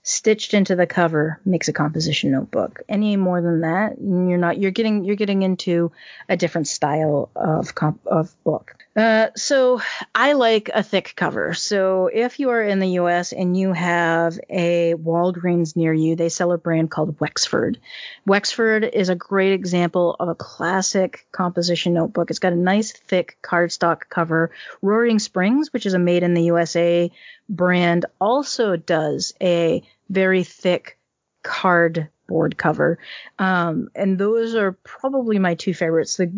stitched 0.07 0.55
into 0.55 0.77
the 0.77 0.87
cover 0.87 1.41
makes 1.45 1.67
a 1.67 1.73
composition 1.73 2.31
notebook. 2.31 2.81
Any 2.89 3.17
more 3.17 3.43
than 3.43 3.63
that, 3.63 3.97
you're 4.01 4.39
not. 4.39 4.59
You're 4.59 4.71
getting 4.71 5.05
you're 5.05 5.17
getting 5.17 5.43
into 5.43 5.91
a 6.29 6.37
different 6.37 6.69
style 6.69 7.29
of 7.35 7.75
comp, 7.75 8.07
of 8.07 8.35
book. 8.45 8.77
Uh, 8.97 9.29
so 9.37 9.83
I 10.15 10.33
like 10.33 10.71
a 10.73 10.83
thick 10.83 11.13
cover. 11.17 11.53
So 11.53 12.09
if 12.11 12.41
you 12.41 12.49
are 12.49 12.63
in 12.63 12.79
the 12.79 12.93
U.S. 12.93 13.35
and 13.35 13.55
you 13.55 13.75
have 13.75 14.41
a 14.49 14.95
Walgreens 14.95 15.77
near 15.77 15.93
you, 15.93 16.17
they 16.17 16.31
sell 16.31 16.51
a 16.53 16.59
brand 16.59 16.91
called 16.91 17.21
Wexford. 17.21 17.79
Wexford 18.27 18.85
is 18.85 19.11
a 19.11 19.15
great 19.15 19.53
example 19.53 20.17
of 20.19 20.31
a 20.31 20.35
classic 20.35 21.27
composition 21.31 21.93
notebook. 21.93 22.31
It's 22.31 22.39
got 22.39 22.55
a 22.55 22.57
nice 22.57 22.93
thick 22.93 23.37
cardstock 23.43 24.09
cover. 24.09 24.51
Roaring 24.81 25.19
Springs, 25.19 25.75
which 25.75 25.85
is 25.85 25.93
a 25.93 25.99
made 25.99 26.23
in 26.23 26.33
the 26.33 26.45
USA 26.45 27.11
brand, 27.51 28.07
also 28.19 28.77
does 28.77 29.35
a 29.43 29.83
very 30.09 30.43
thick 30.43 30.99
cardboard 31.43 32.57
cover. 32.57 32.99
Um, 33.39 33.91
and 33.95 34.17
those 34.17 34.55
are 34.55 34.73
probably 34.73 35.39
my 35.39 35.55
two 35.55 35.75
favorites. 35.75 36.17
The 36.17 36.33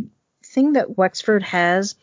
thing 0.44 0.73
that 0.73 0.99
Wexford 0.99 1.44
has 1.44 1.94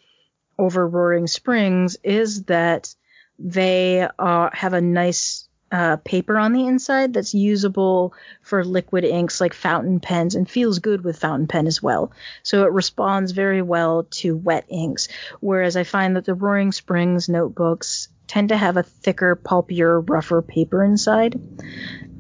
over 0.58 0.88
Roaring 0.88 1.28
Springs 1.28 1.98
is 2.04 2.44
that 2.44 2.94
they 3.38 4.08
uh, 4.18 4.50
have 4.54 4.74
a 4.74 4.82
nice 4.82 5.48
uh, 5.72 5.98
paper 5.98 6.38
on 6.38 6.54
the 6.54 6.68
inside 6.68 7.14
that's 7.14 7.34
usable 7.34 8.14
for 8.42 8.64
liquid 8.64 9.04
inks 9.04 9.42
like 9.42 9.54
fountain 9.54 10.00
pens 10.00 10.36
and 10.36 10.50
feels 10.50 10.80
good 10.80 11.04
with 11.04 11.20
fountain 11.20 11.48
pen 11.48 11.68
as 11.68 11.82
well. 11.82 12.12
So 12.44 12.64
it 12.64 12.72
responds 12.72 13.32
very 13.32 13.62
well 13.62 14.04
to 14.12 14.38
wet 14.38 14.66
inks. 14.70 15.08
Whereas 15.42 15.76
I 15.76 15.84
find 15.84 16.16
that 16.16 16.26
the 16.26 16.34
Roaring 16.34 16.72
Springs 16.72 17.28
notebooks 17.28 18.08
tend 18.28 18.50
to 18.50 18.58
have 18.58 18.78
a 18.78 18.84
thicker, 18.84 19.36
pulpier, 19.36 20.00
rougher 20.00 20.42
paper 20.42 20.84
inside. 20.84 21.40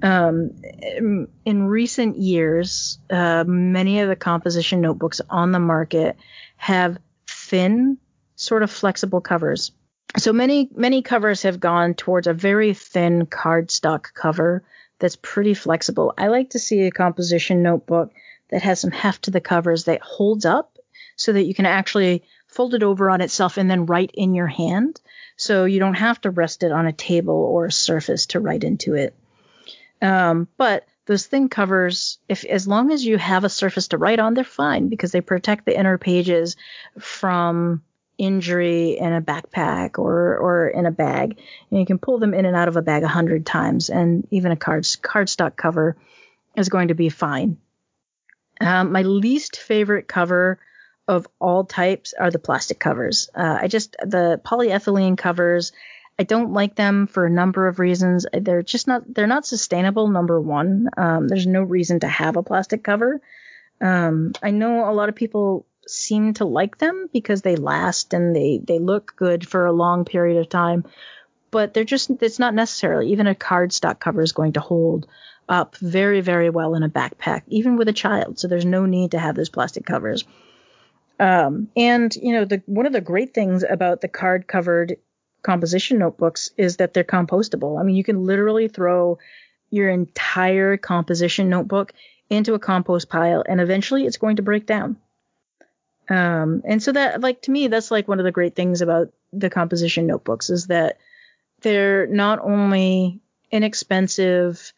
Um, 0.03 0.51
in 1.45 1.67
recent 1.67 2.17
years, 2.17 2.99
uh, 3.09 3.43
many 3.47 4.01
of 4.01 4.09
the 4.09 4.15
composition 4.15 4.81
notebooks 4.81 5.21
on 5.29 5.51
the 5.51 5.59
market 5.59 6.17
have 6.57 6.97
thin, 7.27 7.97
sort 8.35 8.63
of 8.63 8.71
flexible 8.71 9.21
covers 9.21 9.71
so 10.17 10.31
many 10.31 10.69
many 10.75 11.01
covers 11.01 11.43
have 11.43 11.59
gone 11.59 11.93
towards 11.93 12.27
a 12.27 12.33
very 12.33 12.73
thin 12.73 13.25
cardstock 13.25 14.13
cover 14.13 14.63
that's 14.99 15.17
pretty 15.17 15.53
flexible. 15.53 16.13
I 16.17 16.27
like 16.27 16.51
to 16.51 16.59
see 16.59 16.83
a 16.83 16.91
composition 16.91 17.63
notebook 17.63 18.13
that 18.49 18.61
has 18.61 18.79
some 18.79 18.91
heft 18.91 19.23
to 19.23 19.31
the 19.31 19.41
covers 19.41 19.85
that 19.85 20.01
holds 20.01 20.45
up 20.45 20.77
so 21.17 21.33
that 21.33 21.43
you 21.43 21.53
can 21.53 21.65
actually 21.65 22.23
fold 22.47 22.73
it 22.73 22.83
over 22.83 23.09
on 23.09 23.21
itself 23.21 23.57
and 23.57 23.69
then 23.69 23.87
write 23.87 24.11
in 24.13 24.35
your 24.35 24.47
hand. 24.47 25.01
So 25.35 25.65
you 25.65 25.79
don't 25.79 25.95
have 25.95 26.21
to 26.21 26.29
rest 26.29 26.63
it 26.63 26.71
on 26.71 26.85
a 26.85 26.93
table 26.93 27.33
or 27.33 27.65
a 27.65 27.71
surface 27.71 28.27
to 28.27 28.39
write 28.39 28.63
into 28.63 28.93
it. 28.93 29.13
Um, 30.01 30.47
but 30.57 30.87
those 31.07 31.25
thin 31.25 31.49
covers, 31.49 32.19
if 32.29 32.45
as 32.45 32.67
long 32.67 32.91
as 32.91 33.03
you 33.03 33.17
have 33.17 33.43
a 33.43 33.49
surface 33.49 33.89
to 33.89 33.97
write 33.97 34.19
on, 34.19 34.33
they're 34.33 34.45
fine 34.45 34.87
because 34.87 35.11
they 35.11 35.21
protect 35.21 35.65
the 35.65 35.77
inner 35.77 35.97
pages 35.97 36.55
from 36.99 37.83
injury 38.17 38.97
in 38.97 39.13
a 39.13 39.21
backpack 39.21 39.97
or 39.97 40.37
or 40.37 40.67
in 40.67 40.85
a 40.85 40.91
bag. 40.91 41.39
And 41.69 41.79
you 41.79 41.85
can 41.85 41.99
pull 41.99 42.19
them 42.19 42.33
in 42.33 42.45
and 42.45 42.55
out 42.55 42.67
of 42.67 42.77
a 42.77 42.81
bag 42.81 43.03
a 43.03 43.07
hundred 43.07 43.45
times, 43.45 43.89
and 43.89 44.27
even 44.31 44.51
a 44.51 44.55
card 44.57 44.83
cardstock 44.83 45.55
cover 45.55 45.97
is 46.55 46.69
going 46.69 46.89
to 46.89 46.95
be 46.95 47.09
fine. 47.09 47.57
Um, 48.61 48.91
my 48.91 49.01
least 49.01 49.57
favorite 49.57 50.07
cover 50.07 50.59
of 51.07 51.27
all 51.39 51.65
types 51.65 52.13
are 52.13 52.31
the 52.31 52.39
plastic 52.39 52.79
covers. 52.79 53.29
Uh, 53.35 53.59
I 53.61 53.67
just 53.67 53.95
the 54.03 54.41
polyethylene 54.43 55.17
covers. 55.17 55.71
I 56.17 56.23
don't 56.23 56.53
like 56.53 56.75
them 56.75 57.07
for 57.07 57.25
a 57.25 57.29
number 57.29 57.67
of 57.67 57.79
reasons. 57.79 58.25
They're 58.33 58.63
just 58.63 58.87
not 58.87 59.13
they're 59.13 59.27
not 59.27 59.45
sustainable. 59.45 60.07
Number 60.07 60.39
one, 60.39 60.89
um, 60.97 61.27
there's 61.27 61.47
no 61.47 61.61
reason 61.61 61.99
to 61.99 62.07
have 62.07 62.37
a 62.37 62.43
plastic 62.43 62.83
cover. 62.83 63.21
Um, 63.81 64.31
I 64.41 64.51
know 64.51 64.89
a 64.89 64.93
lot 64.93 65.09
of 65.09 65.15
people 65.15 65.65
seem 65.87 66.33
to 66.33 66.45
like 66.45 66.77
them 66.77 67.09
because 67.13 67.41
they 67.41 67.55
last 67.55 68.13
and 68.13 68.35
they 68.35 68.59
they 68.63 68.79
look 68.79 69.15
good 69.15 69.47
for 69.47 69.65
a 69.65 69.71
long 69.71 70.05
period 70.05 70.37
of 70.37 70.49
time. 70.49 70.85
But 71.51 71.73
they're 71.73 71.83
just 71.83 72.09
it's 72.21 72.39
not 72.39 72.53
necessarily 72.53 73.11
even 73.11 73.27
a 73.27 73.35
cardstock 73.35 73.99
cover 73.99 74.21
is 74.21 74.31
going 74.31 74.53
to 74.53 74.59
hold 74.59 75.07
up 75.47 75.77
very 75.77 76.21
very 76.21 76.49
well 76.49 76.73
in 76.75 76.83
a 76.83 76.89
backpack 76.89 77.43
even 77.47 77.77
with 77.77 77.87
a 77.87 77.93
child. 77.93 78.39
So 78.39 78.47
there's 78.47 78.65
no 78.65 78.85
need 78.85 79.11
to 79.11 79.19
have 79.19 79.35
those 79.35 79.49
plastic 79.49 79.85
covers. 79.85 80.23
Um, 81.19 81.69
and 81.77 82.13
you 82.15 82.33
know 82.33 82.45
the 82.45 82.61
one 82.65 82.85
of 82.85 82.93
the 82.93 83.01
great 83.01 83.33
things 83.33 83.63
about 83.63 84.01
the 84.01 84.07
card 84.07 84.47
covered 84.47 84.97
composition 85.43 85.99
notebooks 85.99 86.49
is 86.57 86.77
that 86.77 86.93
they're 86.93 87.03
compostable. 87.03 87.79
I 87.79 87.83
mean 87.83 87.95
you 87.95 88.03
can 88.03 88.25
literally 88.25 88.67
throw 88.67 89.19
your 89.69 89.89
entire 89.89 90.77
composition 90.77 91.49
notebook 91.49 91.93
into 92.29 92.53
a 92.53 92.59
compost 92.59 93.09
pile 93.09 93.43
and 93.47 93.61
eventually 93.61 94.05
it's 94.05 94.17
going 94.17 94.37
to 94.37 94.41
break 94.41 94.65
down. 94.65 94.97
Um, 96.09 96.61
and 96.65 96.81
so 96.81 96.91
that, 96.91 97.21
like, 97.21 97.41
to 97.43 97.51
me, 97.51 97.67
that's 97.67 97.91
like 97.91 98.07
one 98.07 98.19
of 98.19 98.25
the 98.25 98.31
great 98.31 98.55
things 98.55 98.81
about 98.81 99.11
the 99.33 99.49
composition 99.49 100.07
notebooks 100.07 100.49
is 100.49 100.67
that 100.67 100.97
they're 101.61 102.07
not 102.07 102.39
only 102.39 103.21
inexpensive 103.51 104.73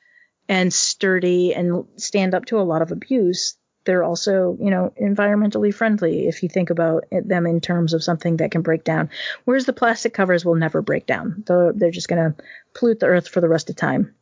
and 0.47 0.73
sturdy 0.73 1.53
and 1.53 1.85
stand 1.97 2.33
up 2.33 2.45
to 2.45 2.59
a 2.59 2.63
lot 2.63 2.81
of 2.81 2.91
abuse, 2.91 3.57
they're 3.83 4.03
also, 4.03 4.57
you 4.61 4.69
know, 4.69 4.93
environmentally 5.01 5.73
friendly 5.73 6.27
if 6.27 6.43
you 6.43 6.49
think 6.49 6.69
about 6.69 7.05
them 7.11 7.45
in 7.45 7.61
terms 7.61 7.93
of 7.93 8.03
something 8.03 8.37
that 8.37 8.51
can 8.51 8.61
break 8.61 8.83
down. 8.83 9.09
Whereas 9.45 9.65
the 9.65 9.73
plastic 9.73 10.13
covers 10.13 10.43
will 10.43 10.55
never 10.55 10.81
break 10.81 11.05
down. 11.05 11.43
They're, 11.45 11.73
they're 11.73 11.91
just 11.91 12.09
going 12.09 12.33
to 12.33 12.43
pollute 12.73 12.99
the 12.99 13.05
earth 13.05 13.27
for 13.27 13.41
the 13.41 13.49
rest 13.49 13.69
of 13.69 13.75
time. 13.75 14.13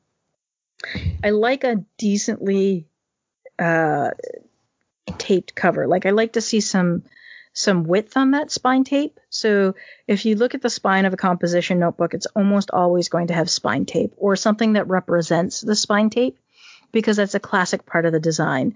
I 1.23 1.31
like 1.31 1.63
a 1.63 1.83
decently 1.97 2.87
uh, 3.57 4.11
taped 5.17 5.55
cover. 5.55 5.87
Like 5.87 6.05
I 6.05 6.11
like 6.11 6.33
to 6.33 6.41
see 6.41 6.61
some 6.61 7.03
some 7.53 7.85
width 7.85 8.17
on 8.17 8.31
that 8.31 8.51
spine 8.51 8.83
tape. 8.83 9.17
So 9.29 9.75
if 10.07 10.25
you 10.25 10.35
look 10.35 10.55
at 10.55 10.61
the 10.61 10.69
spine 10.69 11.05
of 11.05 11.13
a 11.13 11.17
composition 11.17 11.79
notebook, 11.79 12.13
it's 12.13 12.25
almost 12.27 12.69
always 12.71 13.07
going 13.07 13.27
to 13.27 13.33
have 13.33 13.49
spine 13.49 13.85
tape 13.85 14.13
or 14.17 14.35
something 14.35 14.73
that 14.73 14.89
represents 14.89 15.61
the 15.61 15.75
spine 15.75 16.09
tape 16.09 16.37
because 16.91 17.15
that's 17.15 17.35
a 17.35 17.39
classic 17.39 17.85
part 17.85 18.05
of 18.05 18.11
the 18.11 18.19
design. 18.19 18.75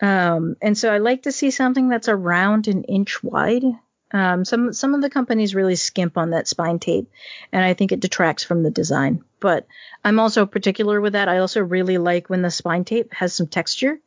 Um, 0.00 0.56
and 0.60 0.76
so 0.76 0.92
I 0.92 0.98
like 0.98 1.22
to 1.22 1.32
see 1.32 1.52
something 1.52 1.88
that's 1.88 2.08
around 2.08 2.66
an 2.66 2.82
inch 2.84 3.22
wide. 3.22 3.64
Um, 4.12 4.44
some 4.44 4.72
some 4.72 4.94
of 4.94 5.02
the 5.02 5.10
companies 5.10 5.54
really 5.54 5.74
skimp 5.74 6.16
on 6.16 6.30
that 6.30 6.46
spine 6.46 6.78
tape, 6.78 7.10
and 7.52 7.64
I 7.64 7.74
think 7.74 7.92
it 7.92 8.00
detracts 8.00 8.44
from 8.44 8.62
the 8.62 8.70
design. 8.70 9.24
But 9.40 9.66
I'm 10.04 10.20
also 10.20 10.46
particular 10.46 11.00
with 11.00 11.14
that. 11.14 11.28
I 11.28 11.38
also 11.38 11.60
really 11.60 11.98
like 11.98 12.30
when 12.30 12.42
the 12.42 12.50
spine 12.50 12.84
tape 12.84 13.12
has 13.12 13.34
some 13.34 13.48
texture 13.48 13.98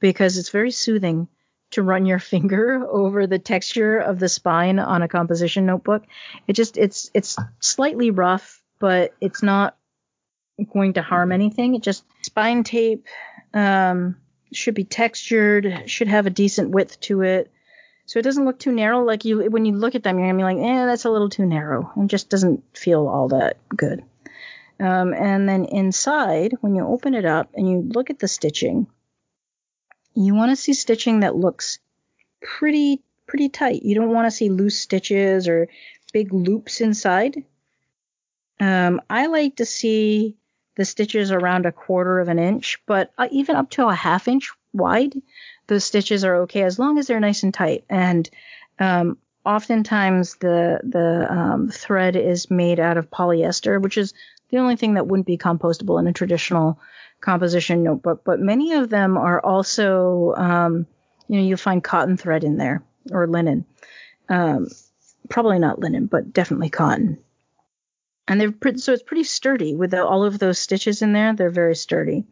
because 0.00 0.38
it's 0.38 0.50
very 0.50 0.70
soothing 0.70 1.28
to 1.70 1.82
run 1.82 2.06
your 2.06 2.18
finger 2.34 2.86
over 2.88 3.26
the 3.26 3.38
texture 3.38 3.98
of 3.98 4.18
the 4.18 4.28
spine 4.28 4.78
on 4.78 5.02
a 5.02 5.08
composition 5.08 5.66
notebook. 5.66 6.04
It 6.46 6.54
just 6.54 6.76
it's 6.76 7.10
it's 7.14 7.36
slightly 7.60 8.10
rough, 8.10 8.62
but 8.78 9.14
it's 9.20 9.42
not 9.42 9.76
going 10.72 10.94
to 10.94 11.02
harm 11.02 11.32
anything. 11.32 11.74
It 11.74 11.82
just 11.82 12.04
spine 12.22 12.64
tape 12.64 13.06
um, 13.54 14.16
should 14.52 14.74
be 14.74 14.84
textured, 14.84 15.84
should 15.86 16.08
have 16.08 16.26
a 16.26 16.30
decent 16.30 16.70
width 16.70 16.98
to 17.00 17.22
it. 17.22 17.50
So 18.06 18.18
it 18.18 18.22
doesn't 18.22 18.46
look 18.46 18.58
too 18.58 18.72
narrow. 18.72 19.04
Like 19.04 19.24
you, 19.24 19.50
when 19.50 19.66
you 19.66 19.74
look 19.74 19.94
at 19.94 20.02
them, 20.02 20.18
you're 20.18 20.28
gonna 20.28 20.38
be 20.38 20.44
like, 20.44 20.56
eh, 20.56 20.86
that's 20.86 21.04
a 21.04 21.10
little 21.10 21.28
too 21.28 21.44
narrow, 21.44 21.92
and 21.94 22.08
just 22.08 22.30
doesn't 22.30 22.64
feel 22.76 23.06
all 23.06 23.28
that 23.28 23.58
good. 23.68 24.02
Um, 24.80 25.12
and 25.12 25.48
then 25.48 25.64
inside, 25.66 26.54
when 26.60 26.74
you 26.74 26.86
open 26.86 27.14
it 27.14 27.24
up 27.24 27.50
and 27.54 27.68
you 27.68 27.82
look 27.82 28.10
at 28.10 28.18
the 28.18 28.28
stitching, 28.28 28.86
you 30.18 30.34
want 30.34 30.50
to 30.50 30.56
see 30.56 30.74
stitching 30.74 31.20
that 31.20 31.36
looks 31.36 31.78
pretty 32.42 33.02
pretty 33.26 33.48
tight. 33.48 33.82
You 33.82 33.94
don't 33.94 34.12
want 34.12 34.26
to 34.26 34.30
see 34.30 34.48
loose 34.48 34.78
stitches 34.78 35.48
or 35.48 35.68
big 36.12 36.32
loops 36.32 36.80
inside. 36.80 37.44
Um, 38.58 39.00
I 39.08 39.26
like 39.26 39.56
to 39.56 39.66
see 39.66 40.36
the 40.76 40.84
stitches 40.84 41.30
around 41.30 41.66
a 41.66 41.72
quarter 41.72 42.18
of 42.20 42.28
an 42.28 42.38
inch, 42.38 42.78
but 42.86 43.12
uh, 43.18 43.28
even 43.30 43.56
up 43.56 43.70
to 43.70 43.86
a 43.86 43.94
half 43.94 44.26
inch 44.26 44.50
wide, 44.72 45.14
the 45.66 45.78
stitches 45.78 46.24
are 46.24 46.36
okay 46.36 46.62
as 46.62 46.78
long 46.78 46.98
as 46.98 47.06
they're 47.06 47.20
nice 47.20 47.42
and 47.42 47.54
tight. 47.54 47.84
And 47.88 48.28
um, 48.78 49.18
oftentimes 49.44 50.36
the 50.36 50.80
the 50.82 51.26
um, 51.30 51.68
thread 51.68 52.16
is 52.16 52.50
made 52.50 52.80
out 52.80 52.96
of 52.96 53.10
polyester, 53.10 53.80
which 53.80 53.98
is 53.98 54.14
the 54.50 54.58
only 54.58 54.76
thing 54.76 54.94
that 54.94 55.06
wouldn't 55.06 55.26
be 55.26 55.38
compostable 55.38 56.00
in 56.00 56.06
a 56.06 56.12
traditional 56.12 56.80
composition 57.20 57.82
notebook, 57.82 58.22
but 58.24 58.40
many 58.40 58.74
of 58.74 58.90
them 58.90 59.16
are 59.16 59.44
also, 59.44 60.34
um, 60.36 60.86
you 61.28 61.38
know, 61.38 61.46
you'll 61.46 61.56
find 61.56 61.82
cotton 61.82 62.16
thread 62.16 62.44
in 62.44 62.56
there 62.56 62.82
or 63.10 63.26
linen. 63.26 63.64
Um, 64.28 64.68
probably 65.28 65.58
not 65.58 65.78
linen, 65.78 66.06
but 66.06 66.32
definitely 66.32 66.70
cotton. 66.70 67.18
And 68.26 68.40
they're 68.40 68.52
pretty, 68.52 68.78
so 68.78 68.92
it's 68.92 69.02
pretty 69.02 69.24
sturdy 69.24 69.74
with 69.74 69.90
the, 69.90 70.04
all 70.04 70.24
of 70.24 70.38
those 70.38 70.58
stitches 70.58 71.02
in 71.02 71.12
there. 71.12 71.34
They're 71.34 71.50
very 71.50 71.74
sturdy. 71.74 72.24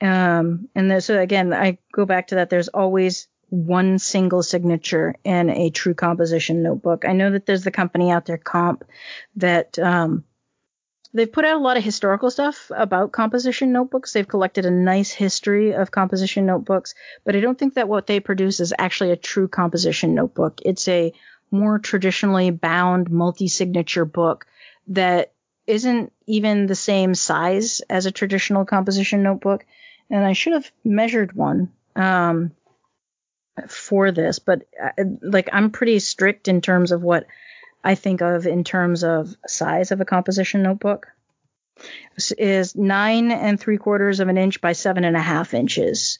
Um, 0.00 0.68
and 0.74 1.02
so 1.02 1.18
again, 1.20 1.52
I 1.52 1.78
go 1.92 2.06
back 2.06 2.28
to 2.28 2.36
that. 2.36 2.50
There's 2.50 2.68
always 2.68 3.28
one 3.50 3.98
single 3.98 4.42
signature 4.42 5.14
in 5.24 5.50
a 5.50 5.70
true 5.70 5.94
composition 5.94 6.62
notebook. 6.62 7.04
I 7.06 7.12
know 7.12 7.30
that 7.30 7.44
there's 7.44 7.64
the 7.64 7.70
company 7.70 8.10
out 8.10 8.24
there, 8.24 8.38
Comp, 8.38 8.84
that 9.36 9.78
um, 9.78 10.24
they've 11.14 11.32
put 11.32 11.44
out 11.44 11.60
a 11.60 11.64
lot 11.64 11.76
of 11.76 11.84
historical 11.84 12.30
stuff 12.30 12.70
about 12.74 13.12
composition 13.12 13.72
notebooks. 13.72 14.12
They've 14.12 14.26
collected 14.26 14.66
a 14.66 14.70
nice 14.70 15.10
history 15.10 15.74
of 15.74 15.90
composition 15.90 16.46
notebooks, 16.46 16.94
but 17.24 17.36
I 17.36 17.40
don't 17.40 17.58
think 17.58 17.74
that 17.74 17.88
what 17.88 18.06
they 18.06 18.20
produce 18.20 18.60
is 18.60 18.74
actually 18.78 19.10
a 19.10 19.16
true 19.16 19.48
composition 19.48 20.14
notebook. 20.14 20.60
It's 20.64 20.88
a 20.88 21.12
more 21.50 21.78
traditionally 21.78 22.50
bound 22.50 23.10
multi-signature 23.10 24.06
book 24.06 24.46
that 24.88 25.32
isn't 25.66 26.12
even 26.26 26.66
the 26.66 26.74
same 26.74 27.14
size 27.14 27.82
as 27.88 28.06
a 28.06 28.10
traditional 28.10 28.64
composition 28.64 29.22
notebook. 29.22 29.64
And 30.10 30.24
I 30.24 30.32
should 30.32 30.54
have 30.54 30.70
measured 30.84 31.34
one 31.34 31.72
um, 31.94 32.52
for 33.68 34.10
this, 34.10 34.38
but 34.38 34.66
uh, 34.82 35.04
like 35.22 35.50
I'm 35.52 35.70
pretty 35.70 35.98
strict 35.98 36.48
in 36.48 36.60
terms 36.60 36.90
of 36.90 37.02
what 37.02 37.26
I 37.84 37.94
think 37.94 38.22
of 38.22 38.46
in 38.46 38.64
terms 38.64 39.04
of 39.04 39.34
size 39.46 39.90
of 39.90 40.00
a 40.00 40.04
composition 40.04 40.62
notebook. 40.62 41.08
is 42.38 42.76
nine 42.76 43.32
and 43.32 43.58
three 43.58 43.78
quarters 43.78 44.20
of 44.20 44.28
an 44.28 44.38
inch 44.38 44.60
by 44.60 44.72
seven 44.72 45.04
and 45.04 45.16
a 45.16 45.20
half 45.20 45.54
inches. 45.54 46.18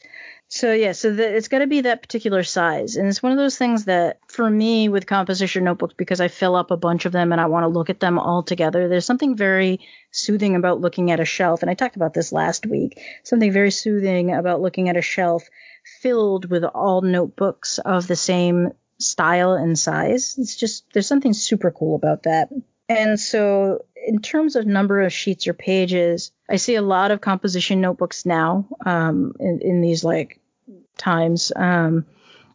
So 0.48 0.74
yeah, 0.74 0.92
so 0.92 1.14
the, 1.14 1.34
it's 1.34 1.48
got 1.48 1.60
to 1.60 1.66
be 1.66 1.80
that 1.80 2.02
particular 2.02 2.42
size, 2.42 2.96
and 2.96 3.08
it's 3.08 3.22
one 3.22 3.32
of 3.32 3.38
those 3.38 3.56
things 3.56 3.86
that 3.86 4.18
for 4.28 4.50
me 4.50 4.90
with 4.90 5.06
composition 5.06 5.64
notebooks 5.64 5.94
because 5.96 6.20
I 6.20 6.28
fill 6.28 6.56
up 6.56 6.70
a 6.70 6.76
bunch 6.76 7.06
of 7.06 7.12
them 7.12 7.32
and 7.32 7.40
I 7.40 7.46
want 7.46 7.64
to 7.64 7.68
look 7.68 7.88
at 7.88 8.00
them 8.00 8.18
all 8.18 8.42
together. 8.42 8.86
There's 8.86 9.06
something 9.06 9.34
very 9.34 9.80
soothing 10.10 10.54
about 10.54 10.80
looking 10.80 11.10
at 11.10 11.20
a 11.20 11.24
shelf, 11.24 11.62
and 11.62 11.70
I 11.70 11.74
talked 11.74 11.96
about 11.96 12.12
this 12.12 12.32
last 12.32 12.66
week. 12.66 13.00
Something 13.22 13.50
very 13.50 13.70
soothing 13.70 14.30
about 14.30 14.60
looking 14.60 14.90
at 14.90 14.96
a 14.98 15.02
shelf 15.02 15.48
filled 16.00 16.50
with 16.50 16.64
all 16.64 17.00
notebooks 17.00 17.78
of 17.78 18.06
the 18.06 18.16
same 18.16 18.72
style 19.02 19.54
and 19.54 19.78
size. 19.78 20.36
It's 20.38 20.56
just 20.56 20.84
there's 20.92 21.06
something 21.06 21.32
super 21.32 21.70
cool 21.70 21.96
about 21.96 22.24
that. 22.24 22.48
And 22.88 23.18
so, 23.18 23.84
in 24.06 24.20
terms 24.20 24.56
of 24.56 24.66
number 24.66 25.00
of 25.02 25.12
sheets 25.12 25.46
or 25.46 25.54
pages, 25.54 26.32
I 26.50 26.56
see 26.56 26.74
a 26.74 26.82
lot 26.82 27.10
of 27.10 27.20
composition 27.20 27.80
notebooks 27.80 28.26
now 28.26 28.66
um, 28.84 29.34
in, 29.38 29.60
in 29.60 29.80
these 29.80 30.04
like 30.04 30.40
times 30.98 31.52
um, 31.54 32.04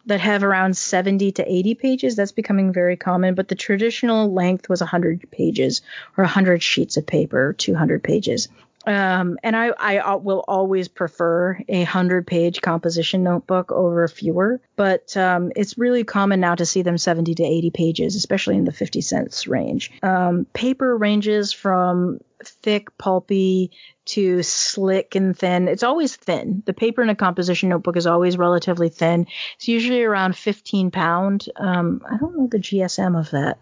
that 0.06 0.20
have 0.20 0.44
around 0.44 0.78
70 0.78 1.34
to 1.34 1.52
80 1.52 1.76
pages. 1.76 2.16
That's 2.16 2.32
becoming 2.32 2.74
very 2.74 2.98
common, 2.98 3.36
but 3.36 3.48
the 3.48 3.56
traditional 3.56 4.32
length 4.32 4.70
was 4.70 4.82
100 4.82 5.30
pages 5.32 5.82
or 6.18 6.24
100 6.24 6.62
sheets 6.62 6.98
of 6.98 7.06
paper, 7.06 7.54
200 7.54 8.04
pages. 8.04 8.50
Um, 8.88 9.38
and 9.44 9.54
I, 9.54 9.68
I 9.78 10.16
will 10.16 10.46
always 10.48 10.88
prefer 10.88 11.60
a 11.68 11.84
hundred 11.84 12.26
page 12.26 12.62
composition 12.62 13.22
notebook 13.22 13.70
over 13.74 14.08
fewer, 14.08 14.62
but 14.78 15.16
um, 15.18 15.52
it's 15.58 15.78
really 15.78 16.06
common 16.06 16.40
now 16.40 16.56
to 16.56 16.66
see 16.66 16.84
them 16.84 16.98
70 16.98 17.36
to 17.36 17.44
80 17.44 17.72
pages, 17.72 18.16
especially 18.16 18.56
in 18.56 18.64
the 18.64 18.72
50 18.72 19.02
cents 19.02 19.46
range. 19.46 19.92
Um, 20.02 20.48
paper 20.54 20.98
ranges 20.98 21.52
from 21.52 22.20
thick, 22.46 22.98
pulpy 22.98 23.72
to 24.06 24.42
slick 24.42 25.16
and 25.16 25.38
thin. 25.38 25.68
It's 25.68 25.84
always 25.84 26.16
thin. 26.16 26.64
The 26.66 26.74
paper 26.74 27.04
in 27.04 27.10
a 27.10 27.16
composition 27.16 27.68
notebook 27.68 27.98
is 27.98 28.08
always 28.08 28.38
relatively 28.38 28.88
thin. 28.88 29.28
It's 29.58 29.68
usually 29.68 30.04
around 30.04 30.38
15 30.38 30.92
pound. 30.92 31.50
Um, 31.58 32.02
I 32.10 32.16
don't 32.16 32.38
know 32.38 32.48
the 32.48 32.60
GSM 32.60 33.20
of 33.20 33.32
that 33.32 33.60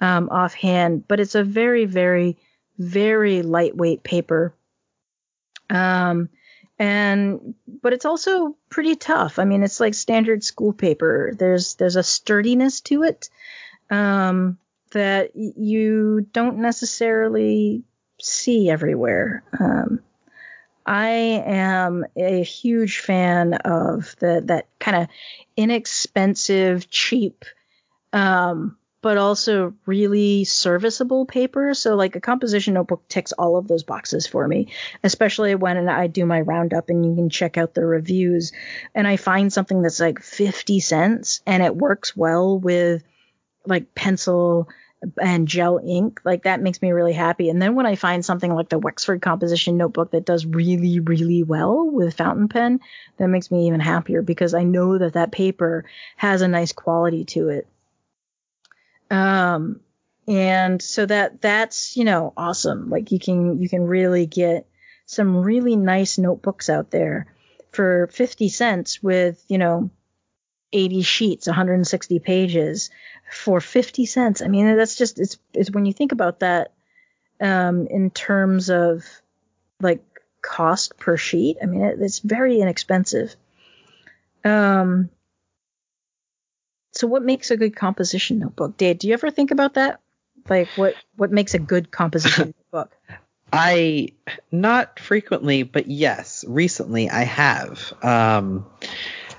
um, 0.00 0.28
offhand, 0.30 1.06
but 1.06 1.20
it's 1.20 1.36
a 1.36 1.44
very, 1.44 1.84
very, 1.84 2.38
very 2.76 3.42
lightweight 3.42 4.02
paper 4.02 4.52
um, 5.74 6.28
and 6.78 7.54
but 7.82 7.92
it's 7.92 8.04
also 8.04 8.56
pretty 8.68 8.96
tough. 8.96 9.38
I 9.38 9.44
mean, 9.44 9.62
it's 9.62 9.80
like 9.80 9.94
standard 9.94 10.42
school 10.42 10.72
paper. 10.72 11.32
There's 11.38 11.74
there's 11.76 11.96
a 11.96 12.02
sturdiness 12.02 12.80
to 12.82 13.04
it 13.04 13.30
um, 13.90 14.58
that 14.90 15.36
you 15.36 16.26
don't 16.32 16.58
necessarily 16.58 17.84
see 18.20 18.70
everywhere. 18.70 19.44
Um, 19.58 20.00
I 20.86 21.08
am 21.46 22.04
a 22.16 22.42
huge 22.42 22.98
fan 22.98 23.54
of 23.54 24.14
the 24.18 24.42
that 24.46 24.68
kind 24.78 24.96
of 24.96 25.08
inexpensive, 25.56 26.90
cheap 26.90 27.44
um, 28.12 28.76
but 29.04 29.18
also 29.18 29.74
really 29.84 30.44
serviceable 30.44 31.26
paper. 31.26 31.74
So 31.74 31.94
like 31.94 32.16
a 32.16 32.22
composition 32.22 32.72
notebook 32.72 33.06
ticks 33.06 33.32
all 33.32 33.58
of 33.58 33.68
those 33.68 33.82
boxes 33.82 34.26
for 34.26 34.48
me, 34.48 34.68
especially 35.02 35.54
when 35.54 35.90
I 35.90 36.06
do 36.06 36.24
my 36.24 36.40
roundup 36.40 36.88
and 36.88 37.04
you 37.04 37.14
can 37.14 37.28
check 37.28 37.58
out 37.58 37.74
the 37.74 37.84
reviews 37.84 38.52
and 38.94 39.06
I 39.06 39.18
find 39.18 39.52
something 39.52 39.82
that's 39.82 40.00
like 40.00 40.22
50 40.22 40.80
cents 40.80 41.42
and 41.44 41.62
it 41.62 41.76
works 41.76 42.16
well 42.16 42.58
with 42.58 43.04
like 43.66 43.94
pencil 43.94 44.70
and 45.20 45.46
gel 45.46 45.82
ink, 45.84 46.22
like 46.24 46.44
that 46.44 46.62
makes 46.62 46.80
me 46.80 46.92
really 46.92 47.12
happy. 47.12 47.50
And 47.50 47.60
then 47.60 47.74
when 47.74 47.84
I 47.84 47.96
find 47.96 48.24
something 48.24 48.54
like 48.54 48.70
the 48.70 48.78
Wexford 48.78 49.20
composition 49.20 49.76
notebook 49.76 50.12
that 50.12 50.24
does 50.24 50.46
really, 50.46 51.00
really 51.00 51.42
well 51.42 51.90
with 51.90 52.16
fountain 52.16 52.48
pen, 52.48 52.80
that 53.18 53.28
makes 53.28 53.50
me 53.50 53.66
even 53.66 53.80
happier 53.80 54.22
because 54.22 54.54
I 54.54 54.62
know 54.62 54.96
that 54.96 55.12
that 55.12 55.30
paper 55.30 55.84
has 56.16 56.40
a 56.40 56.48
nice 56.48 56.72
quality 56.72 57.26
to 57.26 57.50
it. 57.50 57.66
Um, 59.14 59.80
and 60.26 60.82
so 60.82 61.06
that 61.06 61.40
that's 61.40 61.96
you 61.96 62.04
know 62.04 62.32
awesome. 62.36 62.90
Like 62.90 63.12
you 63.12 63.18
can 63.18 63.60
you 63.60 63.68
can 63.68 63.86
really 63.86 64.26
get 64.26 64.66
some 65.06 65.36
really 65.36 65.76
nice 65.76 66.18
notebooks 66.18 66.68
out 66.70 66.90
there 66.90 67.26
for 67.72 68.08
50 68.12 68.48
cents 68.48 69.02
with 69.02 69.44
you 69.48 69.58
know 69.58 69.90
80 70.72 71.02
sheets, 71.02 71.46
160 71.46 72.18
pages 72.20 72.90
for 73.30 73.60
50 73.60 74.06
cents. 74.06 74.42
I 74.42 74.48
mean 74.48 74.76
that's 74.76 74.96
just 74.96 75.20
it's 75.20 75.38
it's 75.52 75.70
when 75.70 75.84
you 75.86 75.92
think 75.92 76.12
about 76.12 76.40
that 76.40 76.72
um, 77.40 77.86
in 77.86 78.10
terms 78.10 78.70
of 78.70 79.04
like 79.80 80.02
cost 80.40 80.98
per 80.98 81.16
sheet. 81.16 81.58
I 81.62 81.66
mean 81.66 81.82
it, 81.82 82.00
it's 82.00 82.20
very 82.20 82.60
inexpensive. 82.60 83.36
Um, 84.42 85.10
so 86.94 87.06
what 87.06 87.22
makes 87.22 87.50
a 87.50 87.56
good 87.56 87.76
composition 87.76 88.38
notebook? 88.38 88.76
Dade, 88.76 88.98
do 88.98 89.08
you 89.08 89.14
ever 89.14 89.30
think 89.30 89.50
about 89.50 89.74
that? 89.74 90.00
Like 90.48 90.68
what 90.76 90.94
what 91.16 91.30
makes 91.30 91.54
a 91.54 91.58
good 91.58 91.90
composition 91.90 92.54
notebook? 92.72 92.92
I 93.52 94.08
not 94.50 94.98
frequently, 94.98 95.62
but 95.62 95.86
yes, 95.86 96.44
recently 96.46 97.08
I 97.08 97.22
have. 97.22 97.92
Um, 98.02 98.66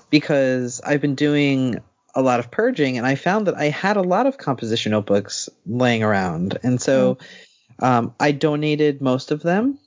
because 0.10 0.82
I've 0.82 1.02
been 1.02 1.16
doing 1.16 1.82
a 2.14 2.22
lot 2.22 2.40
of 2.40 2.50
purging 2.50 2.98
and 2.98 3.06
I 3.06 3.16
found 3.16 3.48
that 3.48 3.56
I 3.56 3.66
had 3.66 3.98
a 3.98 4.02
lot 4.02 4.26
of 4.26 4.38
composition 4.38 4.94
notebooks 4.94 5.50
laying 5.66 6.04
around. 6.04 6.58
And 6.64 6.82
so 6.82 7.18
mm. 7.82 7.86
um, 7.86 8.16
I 8.20 8.32
donated 8.32 9.02
most 9.02 9.32
of 9.32 9.42
them 9.42 9.78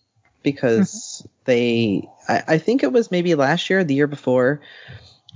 because 0.43 1.23
mm-hmm. 1.25 1.29
they 1.47 2.09
I, 2.29 2.43
I, 2.47 2.59
think 2.59 2.83
it 2.83 2.93
was 2.93 3.11
maybe 3.11 3.35
last 3.35 3.71
year, 3.71 3.83
the 3.83 3.95
year 3.95 4.07
before, 4.07 4.61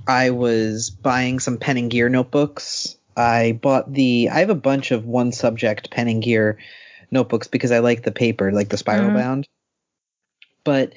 I 0.06 0.30
was 0.30 0.90
buying 0.90 1.38
some 1.38 1.58
pen 1.58 1.76
and 1.76 1.90
gear 1.90 2.08
notebooks. 2.08 2.96
I 3.16 3.58
bought 3.60 3.92
the 3.92 4.30
I 4.30 4.40
have 4.40 4.50
a 4.50 4.54
bunch 4.54 4.90
of 4.90 5.06
one 5.06 5.32
subject 5.32 5.90
pen 5.90 6.08
and 6.08 6.22
gear 6.22 6.58
notebooks 7.10 7.46
because 7.46 7.70
I 7.70 7.80
like 7.80 8.02
the 8.02 8.12
paper, 8.12 8.52
like 8.52 8.68
the 8.68 8.78
spiral 8.78 9.08
mm-hmm. 9.08 9.16
bound. 9.16 9.48
But 10.64 10.94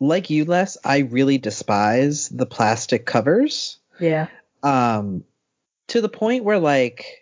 like 0.00 0.30
you, 0.30 0.44
Les, 0.44 0.76
I 0.84 0.98
really 0.98 1.38
despise 1.38 2.28
the 2.28 2.46
plastic 2.46 3.06
covers. 3.06 3.78
Yeah. 4.00 4.28
Um, 4.62 5.24
to 5.88 6.00
the 6.00 6.08
point 6.08 6.44
where 6.44 6.58
like 6.58 7.21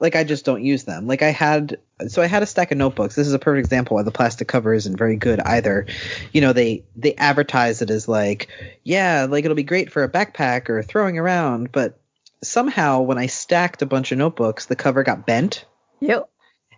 like 0.00 0.16
I 0.16 0.24
just 0.24 0.46
don't 0.46 0.64
use 0.64 0.84
them. 0.84 1.06
Like 1.06 1.22
I 1.22 1.30
had 1.30 1.78
so 2.08 2.22
I 2.22 2.26
had 2.26 2.42
a 2.42 2.46
stack 2.46 2.72
of 2.72 2.78
notebooks. 2.78 3.14
This 3.14 3.26
is 3.26 3.34
a 3.34 3.38
perfect 3.38 3.66
example 3.66 3.96
why 3.96 4.02
the 4.02 4.10
plastic 4.10 4.48
cover 4.48 4.72
isn't 4.72 4.96
very 4.96 5.16
good 5.16 5.40
either. 5.40 5.86
You 6.32 6.40
know, 6.40 6.52
they 6.52 6.84
they 6.96 7.14
advertise 7.16 7.82
it 7.82 7.90
as 7.90 8.08
like, 8.08 8.48
yeah, 8.82 9.26
like 9.28 9.44
it'll 9.44 9.54
be 9.54 9.62
great 9.62 9.92
for 9.92 10.02
a 10.02 10.10
backpack 10.10 10.70
or 10.70 10.82
throwing 10.82 11.18
around, 11.18 11.70
but 11.70 12.00
somehow 12.42 13.02
when 13.02 13.18
I 13.18 13.26
stacked 13.26 13.82
a 13.82 13.86
bunch 13.86 14.10
of 14.10 14.18
notebooks, 14.18 14.66
the 14.66 14.76
cover 14.76 15.02
got 15.02 15.26
bent. 15.26 15.66
Yep. 16.00 16.28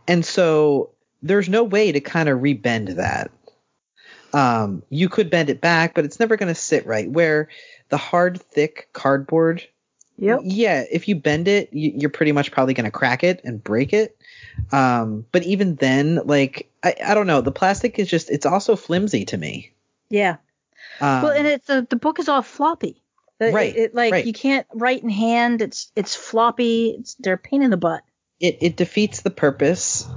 And 0.09 0.25
so 0.25 0.91
there's 1.23 1.49
no 1.49 1.63
way 1.63 1.93
to 1.93 2.01
kind 2.01 2.29
of 2.29 2.41
rebend 2.41 2.97
that. 2.97 3.31
Um, 4.35 4.83
you 4.89 5.09
could 5.09 5.31
bend 5.31 5.51
it 5.51 5.61
back, 5.61 5.95
but 5.95 6.05
it's 6.05 6.19
never 6.19 6.37
going 6.37 6.53
to 6.53 6.61
sit 6.61 6.87
right. 6.87 7.09
Where 7.09 7.49
the 7.91 7.99
hard, 7.99 8.41
thick 8.41 8.89
cardboard 8.93 9.69
Yep. 10.23 10.41
Yeah, 10.45 10.85
if 10.89 11.09
you 11.09 11.17
bend 11.17 11.49
it, 11.49 11.69
you're 11.73 12.09
pretty 12.09 12.31
much 12.31 12.53
probably 12.53 12.75
going 12.75 12.85
to 12.85 12.93
crack 12.93 13.25
it 13.25 13.41
and 13.43 13.63
break 13.63 13.93
it. 13.93 14.17
Um, 14.71 15.27
but 15.33 15.43
even 15.43 15.75
then, 15.75 16.21
like 16.27 16.71
I, 16.85 16.95
I 17.05 17.15
don't 17.15 17.27
know, 17.27 17.41
the 17.41 17.51
plastic 17.51 17.99
is 17.99 18.09
just 18.09 18.31
it's 18.31 18.47
also 18.47 18.77
flimsy 18.77 19.25
to 19.27 19.37
me. 19.37 19.73
Yeah. 20.11 20.37
Um, 21.01 21.23
well, 21.23 21.33
and 21.33 21.49
it's 21.49 21.67
the 21.67 21.85
the 21.91 21.97
book 21.97 22.21
is 22.21 22.29
all 22.29 22.43
floppy. 22.43 23.03
Right. 23.41 23.75
It, 23.75 23.81
it, 23.81 23.95
like 23.97 24.13
right. 24.13 24.25
you 24.25 24.33
can't 24.33 24.65
write 24.73 25.03
in 25.03 25.09
hand. 25.09 25.61
It's 25.61 25.91
it's 25.97 26.15
floppy. 26.15 26.91
It's 27.01 27.15
they're 27.15 27.35
a 27.35 27.39
pain 27.39 27.63
in 27.63 27.71
the 27.71 27.77
butt. 27.77 28.05
It 28.39 28.59
it 28.61 28.77
defeats 28.77 29.23
the 29.23 29.31
purpose 29.31 30.09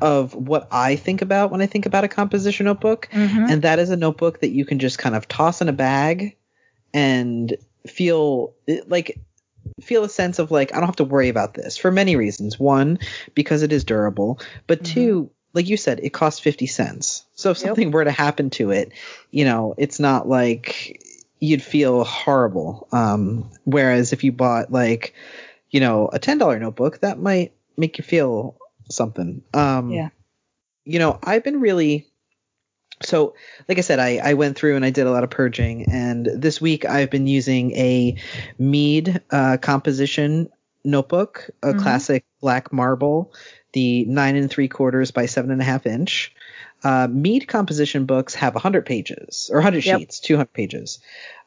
of 0.00 0.36
what 0.36 0.68
I 0.70 0.94
think 0.94 1.20
about 1.20 1.50
when 1.50 1.60
I 1.60 1.66
think 1.66 1.84
about 1.84 2.04
a 2.04 2.08
composition 2.08 2.66
notebook, 2.66 3.08
mm-hmm. 3.10 3.46
and 3.48 3.62
that 3.62 3.80
is 3.80 3.90
a 3.90 3.96
notebook 3.96 4.40
that 4.42 4.50
you 4.50 4.64
can 4.64 4.78
just 4.78 4.98
kind 4.98 5.16
of 5.16 5.26
toss 5.26 5.60
in 5.60 5.68
a 5.68 5.72
bag 5.72 6.36
and 6.94 7.56
feel 7.88 8.54
like 8.86 9.18
feel 9.80 10.04
a 10.04 10.08
sense 10.08 10.38
of 10.38 10.50
like 10.50 10.72
I 10.72 10.76
don't 10.76 10.86
have 10.86 10.96
to 10.96 11.04
worry 11.04 11.28
about 11.28 11.54
this 11.54 11.76
for 11.76 11.90
many 11.90 12.16
reasons. 12.16 12.58
One, 12.58 12.98
because 13.34 13.62
it 13.62 13.72
is 13.72 13.84
durable, 13.84 14.40
but 14.66 14.82
mm-hmm. 14.82 14.94
two, 14.94 15.30
like 15.54 15.68
you 15.68 15.76
said, 15.76 16.00
it 16.02 16.10
costs 16.10 16.40
50 16.40 16.66
cents. 16.66 17.24
So 17.34 17.50
if 17.50 17.58
something 17.58 17.88
yep. 17.88 17.94
were 17.94 18.04
to 18.04 18.10
happen 18.10 18.50
to 18.50 18.70
it, 18.70 18.92
you 19.30 19.44
know, 19.44 19.74
it's 19.78 19.98
not 19.98 20.28
like 20.28 21.02
you'd 21.40 21.62
feel 21.62 22.04
horrible. 22.04 22.88
Um, 22.92 23.50
whereas 23.64 24.12
if 24.12 24.24
you 24.24 24.32
bought 24.32 24.72
like, 24.72 25.14
you 25.70 25.80
know, 25.80 26.08
a 26.08 26.18
$10 26.18 26.60
notebook, 26.60 27.00
that 27.00 27.18
might 27.18 27.52
make 27.76 27.98
you 27.98 28.04
feel 28.04 28.56
something. 28.90 29.42
Um, 29.54 29.90
yeah. 29.90 30.08
You 30.84 30.98
know, 30.98 31.18
I've 31.22 31.44
been 31.44 31.60
really 31.60 32.06
so 33.02 33.34
like 33.68 33.78
i 33.78 33.80
said 33.80 33.98
I, 33.98 34.18
I 34.22 34.34
went 34.34 34.56
through 34.56 34.76
and 34.76 34.84
i 34.84 34.90
did 34.90 35.06
a 35.06 35.10
lot 35.10 35.24
of 35.24 35.30
purging 35.30 35.90
and 35.90 36.26
this 36.26 36.60
week 36.60 36.84
i've 36.84 37.10
been 37.10 37.26
using 37.26 37.72
a 37.72 38.16
mead 38.58 39.20
uh, 39.30 39.56
composition 39.60 40.48
notebook 40.84 41.50
a 41.62 41.68
mm-hmm. 41.68 41.80
classic 41.80 42.24
black 42.40 42.72
marble 42.72 43.32
the 43.72 44.04
nine 44.06 44.36
and 44.36 44.50
three 44.50 44.68
quarters 44.68 45.10
by 45.10 45.26
seven 45.26 45.50
and 45.50 45.60
a 45.60 45.64
half 45.64 45.86
inch 45.86 46.34
Uh, 46.84 47.08
Mead 47.10 47.48
composition 47.48 48.06
books 48.06 48.34
have 48.34 48.54
100 48.54 48.86
pages 48.86 49.50
or 49.52 49.56
100 49.58 49.84
Yep. 49.84 49.98
sheets, 49.98 50.20
200 50.20 50.52
pages. 50.52 51.00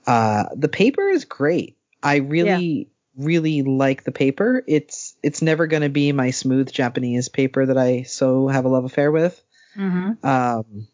Uh, 0.05 0.43
the 0.53 0.67
paper 0.67 1.07
is 1.07 1.23
great. 1.23 1.77
I 2.03 2.17
really, 2.17 2.89
really 3.15 3.61
like 3.61 4.03
the 4.03 4.11
paper. 4.11 4.61
It's 4.67 5.15
it's 5.23 5.41
never 5.41 5.67
going 5.67 5.83
to 5.83 5.89
be 5.89 6.11
my 6.11 6.31
smooth 6.31 6.69
Japanese 6.71 7.29
paper 7.29 7.65
that 7.65 7.77
I 7.77 8.03
so 8.03 8.49
have 8.49 8.65
a 8.65 8.69
love 8.69 8.83
affair 8.83 9.09
with. 9.09 9.41
Mm-hmm. 9.77 10.25
Um, 10.25 10.87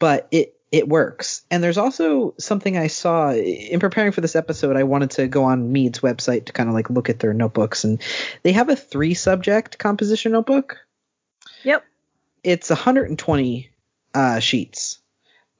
but 0.00 0.26
it 0.32 0.56
it 0.72 0.88
works. 0.88 1.42
And 1.50 1.62
there's 1.62 1.78
also 1.78 2.34
something 2.38 2.76
I 2.76 2.86
saw 2.88 3.32
in 3.32 3.80
preparing 3.80 4.12
for 4.12 4.20
this 4.20 4.36
episode. 4.36 4.76
I 4.76 4.84
wanted 4.84 5.10
to 5.12 5.26
go 5.28 5.44
on 5.44 5.72
Mead's 5.72 5.98
website 6.00 6.46
to 6.46 6.52
kind 6.52 6.68
of 6.68 6.74
like 6.74 6.90
look 6.90 7.08
at 7.08 7.18
their 7.20 7.32
notebooks, 7.32 7.84
and 7.84 8.00
they 8.42 8.52
have 8.52 8.68
a 8.68 8.76
three 8.76 9.14
subject 9.14 9.78
composition 9.78 10.32
notebook. 10.32 10.76
Yep. 11.64 11.84
It's 12.42 12.70
120 12.70 13.70
uh, 14.14 14.38
sheets, 14.40 14.98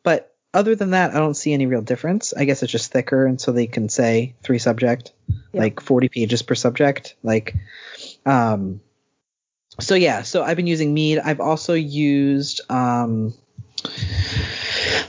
but 0.03 0.35
other 0.53 0.75
than 0.75 0.91
that, 0.91 1.11
I 1.11 1.19
don't 1.19 1.35
see 1.35 1.53
any 1.53 1.67
real 1.67 1.83
difference. 1.83 2.33
I 2.33 2.45
guess 2.45 2.63
it's 2.63 2.73
just 2.73 2.91
thicker, 2.91 3.27
and 3.27 3.41
so 3.41 3.53
they 3.53 3.67
can 3.67 3.89
say 3.89 4.35
three 4.43 4.59
subject, 4.59 5.13
Yep. 5.29 5.61
like 5.61 5.81
40 5.81 6.09
pages 6.09 6.43
per 6.43 6.55
subject. 6.55 7.17
Like, 7.23 7.55
um, 8.25 8.81
so 9.81 9.95
yeah. 9.95 10.23
So 10.23 10.43
I've 10.43 10.57
been 10.57 10.67
using 10.67 10.95
Mead. 10.95 11.19
I've 11.19 11.41
also 11.41 11.75
used 11.75 12.61
um, 12.71 13.35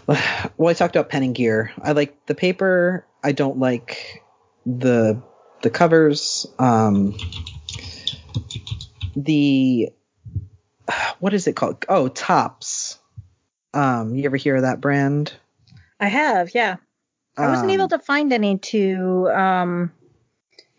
well, 0.07 0.69
I 0.69 0.73
talked 0.73 0.95
about 0.95 1.10
pen 1.10 1.23
and 1.23 1.36
gear. 1.36 1.71
I 1.81 1.91
like 1.91 2.25
the 2.25 2.36
paper. 2.36 3.05
I 3.23 3.31
don't 3.31 3.60
like 3.60 4.23
the 4.65 5.21
the 5.62 5.69
covers. 5.69 6.45
Um, 6.60 7.15
the 9.15 9.89
what 11.19 11.34
is 11.34 11.47
it 11.47 11.55
called? 11.55 11.86
Oh, 11.88 12.07
Tops. 12.07 12.97
Um, 13.73 14.15
you 14.15 14.25
ever 14.25 14.38
hear 14.38 14.57
of 14.57 14.63
that 14.63 14.81
brand? 14.81 15.34
I 15.99 16.07
have, 16.07 16.53
yeah. 16.53 16.77
I 17.38 17.47
wasn't 17.47 17.69
Um, 17.69 17.75
able 17.75 17.88
to 17.89 17.99
find 17.99 18.34
any 18.34 18.57
to 18.57 19.29
um, 19.29 19.91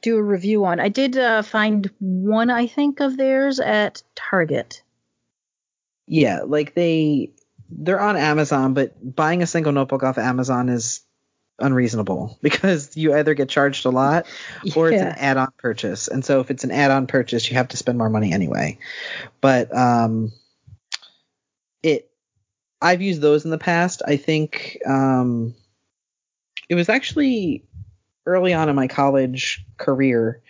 do 0.03 0.17
a 0.17 0.23
review 0.23 0.65
on. 0.67 0.81
I 0.81 0.89
did 0.91 1.17
uh, 1.17 1.41
find 1.43 1.91
one, 2.01 2.51
I 2.51 2.67
think, 2.67 3.01
of 3.01 3.17
theirs 3.17 3.61
at 3.61 4.03
Target. 4.15 4.83
Yeah, 6.07 6.41
like 6.45 6.75
they 6.75 7.31
they're 7.79 8.01
on 8.01 8.17
Amazon, 8.17 8.75
but 8.75 8.95
buying 9.03 9.43
a 9.43 9.47
single 9.47 9.73
notebook 9.73 10.03
off 10.03 10.19
Amazon 10.19 10.69
is 10.69 11.01
unreasonable 11.59 12.39
because 12.43 12.97
you 12.97 13.15
either 13.15 13.35
get 13.35 13.49
charged 13.49 13.87
a 13.87 13.91
lot 13.91 14.27
or 14.77 14.91
it's 14.91 15.03
an 15.03 15.09
add-on 15.09 15.53
purchase. 15.59 16.09
And 16.09 16.25
so 16.25 16.41
if 16.41 16.51
it's 16.51 16.65
an 16.65 16.71
add-on 16.71 17.07
purchase, 17.07 17.49
you 17.51 17.57
have 17.57 17.69
to 17.69 17.77
spend 17.77 17.99
more 17.99 18.11
money 18.11 18.33
anyway. 18.33 18.79
But 19.41 19.75
um 19.77 20.33
it 21.83 22.11
I've 22.81 23.03
used 23.03 23.21
those 23.21 23.45
in 23.45 23.51
the 23.51 23.59
past. 23.59 24.03
I 24.07 24.17
think 24.17 24.79
um 24.87 25.55
it 26.69 26.75
was 26.75 26.89
actually 26.89 27.65
early 28.27 28.55
on 28.55 28.69
in 28.69 28.77
my 28.77 28.89
college 28.89 29.65
career 29.79 30.43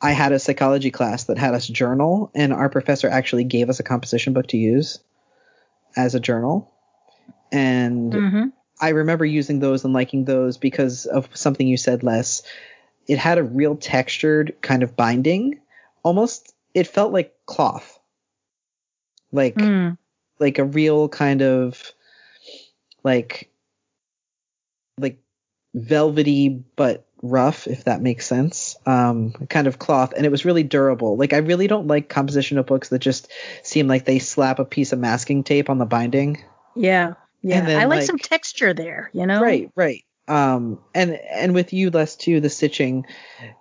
I 0.00 0.12
had 0.12 0.32
a 0.32 0.38
psychology 0.38 0.90
class 0.90 1.24
that 1.24 1.38
had 1.38 1.54
us 1.54 1.66
journal 1.66 2.30
and 2.34 2.52
our 2.52 2.68
professor 2.68 3.08
actually 3.08 3.44
gave 3.44 3.70
us 3.70 3.80
a 3.80 3.82
composition 3.82 4.34
book 4.34 4.48
to 4.48 4.58
use 4.58 4.98
as 5.96 6.14
a 6.14 6.20
journal. 6.20 6.72
And 7.52 8.12
hmm 8.12 8.44
I 8.78 8.90
remember 8.90 9.24
using 9.24 9.60
those 9.60 9.84
and 9.84 9.94
liking 9.94 10.26
those 10.26 10.58
because 10.58 11.06
of 11.06 11.34
something 11.34 11.66
you 11.66 11.78
said, 11.78 12.02
Les. 12.02 12.42
It 13.08 13.18
had 13.18 13.38
a 13.38 13.42
real 13.42 13.76
textured 13.76 14.54
kind 14.60 14.82
of 14.82 14.96
binding. 14.96 15.60
Almost, 16.02 16.54
it 16.74 16.86
felt 16.86 17.12
like 17.12 17.34
cloth. 17.46 17.98
Like, 19.32 19.56
Mm. 19.56 19.96
like 20.38 20.58
a 20.58 20.64
real 20.64 21.08
kind 21.08 21.40
of, 21.40 21.92
like, 23.02 23.50
like 24.98 25.18
velvety 25.74 26.48
but 26.76 27.06
rough, 27.28 27.66
if 27.66 27.84
that 27.84 28.00
makes 28.00 28.26
sense. 28.26 28.76
Um, 28.86 29.32
kind 29.48 29.66
of 29.66 29.78
cloth, 29.78 30.12
and 30.16 30.24
it 30.24 30.30
was 30.30 30.44
really 30.44 30.62
durable. 30.62 31.16
Like, 31.16 31.32
I 31.32 31.38
really 31.38 31.66
don't 31.66 31.86
like 31.86 32.08
composition 32.08 32.56
notebooks 32.56 32.88
that 32.90 33.00
just 33.00 33.30
seem 33.62 33.88
like 33.88 34.04
they 34.04 34.18
slap 34.18 34.58
a 34.58 34.64
piece 34.64 34.92
of 34.92 34.98
masking 34.98 35.44
tape 35.44 35.70
on 35.70 35.78
the 35.78 35.86
binding. 35.86 36.42
Yeah, 36.74 37.14
yeah. 37.42 37.64
Then, 37.64 37.80
I 37.80 37.84
like, 37.84 37.98
like- 37.98 38.06
some 38.06 38.18
texture 38.18 38.74
there, 38.74 39.10
you 39.12 39.26
know? 39.26 39.40
Right, 39.40 39.70
right. 39.74 40.02
Um, 40.28 40.80
and 40.92 41.12
and 41.12 41.54
with 41.54 41.72
you, 41.72 41.90
Les, 41.90 42.16
too, 42.16 42.40
the 42.40 42.50
stitching, 42.50 43.06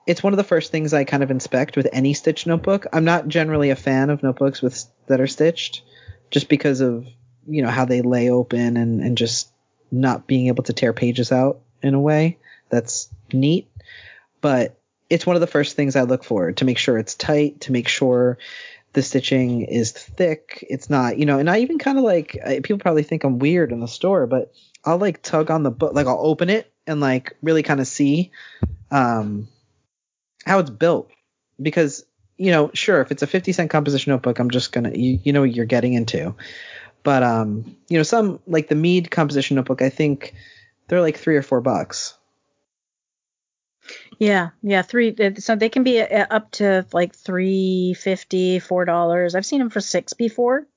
it's 0.07 0.23
one 0.23 0.33
of 0.33 0.37
the 0.37 0.43
first 0.43 0.71
things 0.71 0.93
I 0.93 1.03
kind 1.03 1.21
of 1.21 1.29
inspect 1.29 1.77
with 1.77 1.87
any 1.93 2.15
stitch 2.15 2.47
notebook. 2.47 2.87
I'm 2.91 3.05
not 3.05 3.27
generally 3.27 3.69
a 3.69 3.75
fan 3.75 4.09
of 4.09 4.23
notebooks 4.23 4.63
with 4.63 4.83
that 5.07 5.21
are 5.21 5.27
stitched, 5.27 5.83
just 6.31 6.49
because 6.49 6.81
of 6.81 7.05
you 7.47 7.61
know 7.61 7.69
how 7.69 7.85
they 7.85 8.01
lay 8.01 8.31
open 8.31 8.77
and 8.77 9.01
and 9.01 9.15
just 9.15 9.51
not 9.91 10.25
being 10.25 10.47
able 10.47 10.63
to 10.63 10.73
tear 10.73 10.91
pages 10.91 11.31
out 11.31 11.59
in 11.83 11.93
a 11.93 11.99
way 11.99 12.39
that's 12.69 13.09
neat. 13.31 13.69
But 14.41 14.79
it's 15.09 15.25
one 15.25 15.35
of 15.35 15.39
the 15.39 15.47
first 15.47 15.75
things 15.75 15.95
I 15.95 16.03
look 16.03 16.23
for 16.23 16.51
to 16.51 16.65
make 16.65 16.77
sure 16.77 16.97
it's 16.97 17.15
tight, 17.15 17.61
to 17.61 17.71
make 17.71 17.87
sure 17.87 18.37
the 18.93 19.03
stitching 19.03 19.63
is 19.63 19.91
thick. 19.91 20.65
It's 20.69 20.89
not, 20.89 21.19
you 21.19 21.25
know, 21.25 21.37
and 21.37 21.49
I 21.49 21.59
even 21.59 21.79
kind 21.79 21.97
of 21.97 22.03
like 22.03 22.39
people 22.63 22.77
probably 22.77 23.03
think 23.03 23.23
I'm 23.23 23.39
weird 23.39 23.71
in 23.71 23.81
the 23.81 23.87
store, 23.87 24.25
but 24.25 24.53
I'll 24.83 24.97
like 24.97 25.21
tug 25.21 25.51
on 25.51 25.63
the 25.63 25.71
book, 25.71 25.93
like 25.93 26.07
I'll 26.07 26.19
open 26.19 26.49
it 26.49 26.71
and 26.87 26.99
like 26.99 27.35
really 27.41 27.63
kind 27.63 27.79
of 27.79 27.87
see 27.87 28.31
um 28.91 29.47
how 30.45 30.59
it's 30.59 30.69
built 30.69 31.09
because 31.61 32.05
you 32.37 32.51
know, 32.51 32.69
sure, 32.73 33.01
if 33.01 33.11
it's 33.11 33.23
a 33.23 33.27
50 33.27 33.53
cent 33.53 33.69
composition 33.69 34.11
notebook, 34.11 34.39
I'm 34.39 34.49
just 34.49 34.71
gonna 34.71 34.91
you, 34.93 35.19
you 35.23 35.33
know 35.33 35.41
what 35.41 35.53
you're 35.53 35.65
getting 35.65 35.93
into. 35.93 36.35
But 37.03 37.23
um, 37.23 37.77
you 37.87 37.97
know, 37.97 38.03
some 38.03 38.39
like 38.47 38.67
the 38.67 38.75
Mead 38.75 39.11
composition 39.11 39.55
notebook, 39.55 39.81
I 39.81 39.89
think 39.89 40.33
they're 40.87 41.01
like 41.01 41.17
three 41.17 41.35
or 41.35 41.41
four 41.41 41.61
bucks. 41.61 42.15
Yeah, 44.19 44.49
yeah. 44.61 44.81
Three. 44.81 45.15
uh, 45.19 45.31
So 45.35 45.55
they 45.55 45.69
can 45.69 45.83
be 45.83 46.01
uh, 46.01 46.25
up 46.29 46.51
to 46.51 46.85
like 46.93 47.15
three 47.15 47.93
fifty, 47.93 48.59
four 48.59 48.85
dollars. 48.85 49.35
I've 49.35 49.45
seen 49.45 49.59
them 49.59 49.69
for 49.69 49.81
six 49.81 50.13
before. 50.13 50.67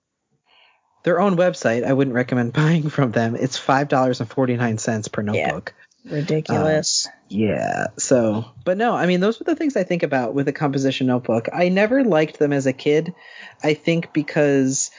Their 1.05 1.21
own 1.21 1.37
website, 1.37 1.85
I 1.85 1.93
wouldn't 1.93 2.15
recommend 2.15 2.53
buying 2.55 2.89
from 2.91 3.13
them. 3.13 3.37
It's 3.37 3.59
five 3.59 3.89
dollars 3.89 4.21
and 4.21 4.29
forty 4.29 4.57
nine 4.57 4.79
cents 4.79 5.09
per 5.09 5.23
notebook. 5.23 5.39
Yeah. 5.39 5.47
notebook. 5.47 5.75
Ridiculous. 6.05 7.09
Yeah. 7.29 7.89
So, 7.99 8.47
but 8.65 8.79
no, 8.79 8.95
I 8.95 9.07
mean, 9.07 9.21
those 9.21 9.39
were 9.39 9.45
the 9.45 9.57
things 9.57 9.77
I 9.77 9.83
think 9.85 10.03
about 10.03 10.33
with 10.35 10.49
a 10.49 10.53
composition 10.53 11.07
notebook. 11.07 11.49
I 11.53 11.69
never 11.69 12.05
liked 12.05 12.39
them 12.39 12.53
as 12.53 12.67
a 12.67 12.73
kid. 12.73 13.15
I 13.63 13.75
think 13.75 14.13
because 14.13 14.91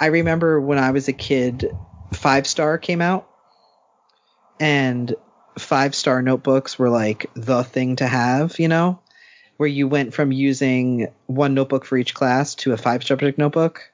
I 0.00 0.06
remember 0.06 0.60
when 0.60 0.78
I 0.78 0.92
was 0.92 1.08
a 1.08 1.12
kid, 1.12 1.70
Five 2.14 2.46
Star 2.46 2.78
came 2.78 3.02
out, 3.02 3.28
and 4.58 5.14
Five 5.58 5.94
Star 5.94 6.22
notebooks 6.22 6.78
were 6.78 6.90
like 6.90 7.30
the 7.34 7.62
thing 7.62 7.96
to 7.96 8.06
have, 8.06 8.58
you 8.58 8.68
know, 8.68 9.00
where 9.56 9.68
you 9.68 9.88
went 9.88 10.14
from 10.14 10.32
using 10.32 11.08
one 11.26 11.54
notebook 11.54 11.84
for 11.84 11.98
each 11.98 12.14
class 12.14 12.54
to 12.56 12.72
a 12.72 12.76
five 12.76 13.04
subject 13.04 13.38
notebook. 13.38 13.90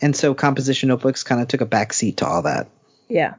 And 0.00 0.16
so 0.16 0.34
composition 0.34 0.88
notebooks 0.88 1.22
kind 1.22 1.40
of 1.40 1.48
took 1.48 1.60
a 1.60 1.66
back 1.66 1.92
seat 1.92 2.18
to 2.18 2.26
all 2.26 2.42
that. 2.42 2.68
Yeah. 3.08 3.34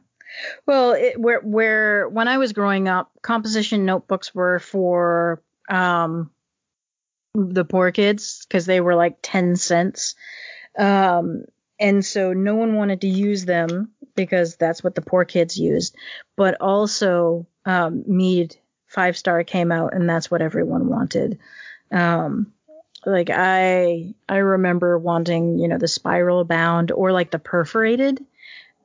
Well, 0.66 0.94
it, 0.94 1.20
where 1.20 1.42
where 1.42 2.08
when 2.08 2.28
I 2.28 2.38
was 2.38 2.54
growing 2.54 2.88
up, 2.88 3.12
composition 3.22 3.86
notebooks 3.86 4.34
were 4.34 4.60
for 4.60 5.44
um 5.70 6.32
the 7.36 7.66
poor 7.66 7.92
kids 7.92 8.46
because 8.48 8.66
they 8.66 8.80
were 8.80 8.96
like 8.96 9.18
10 9.22 9.56
cents. 9.56 10.16
Um 10.78 11.44
and 11.80 12.06
so 12.06 12.34
no 12.34 12.56
one 12.56 12.76
wanted 12.76 13.02
to 13.02 13.08
use 13.08 13.46
them 13.46 13.93
because 14.16 14.56
that's 14.56 14.84
what 14.84 14.96
the 14.96 15.02
poor 15.02 15.26
kids 15.26 15.58
used. 15.58 15.96
But 16.36 16.60
also 16.62 17.48
um 17.66 18.04
Mead 18.08 18.56
five 18.88 19.18
star 19.18 19.44
came 19.44 19.72
out 19.72 19.94
and 19.94 20.10
that's 20.10 20.30
what 20.30 20.42
everyone 20.42 20.88
wanted. 20.88 21.40
Um 21.92 22.54
like 23.06 23.30
I 23.32 24.14
I 24.30 24.38
remember 24.38 24.98
wanting, 24.98 25.60
you 25.60 25.68
know, 25.68 25.78
the 25.78 25.88
spiral 25.88 26.44
bound 26.46 26.92
or 26.92 27.12
like 27.12 27.32
the 27.32 27.40
perforated 27.40 28.24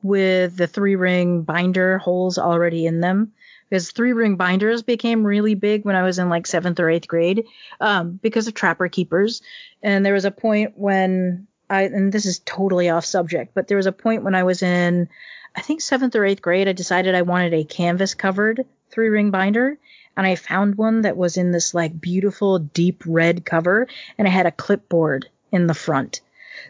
with 0.01 0.55
the 0.55 0.67
three 0.67 0.95
ring 0.95 1.43
binder 1.43 1.97
holes 1.97 2.37
already 2.37 2.85
in 2.85 3.01
them 3.01 3.33
because 3.69 3.91
three 3.91 4.13
ring 4.13 4.35
binders 4.35 4.81
became 4.81 5.23
really 5.23 5.55
big 5.55 5.85
when 5.85 5.95
I 5.95 6.03
was 6.03 6.19
in 6.19 6.29
like 6.29 6.47
seventh 6.47 6.79
or 6.79 6.89
eighth 6.89 7.07
grade 7.07 7.45
um, 7.79 8.19
because 8.21 8.47
of 8.47 8.53
trapper 8.53 8.87
keepers. 8.87 9.41
And 9.83 10.05
there 10.05 10.13
was 10.13 10.25
a 10.25 10.31
point 10.31 10.73
when 10.75 11.47
I, 11.69 11.83
and 11.83 12.11
this 12.11 12.25
is 12.25 12.39
totally 12.39 12.89
off 12.89 13.05
subject, 13.05 13.53
but 13.53 13.67
there 13.67 13.77
was 13.77 13.85
a 13.85 13.91
point 13.91 14.23
when 14.23 14.35
I 14.35 14.43
was 14.43 14.63
in, 14.63 15.09
I 15.55 15.61
think 15.61 15.81
seventh 15.81 16.15
or 16.15 16.25
eighth 16.25 16.41
grade, 16.41 16.67
I 16.67 16.73
decided 16.73 17.15
I 17.15 17.21
wanted 17.21 17.53
a 17.53 17.63
canvas 17.63 18.13
covered 18.15 18.65
three 18.89 19.09
ring 19.09 19.31
binder. 19.31 19.77
And 20.17 20.27
I 20.27 20.35
found 20.35 20.75
one 20.75 21.01
that 21.01 21.15
was 21.15 21.37
in 21.37 21.51
this 21.51 21.73
like 21.73 22.01
beautiful 22.01 22.59
deep 22.59 23.03
red 23.05 23.45
cover 23.45 23.87
and 24.17 24.27
it 24.27 24.31
had 24.31 24.47
a 24.47 24.51
clipboard 24.51 25.29
in 25.51 25.67
the 25.67 25.73
front. 25.73 26.21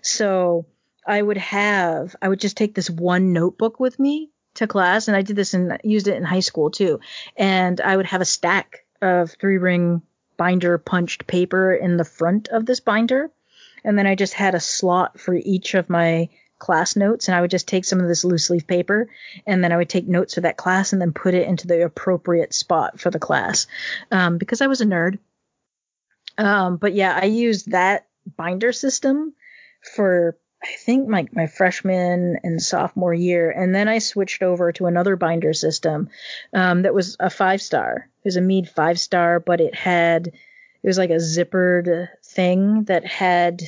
So 0.01 0.65
I 1.05 1.21
would 1.21 1.37
have, 1.37 2.15
I 2.21 2.29
would 2.29 2.39
just 2.39 2.57
take 2.57 2.75
this 2.75 2.89
one 2.89 3.33
notebook 3.33 3.79
with 3.79 3.97
me 3.97 4.29
to 4.55 4.67
class, 4.67 5.07
and 5.07 5.17
I 5.17 5.21
did 5.21 5.35
this 5.35 5.53
and 5.53 5.79
used 5.83 6.07
it 6.07 6.15
in 6.15 6.23
high 6.23 6.39
school 6.41 6.69
too. 6.69 6.99
And 7.35 7.81
I 7.81 7.97
would 7.97 8.05
have 8.05 8.21
a 8.21 8.25
stack 8.25 8.85
of 9.01 9.31
three 9.31 9.57
ring 9.57 10.01
binder 10.37 10.77
punched 10.77 11.25
paper 11.27 11.73
in 11.73 11.97
the 11.97 12.05
front 12.05 12.47
of 12.49 12.65
this 12.65 12.79
binder. 12.79 13.31
And 13.83 13.97
then 13.97 14.07
I 14.07 14.15
just 14.15 14.33
had 14.33 14.55
a 14.55 14.59
slot 14.59 15.19
for 15.19 15.33
each 15.33 15.73
of 15.73 15.89
my 15.89 16.29
class 16.59 16.95
notes 16.95 17.27
and 17.27 17.35
I 17.35 17.41
would 17.41 17.51
just 17.51 17.67
take 17.67 17.85
some 17.85 18.01
of 18.01 18.07
this 18.07 18.25
loose 18.25 18.49
leaf 18.49 18.67
paper 18.67 19.07
and 19.47 19.63
then 19.63 19.71
I 19.71 19.77
would 19.77 19.89
take 19.89 20.07
notes 20.07 20.35
for 20.35 20.41
that 20.41 20.57
class 20.57 20.91
and 20.91 21.01
then 21.01 21.13
put 21.13 21.33
it 21.33 21.47
into 21.47 21.67
the 21.67 21.85
appropriate 21.85 22.53
spot 22.53 22.99
for 22.99 23.09
the 23.09 23.19
class 23.19 23.65
um, 24.11 24.37
because 24.37 24.61
I 24.61 24.67
was 24.67 24.81
a 24.81 24.85
nerd. 24.85 25.19
Um, 26.37 26.77
but 26.77 26.93
yeah, 26.93 27.17
I 27.19 27.25
used 27.25 27.71
that 27.71 28.07
binder 28.37 28.73
system 28.73 29.33
for 29.95 30.37
I 30.61 30.75
think 30.77 31.07
my, 31.07 31.25
my 31.31 31.47
freshman 31.47 32.37
and 32.43 32.61
sophomore 32.61 33.13
year. 33.13 33.49
And 33.49 33.73
then 33.73 33.87
I 33.87 33.99
switched 33.99 34.43
over 34.43 34.73
to 34.73 34.87
another 34.87 35.15
binder 35.15 35.53
system 35.53 36.09
um, 36.53 36.81
that 36.81 36.93
was 36.93 37.15
a 37.19 37.29
five 37.29 37.61
star. 37.61 38.09
It 38.23 38.27
was 38.27 38.35
a 38.35 38.41
Mead 38.41 38.67
five 38.67 38.99
star, 38.99 39.39
but 39.39 39.61
it 39.61 39.73
had, 39.73 40.27
it 40.27 40.87
was 40.87 40.97
like 40.97 41.11
a 41.11 41.13
zippered 41.13 42.09
thing 42.29 42.83
that 42.85 43.05
had 43.05 43.61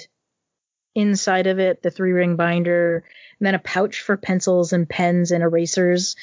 inside 0.94 1.48
of 1.48 1.60
it 1.60 1.82
the 1.82 1.92
three 1.92 2.12
ring 2.12 2.36
binder, 2.36 3.04
and 3.40 3.46
then 3.46 3.56
a 3.56 3.60
pouch 3.60 4.02
for 4.02 4.18
pencils 4.18 4.74
and 4.74 4.90
pens 4.90 5.32
and 5.32 5.44
erasers, 5.44 6.16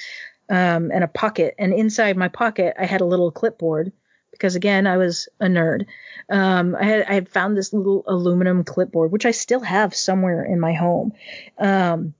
um, 0.48 0.90
and 0.90 1.04
a 1.04 1.08
pocket. 1.08 1.54
And 1.58 1.72
inside 1.72 2.16
my 2.16 2.28
pocket, 2.28 2.74
I 2.78 2.86
had 2.86 3.00
a 3.00 3.06
little 3.06 3.30
clipboard 3.30 3.92
because 4.30 4.54
again, 4.54 4.86
I 4.86 4.96
was 4.96 5.28
a 5.40 5.46
nerd. 5.46 5.86
Um, 6.30 6.76
I 6.78 6.84
had 6.84 7.02
I 7.02 7.14
had 7.14 7.28
found 7.28 7.56
this 7.56 7.72
little 7.72 8.04
aluminum 8.06 8.64
clipboard, 8.64 9.10
which 9.10 9.26
I 9.26 9.32
still 9.32 9.60
have 9.60 9.94
somewhere 9.94 10.44
in 10.44 10.60
my 10.60 10.74
home. 10.74 11.12
Um, 11.58 12.14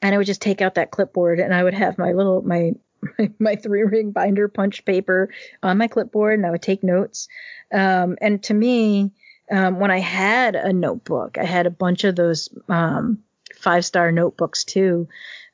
and 0.00 0.14
I 0.14 0.18
would 0.18 0.26
just 0.26 0.42
take 0.42 0.60
out 0.60 0.74
that 0.74 0.90
clipboard 0.90 1.38
and 1.38 1.54
I 1.54 1.62
would 1.62 1.74
have 1.74 1.98
my 1.98 2.12
little 2.12 2.42
my 2.42 2.72
my, 3.38 3.56
three 3.56 3.82
ring 3.82 4.12
binder 4.12 4.48
punch 4.48 4.84
paper 4.84 5.28
on 5.62 5.78
my 5.78 5.88
clipboard 5.88 6.38
and 6.38 6.46
I 6.46 6.50
would 6.50 6.62
take 6.62 6.84
notes. 6.84 7.28
Um, 7.72 8.16
and 8.20 8.42
to 8.44 8.54
me, 8.54 9.12
um, 9.50 9.78
when 9.80 9.90
I 9.90 9.98
had 9.98 10.54
a 10.54 10.72
notebook, 10.72 11.38
I 11.38 11.44
had 11.44 11.66
a 11.66 11.70
bunch 11.70 12.04
of 12.04 12.16
those 12.16 12.48
um, 12.68 13.22
five 13.56 13.84
star 13.84 14.12
notebooks 14.12 14.64
too. 14.64 15.08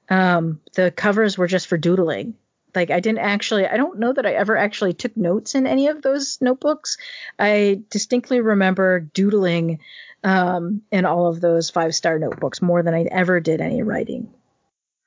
Um, 0.09 0.61
the 0.75 0.91
covers 0.91 1.37
were 1.37 1.47
just 1.47 1.67
for 1.67 1.77
doodling. 1.77 2.35
Like 2.75 2.91
I 2.91 3.01
didn't 3.01 3.21
actually, 3.21 3.67
I 3.67 3.77
don't 3.77 3.99
know 3.99 4.13
that 4.13 4.27
I 4.27 4.35
ever 4.35 4.57
actually 4.57 4.93
took 4.93 5.17
notes 5.17 5.55
in 5.55 5.67
any 5.67 5.89
of 5.89 6.03
those 6.03 6.39
notebooks. 6.41 6.97
I 7.39 7.83
distinctly 7.91 8.41
remember 8.41 9.01
doodling 9.01 9.81
um, 10.23 10.83
in 10.91 11.05
all 11.05 11.27
of 11.27 11.41
those 11.41 11.71
five 11.71 11.95
star 11.95 12.19
notebooks 12.19 12.63
more 12.63 12.83
than 12.83 12.95
I 12.95 13.05
ever 13.05 13.41
did 13.41 13.61
any 13.61 13.83
writing 13.83 14.33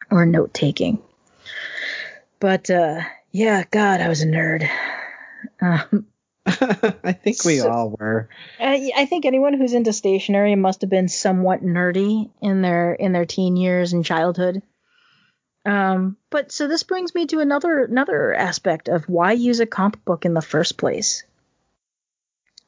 or 0.09 0.25
note 0.25 0.53
taking. 0.53 1.01
But 2.39 2.69
uh, 2.69 3.01
yeah, 3.31 3.63
God, 3.69 4.01
I 4.01 4.09
was 4.09 4.21
a 4.21 4.27
nerd. 4.27 4.67
Um, 5.61 6.07
I 6.45 7.13
think 7.13 7.43
we 7.45 7.57
so, 7.59 7.69
all 7.69 7.95
were. 7.97 8.27
I, 8.59 8.91
I 8.95 9.05
think 9.05 9.25
anyone 9.25 9.53
who's 9.53 9.73
into 9.73 9.93
stationery 9.93 10.55
must 10.55 10.81
have 10.81 10.89
been 10.89 11.07
somewhat 11.07 11.63
nerdy 11.63 12.31
in 12.41 12.61
their 12.61 12.93
in 12.93 13.11
their 13.11 13.25
teen 13.25 13.57
years 13.57 13.93
and 13.93 14.03
childhood. 14.03 14.63
Um, 15.65 16.17
but 16.31 16.51
so 16.51 16.67
this 16.67 16.81
brings 16.81 17.13
me 17.13 17.27
to 17.27 17.39
another 17.39 17.83
another 17.83 18.33
aspect 18.33 18.89
of 18.89 19.07
why 19.07 19.33
use 19.33 19.59
a 19.59 19.67
comp 19.67 20.03
book 20.03 20.25
in 20.25 20.33
the 20.33 20.41
first 20.41 20.77
place. 20.77 21.23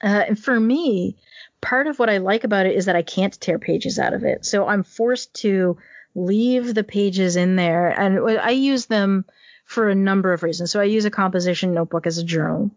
Uh, 0.03 0.23
and 0.27 0.39
for 0.39 0.59
me, 0.59 1.17
part 1.59 1.87
of 1.87 1.97
what 1.97 2.09
I 2.09 2.17
like 2.17 2.43
about 2.43 2.67
it 2.67 2.75
is 2.75 2.85
that 2.85 2.95
I 2.95 3.01
can't 3.01 3.39
tear 3.39 3.57
pages 3.57 3.97
out 3.97 4.13
of 4.13 4.23
it, 4.23 4.45
so 4.45 4.67
I'm 4.67 4.83
forced 4.83 5.33
to 5.41 5.77
leave 6.13 6.75
the 6.75 6.83
pages 6.83 7.37
in 7.37 7.55
there, 7.55 7.89
and 7.89 8.39
I 8.39 8.51
use 8.51 8.85
them 8.85 9.25
for 9.65 9.89
a 9.89 9.95
number 9.95 10.31
of 10.31 10.43
reasons. 10.43 10.69
So 10.69 10.79
I 10.79 10.83
use 10.83 11.05
a 11.05 11.11
composition 11.11 11.73
notebook 11.73 12.05
as 12.05 12.19
a 12.19 12.23
journal. 12.23 12.69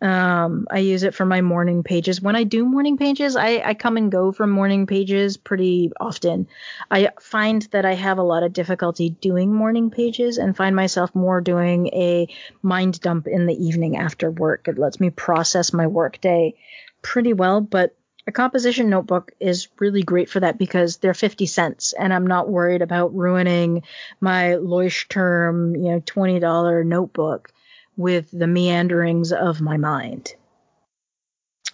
Um, 0.00 0.68
I 0.70 0.78
use 0.78 1.02
it 1.02 1.14
for 1.14 1.24
my 1.24 1.40
morning 1.40 1.82
pages. 1.82 2.22
When 2.22 2.36
I 2.36 2.44
do 2.44 2.64
morning 2.64 2.96
pages, 2.96 3.34
I, 3.34 3.62
I 3.64 3.74
come 3.74 3.96
and 3.96 4.12
go 4.12 4.30
from 4.30 4.50
morning 4.50 4.86
pages 4.86 5.36
pretty 5.36 5.90
often. 5.98 6.46
I 6.88 7.10
find 7.20 7.62
that 7.72 7.84
I 7.84 7.94
have 7.94 8.18
a 8.18 8.22
lot 8.22 8.44
of 8.44 8.52
difficulty 8.52 9.10
doing 9.10 9.52
morning 9.52 9.90
pages 9.90 10.38
and 10.38 10.56
find 10.56 10.76
myself 10.76 11.12
more 11.16 11.40
doing 11.40 11.88
a 11.88 12.28
mind 12.62 13.00
dump 13.00 13.26
in 13.26 13.46
the 13.46 13.54
evening 13.54 13.96
after 13.96 14.30
work. 14.30 14.68
It 14.68 14.78
lets 14.78 15.00
me 15.00 15.10
process 15.10 15.72
my 15.72 15.88
work 15.88 16.20
day 16.20 16.54
pretty 17.02 17.32
well, 17.32 17.60
but 17.60 17.96
a 18.28 18.30
composition 18.32 18.90
notebook 18.90 19.32
is 19.40 19.68
really 19.80 20.02
great 20.02 20.28
for 20.28 20.40
that 20.40 20.58
because 20.58 20.98
they're 20.98 21.14
50 21.14 21.46
cents 21.46 21.94
and 21.98 22.12
I'm 22.12 22.26
not 22.26 22.48
worried 22.48 22.82
about 22.82 23.16
ruining 23.16 23.82
my 24.20 24.58
Leuchtturm, 24.60 25.72
you 25.72 25.92
know, 25.92 26.00
$20 26.00 26.86
notebook 26.86 27.50
with 27.98 28.30
the 28.32 28.46
meanderings 28.46 29.32
of 29.32 29.60
my 29.60 29.76
mind. 29.76 30.34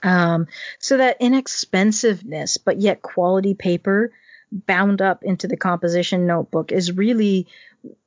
Um, 0.02 0.48
so 0.80 0.96
that 0.96 1.18
inexpensiveness, 1.20 2.56
but 2.56 2.80
yet 2.80 3.02
quality 3.02 3.54
paper 3.54 4.12
bound 4.50 5.02
up 5.02 5.22
into 5.22 5.46
the 5.46 5.56
composition 5.56 6.26
notebook 6.26 6.72
is 6.72 6.92
really 6.92 7.46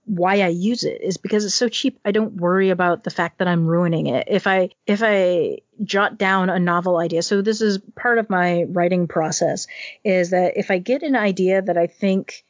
why 0.05 0.41
I 0.41 0.47
use 0.47 0.83
it 0.83 1.01
is 1.01 1.17
because 1.17 1.43
it's 1.43 1.53
so 1.53 1.67
cheap. 1.67 1.99
I 2.05 2.11
don't 2.11 2.35
worry 2.35 2.69
about 2.69 3.03
the 3.03 3.09
fact 3.09 3.39
that 3.39 3.47
I'm 3.47 3.67
ruining 3.67 4.07
it. 4.07 4.27
If 4.29 4.47
I 4.47 4.69
if 4.85 5.01
I 5.03 5.59
jot 5.83 6.17
down 6.17 6.49
a 6.49 6.59
novel 6.59 6.97
idea, 6.97 7.21
so 7.21 7.41
this 7.41 7.61
is 7.61 7.79
part 7.95 8.17
of 8.17 8.29
my 8.29 8.63
writing 8.69 9.07
process 9.07 9.67
is 10.03 10.29
that 10.29 10.57
if 10.57 10.71
I 10.71 10.77
get 10.77 11.03
an 11.03 11.15
idea 11.15 11.61
that 11.61 11.77
I 11.77 11.87
think 11.87 12.45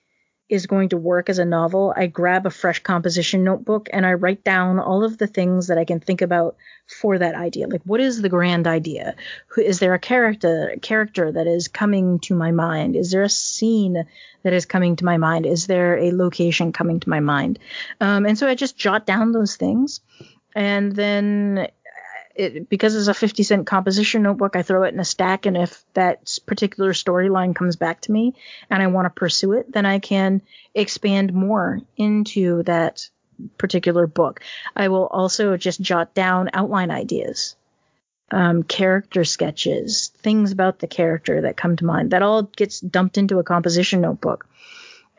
is 0.50 0.66
going 0.66 0.90
to 0.90 0.98
work 0.98 1.30
as 1.30 1.40
a 1.40 1.46
novel, 1.46 1.94
I 1.96 2.08
grab 2.08 2.46
a 2.46 2.50
fresh 2.50 2.82
composition 2.82 3.44
notebook 3.44 3.90
and 3.92 4.06
I 4.06 4.14
write 4.14 4.44
down 4.44 4.80
all 4.80 5.04
of 5.04 5.18
the 5.18 5.28
things 5.28 5.68
that 5.68 5.78
I 5.78 5.84
can 5.84 6.00
think 6.00 6.22
about 6.22 6.56
for 6.88 7.18
that 7.18 7.36
idea. 7.36 7.68
Like, 7.68 7.82
what 7.84 8.00
is 8.00 8.22
the 8.22 8.30
grand 8.30 8.66
idea? 8.66 9.16
Is 9.58 9.80
there 9.80 9.94
a 9.94 10.00
character 10.00 10.76
character 10.82 11.32
that 11.34 11.48
is 11.48 11.68
coming 11.68 12.20
to 12.20 12.36
my 12.36 12.52
mind? 12.52 12.96
Is 12.96 13.12
there 13.12 13.24
a 13.24 13.30
scene 13.30 14.06
that 14.44 14.54
is 14.54 14.66
coming 14.66 14.96
to 14.98 15.06
my 15.06 15.18
mind? 15.18 15.46
Is 15.46 15.68
there 15.68 15.98
a 15.98 16.12
location 16.12 16.72
coming 16.72 17.02
to 17.02 17.10
my 17.10 17.20
mind? 17.20 17.60
Um, 18.00 18.26
and 18.26 18.38
so 18.38 18.48
I 18.48 18.56
just 18.56 18.78
jot 18.78 19.06
down 19.06 19.34
those 19.34 19.58
things, 19.58 20.00
and 20.56 20.96
then 20.96 21.68
it, 22.38 22.70
because 22.70 22.96
it's 22.96 23.08
a 23.08 23.14
50 23.14 23.44
cent 23.44 23.68
composition 23.68 24.24
notebook, 24.24 24.56
I 24.56 24.62
throw 24.62 24.84
it 24.84 24.94
in 24.94 25.00
a 25.00 25.06
stack. 25.06 25.46
And 25.46 25.58
if 25.58 25.84
that 25.94 26.38
particular 26.46 26.94
storyline 26.94 27.56
comes 27.56 27.76
back 27.76 28.02
to 28.02 28.12
me 28.12 28.36
and 28.70 28.82
I 28.82 28.88
want 28.88 29.06
to 29.06 29.20
pursue 29.20 29.54
it, 29.54 29.72
then 29.72 29.86
I 29.86 30.00
can 30.00 30.42
expand 30.76 31.34
more 31.34 31.82
into 31.98 32.64
that 32.64 33.10
particular 33.58 34.08
book. 34.08 34.42
I 34.76 34.88
will 34.88 35.08
also 35.08 35.58
just 35.58 35.82
jot 35.82 36.14
down 36.14 36.50
outline 36.54 36.92
ideas, 36.92 37.56
um, 38.32 38.64
character 38.64 39.24
sketches, 39.24 40.12
things 40.18 40.52
about 40.52 40.80
the 40.80 40.88
character 40.88 41.42
that 41.42 41.58
come 41.58 41.76
to 41.78 41.86
mind. 41.86 42.12
That 42.12 42.24
all 42.24 42.44
gets 42.44 42.80
dumped 42.80 43.18
into 43.18 43.40
a 43.40 43.44
composition 43.44 44.02
notebook. 44.02 44.48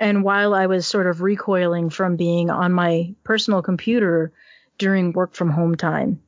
And 0.01 0.23
while 0.23 0.55
I 0.55 0.67
was 0.67 0.87
sort 0.87 1.09
of 1.09 1.21
recoiling 1.21 1.91
from 1.91 2.17
being 2.17 2.51
on 2.51 2.73
my 2.73 3.15
personal 3.25 3.63
computer 3.63 4.33
during 4.79 5.13
work 5.13 5.35
from 5.35 5.51
home 5.51 5.75
time, 5.75 6.23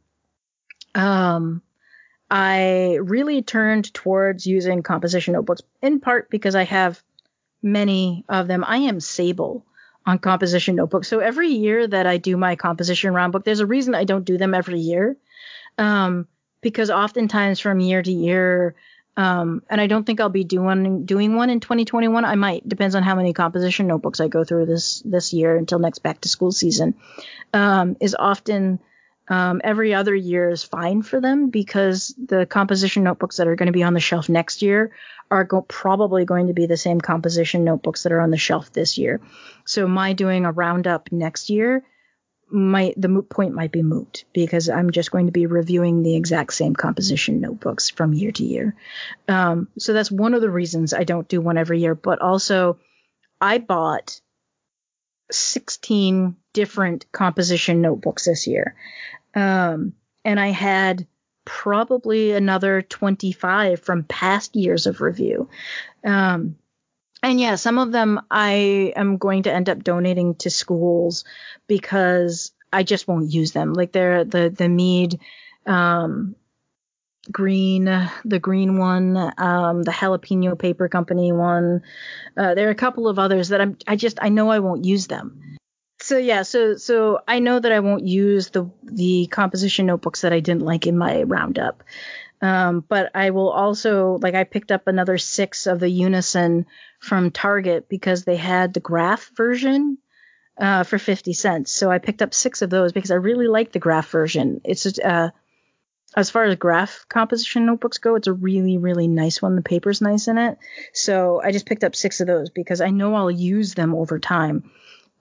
um, 0.95 1.62
I 2.30 2.99
really 3.03 3.43
turned 3.43 3.93
towards 3.93 4.47
using 4.47 4.82
composition 4.82 5.34
notebooks 5.34 5.62
in 5.82 6.01
part 6.01 6.30
because 6.30 6.55
I 6.55 6.64
have 6.64 7.03
many 7.62 8.24
of 8.28 8.47
them. 8.47 8.64
I 8.66 8.78
am 8.78 9.01
Sable 9.01 9.66
on 10.07 10.18
composition 10.18 10.76
notebooks. 10.76 11.09
So 11.09 11.18
every 11.18 11.49
year 11.49 11.86
that 11.86 12.07
I 12.07 12.16
do 12.16 12.36
my 12.36 12.57
composition 12.57 13.12
round 13.12 13.32
book, 13.32 13.45
there's 13.45 13.61
a 13.61 13.66
reason 13.66 13.95
I 13.95 14.05
don't 14.05 14.24
do 14.24 14.38
them 14.38 14.55
every 14.55 14.80
year. 14.80 15.16
Um, 15.76 16.26
because 16.62 16.91
oftentimes 16.91 17.59
from 17.59 17.80
year 17.80 18.03
to 18.03 18.12
year, 18.12 18.74
um, 19.16 19.62
and 19.68 19.80
I 19.80 19.86
don't 19.86 20.05
think 20.05 20.20
I'll 20.20 20.28
be 20.28 20.45
doing 20.45 21.05
doing 21.05 21.34
one 21.34 21.51
in 21.51 21.61
2021. 21.61 22.24
I 22.24 22.34
might 22.36 22.68
depends 22.68 22.95
on 22.95 23.03
how 23.03 23.14
many 23.14 23.32
composition 23.32 23.86
notebooks 23.86 24.20
I 24.20 24.28
go 24.28 24.45
through 24.45 24.66
this 24.66 25.03
this 25.05 25.32
year 25.32 25.57
until 25.57 25.78
next 25.78 25.99
back 26.01 26.20
to 26.20 26.28
school 26.28 26.53
season. 26.53 26.95
Um, 27.53 27.97
is 28.01 28.14
often 28.18 28.78
um, 29.30 29.60
every 29.62 29.94
other 29.94 30.14
year 30.14 30.50
is 30.50 30.64
fine 30.64 31.02
for 31.02 31.20
them 31.20 31.50
because 31.50 32.12
the 32.18 32.46
composition 32.46 33.04
notebooks 33.04 33.36
that 33.36 33.46
are 33.46 33.54
going 33.54 33.68
to 33.68 33.72
be 33.72 33.84
on 33.84 33.94
the 33.94 34.00
shelf 34.00 34.28
next 34.28 34.60
year 34.60 34.90
are 35.30 35.44
go- 35.44 35.62
probably 35.62 36.24
going 36.24 36.48
to 36.48 36.52
be 36.52 36.66
the 36.66 36.76
same 36.76 37.00
composition 37.00 37.62
notebooks 37.62 38.02
that 38.02 38.12
are 38.12 38.20
on 38.20 38.32
the 38.32 38.36
shelf 38.36 38.72
this 38.72 38.98
year. 38.98 39.20
So 39.64 39.86
my 39.86 40.14
doing 40.14 40.44
a 40.44 40.50
roundup 40.50 41.12
next 41.12 41.48
year 41.48 41.84
might 42.52 43.00
the 43.00 43.06
moot 43.06 43.30
point 43.30 43.54
might 43.54 43.70
be 43.70 43.82
moot 43.82 44.24
because 44.32 44.68
I'm 44.68 44.90
just 44.90 45.12
going 45.12 45.26
to 45.26 45.32
be 45.32 45.46
reviewing 45.46 46.02
the 46.02 46.16
exact 46.16 46.52
same 46.52 46.74
composition 46.74 47.40
notebooks 47.40 47.88
from 47.88 48.12
year 48.12 48.32
to 48.32 48.44
year. 48.44 48.74
Um, 49.28 49.68
so 49.78 49.92
that's 49.92 50.10
one 50.10 50.34
of 50.34 50.40
the 50.40 50.50
reasons 50.50 50.92
I 50.92 51.04
don't 51.04 51.28
do 51.28 51.40
one 51.40 51.56
every 51.56 51.78
year. 51.78 51.94
But 51.94 52.20
also, 52.20 52.78
I 53.40 53.58
bought 53.58 54.20
16 55.30 56.36
different 56.52 57.10
composition 57.12 57.80
notebooks 57.80 58.24
this 58.24 58.48
year. 58.48 58.74
Um, 59.34 59.94
and 60.24 60.38
I 60.38 60.48
had 60.48 61.06
probably 61.44 62.32
another 62.32 62.82
25 62.82 63.80
from 63.80 64.04
past 64.04 64.54
years 64.54 64.86
of 64.86 65.00
review. 65.00 65.48
Um, 66.04 66.56
and 67.22 67.38
yeah, 67.38 67.56
some 67.56 67.78
of 67.78 67.92
them 67.92 68.20
I 68.30 68.92
am 68.96 69.18
going 69.18 69.44
to 69.44 69.52
end 69.52 69.68
up 69.68 69.84
donating 69.84 70.36
to 70.36 70.50
schools 70.50 71.24
because 71.66 72.52
I 72.72 72.82
just 72.82 73.08
won't 73.08 73.32
use 73.32 73.52
them. 73.52 73.74
Like 73.74 73.92
they're 73.92 74.24
the 74.24 74.48
the 74.48 74.68
Mead 74.68 75.20
um, 75.66 76.34
green, 77.30 77.84
the 78.24 78.38
green 78.38 78.78
one, 78.78 79.16
um, 79.38 79.82
the 79.82 79.90
jalapeno 79.90 80.58
paper 80.58 80.88
company 80.88 81.32
one. 81.32 81.82
Uh, 82.36 82.54
there 82.54 82.68
are 82.68 82.72
a 82.72 82.76
couple 82.76 83.08
of 83.08 83.18
others 83.18 83.48
that 83.48 83.60
I'm, 83.60 83.76
I 83.86 83.96
just, 83.96 84.18
I 84.22 84.28
know 84.28 84.50
I 84.50 84.60
won't 84.60 84.84
use 84.84 85.06
them. 85.06 85.58
So 86.11 86.18
yeah, 86.18 86.42
so 86.42 86.76
so 86.76 87.20
I 87.28 87.38
know 87.38 87.61
that 87.61 87.70
I 87.70 87.78
won't 87.78 88.04
use 88.04 88.50
the 88.50 88.68
the 88.82 89.28
composition 89.30 89.86
notebooks 89.86 90.22
that 90.22 90.32
I 90.32 90.40
didn't 90.40 90.64
like 90.64 90.88
in 90.88 90.98
my 90.98 91.22
roundup. 91.22 91.84
Um, 92.42 92.84
but 92.88 93.12
I 93.14 93.30
will 93.30 93.50
also 93.50 94.18
like 94.20 94.34
I 94.34 94.42
picked 94.42 94.72
up 94.72 94.88
another 94.88 95.18
six 95.18 95.68
of 95.68 95.78
the 95.78 95.88
Unison 95.88 96.66
from 96.98 97.30
Target 97.30 97.88
because 97.88 98.24
they 98.24 98.34
had 98.34 98.74
the 98.74 98.80
graph 98.80 99.30
version 99.36 99.98
uh, 100.58 100.82
for 100.82 100.98
50 100.98 101.32
cents. 101.32 101.70
So 101.70 101.92
I 101.92 101.98
picked 101.98 102.22
up 102.22 102.34
six 102.34 102.61
of 102.61 102.70
those 102.70 102.90
because 102.90 103.12
I 103.12 103.14
really 103.14 103.46
like 103.46 103.70
the 103.70 103.78
graph 103.78 104.11
version. 104.11 104.62
It's 104.64 104.98
uh, 104.98 105.30
as 106.16 106.28
far 106.28 106.42
as 106.42 106.56
graph 106.56 107.06
composition 107.08 107.66
notebooks 107.66 107.98
go, 107.98 108.16
it's 108.16 108.26
a 108.26 108.32
really, 108.32 108.78
really 108.78 109.06
nice 109.06 109.40
one. 109.40 109.54
The 109.54 109.62
paper's 109.62 110.00
nice 110.00 110.26
in 110.26 110.38
it. 110.38 110.58
So 110.92 111.40
I 111.40 111.52
just 111.52 111.66
picked 111.66 111.84
up 111.84 111.94
six 111.94 112.20
of 112.20 112.26
those 112.26 112.50
because 112.50 112.80
I 112.80 112.90
know 112.90 113.14
I'll 113.14 113.30
use 113.30 113.74
them 113.74 113.94
over 113.94 114.18
time. 114.18 114.72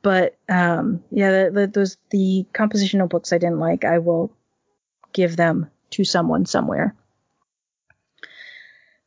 But 0.01 0.37
um, 0.47 1.03
yeah, 1.11 1.31
the, 1.31 1.51
the, 1.51 1.67
those 1.67 1.97
the 2.09 2.45
compositional 2.53 3.09
books 3.09 3.33
I 3.33 3.37
didn't 3.37 3.59
like, 3.59 3.83
I 3.83 3.99
will 3.99 4.31
give 5.13 5.35
them 5.35 5.69
to 5.91 6.03
someone 6.03 6.45
somewhere. 6.45 6.95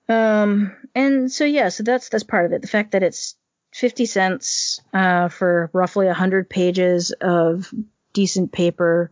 Um, 0.08 0.76
and 0.94 1.32
so 1.32 1.44
yeah, 1.44 1.70
so 1.70 1.82
that's 1.82 2.08
that's 2.08 2.24
part 2.24 2.46
of 2.46 2.52
it. 2.52 2.62
The 2.62 2.68
fact 2.68 2.92
that 2.92 3.02
it's 3.02 3.36
50 3.72 4.04
cents 4.04 4.80
uh, 4.92 5.28
for 5.28 5.70
roughly 5.72 6.06
100 6.06 6.50
pages 6.50 7.12
of 7.20 7.72
decent 8.12 8.52
paper 8.52 9.10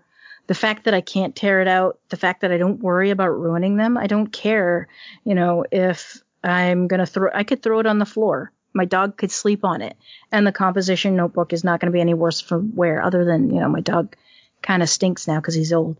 the 0.50 0.54
fact 0.54 0.86
that 0.86 0.94
I 0.94 1.00
can't 1.00 1.36
tear 1.36 1.60
it 1.60 1.68
out, 1.68 2.00
the 2.08 2.16
fact 2.16 2.40
that 2.40 2.50
I 2.50 2.58
don't 2.58 2.80
worry 2.80 3.10
about 3.10 3.28
ruining 3.28 3.76
them, 3.76 3.96
I 3.96 4.08
don't 4.08 4.32
care, 4.32 4.88
you 5.22 5.36
know, 5.36 5.64
if 5.70 6.24
I'm 6.42 6.88
going 6.88 6.98
to 6.98 7.06
throw, 7.06 7.30
I 7.32 7.44
could 7.44 7.62
throw 7.62 7.78
it 7.78 7.86
on 7.86 8.00
the 8.00 8.04
floor. 8.04 8.50
My 8.72 8.84
dog 8.84 9.16
could 9.16 9.30
sleep 9.30 9.64
on 9.64 9.82
it. 9.82 9.96
And 10.30 10.46
the 10.46 10.52
composition 10.52 11.16
notebook 11.16 11.52
is 11.52 11.64
not 11.64 11.80
going 11.80 11.90
to 11.90 11.96
be 11.96 12.00
any 12.00 12.14
worse 12.14 12.40
for 12.40 12.58
wear, 12.58 13.02
other 13.02 13.24
than, 13.24 13.50
you 13.50 13.60
know, 13.60 13.68
my 13.68 13.80
dog 13.80 14.16
kind 14.62 14.82
of 14.82 14.88
stinks 14.88 15.26
now 15.26 15.36
because 15.36 15.54
he's 15.54 15.72
old. 15.72 15.98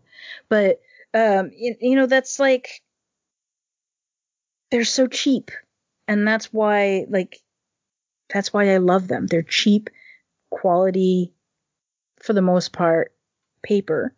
But, 0.49 0.81
um, 1.13 1.51
you, 1.55 1.75
you 1.79 1.95
know, 1.95 2.05
that's 2.05 2.39
like, 2.39 2.81
they're 4.69 4.85
so 4.85 5.07
cheap. 5.07 5.51
And 6.07 6.27
that's 6.27 6.51
why, 6.53 7.05
like, 7.09 7.41
that's 8.33 8.53
why 8.53 8.73
I 8.73 8.77
love 8.77 9.07
them. 9.07 9.27
They're 9.27 9.41
cheap, 9.41 9.89
quality, 10.49 11.33
for 12.21 12.33
the 12.33 12.41
most 12.41 12.71
part, 12.71 13.13
paper 13.63 14.13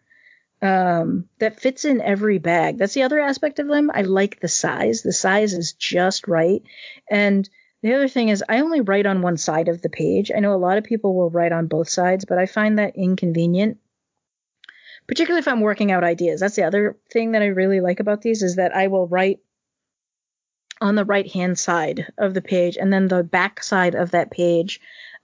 um, 0.61 1.27
that 1.39 1.59
fits 1.59 1.83
in 1.83 2.01
every 2.01 2.37
bag. 2.37 2.77
That's 2.77 2.93
the 2.93 3.03
other 3.03 3.19
aspect 3.19 3.59
of 3.59 3.67
them. 3.67 3.91
I 3.93 4.03
like 4.03 4.39
the 4.39 4.47
size. 4.47 5.01
The 5.01 5.11
size 5.11 5.53
is 5.53 5.73
just 5.73 6.27
right. 6.27 6.63
And 7.09 7.49
the 7.83 7.93
other 7.93 8.07
thing 8.07 8.29
is, 8.29 8.43
I 8.47 8.61
only 8.61 8.81
write 8.81 9.05
on 9.05 9.21
one 9.21 9.37
side 9.37 9.67
of 9.67 9.81
the 9.81 9.89
page. 9.89 10.31
I 10.35 10.39
know 10.39 10.55
a 10.55 10.55
lot 10.55 10.77
of 10.77 10.85
people 10.85 11.13
will 11.13 11.29
write 11.29 11.51
on 11.51 11.67
both 11.67 11.89
sides, 11.89 12.25
but 12.25 12.39
I 12.39 12.45
find 12.45 12.79
that 12.79 12.95
inconvenient, 12.95 13.77
particularly 15.05 15.39
if 15.39 15.47
I'm 15.47 15.59
working 15.59 15.91
out 15.91 16.03
ideas. 16.03 16.39
That's 16.39 16.55
the 16.55 16.63
other 16.63 16.97
thing 17.11 17.33
that 17.33 17.41
I 17.41 17.47
really 17.47 17.81
like 17.81 17.99
about 17.99 18.21
these 18.21 18.41
is 18.41 18.55
that 18.55 18.73
I 18.73 18.87
will 18.87 19.07
write 19.07 19.41
on 20.81 20.95
the 20.95 21.05
right 21.05 21.29
hand 21.31 21.59
side 21.59 22.07
of 22.17 22.33
the 22.33 22.41
page, 22.41 22.77
and 22.77 22.91
then 22.91 23.07
the 23.07 23.23
back 23.23 23.61
side 23.61 23.95
of 23.95 24.11
that 24.11 24.31
page. 24.31 24.79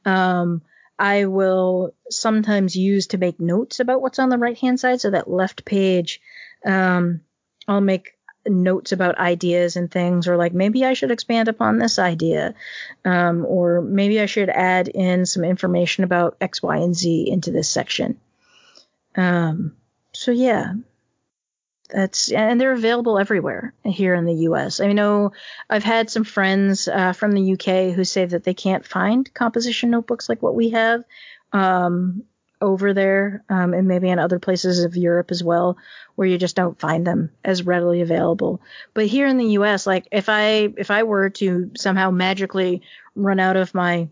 Um, 0.05 0.61
I 0.99 1.25
will 1.25 1.95
sometimes 2.09 2.75
use 2.75 3.07
to 3.07 3.17
make 3.17 3.39
notes 3.39 3.79
about 3.79 4.01
what's 4.01 4.19
on 4.19 4.27
the 4.27 4.37
right 4.37 4.57
hand 4.57 4.81
side. 4.81 4.99
So 4.99 5.11
that 5.11 5.29
left 5.29 5.63
page, 5.63 6.19
um, 6.65 7.21
I'll 7.69 7.79
make 7.79 8.18
notes 8.45 8.91
about 8.91 9.17
ideas 9.17 9.75
and 9.75 9.91
things, 9.91 10.27
or 10.27 10.37
like 10.37 10.53
maybe 10.53 10.85
I 10.85 10.93
should 10.93 11.11
expand 11.11 11.47
upon 11.47 11.77
this 11.77 11.99
idea, 11.99 12.53
um, 13.05 13.45
or 13.45 13.81
maybe 13.81 14.19
I 14.19 14.25
should 14.25 14.49
add 14.49 14.87
in 14.87 15.25
some 15.25 15.43
information 15.43 16.03
about 16.03 16.37
X, 16.41 16.61
Y, 16.63 16.77
and 16.77 16.95
Z 16.95 17.29
into 17.29 17.51
this 17.51 17.69
section. 17.69 18.19
Um, 19.15 19.75
so 20.13 20.31
yeah, 20.31 20.73
that's 21.89 22.31
and 22.31 22.61
they're 22.61 22.73
available 22.73 23.17
everywhere 23.17 23.73
here 23.83 24.13
in 24.13 24.25
the 24.25 24.33
U.S. 24.33 24.79
I 24.79 24.93
know 24.93 25.31
I've 25.69 25.83
had 25.83 26.09
some 26.09 26.23
friends 26.23 26.87
uh, 26.87 27.13
from 27.13 27.31
the 27.31 27.53
UK 27.53 27.95
who 27.95 28.03
say 28.03 28.25
that 28.25 28.43
they 28.43 28.53
can't 28.53 28.85
find 28.85 29.31
composition 29.33 29.89
notebooks 29.89 30.29
like 30.29 30.41
what 30.41 30.55
we 30.55 30.69
have 30.69 31.03
um, 31.51 32.23
over 32.61 32.93
there, 32.93 33.43
um, 33.49 33.73
and 33.73 33.87
maybe 33.87 34.09
in 34.09 34.19
other 34.19 34.39
places 34.39 34.83
of 34.83 34.97
Europe 34.97 35.31
as 35.31 35.43
well, 35.43 35.77
where 36.15 36.27
you 36.27 36.37
just 36.37 36.55
don't 36.55 36.79
find 36.79 37.05
them 37.05 37.31
as 37.43 37.65
readily 37.65 38.01
available. 38.01 38.61
But 38.93 39.07
here 39.07 39.27
in 39.27 39.37
the 39.37 39.51
U.S., 39.53 39.87
like 39.87 40.07
if 40.11 40.29
I 40.29 40.73
if 40.77 40.91
I 40.91 41.03
were 41.03 41.29
to 41.31 41.71
somehow 41.77 42.11
magically 42.11 42.81
run 43.15 43.39
out 43.39 43.55
of 43.55 43.73
my 43.73 44.09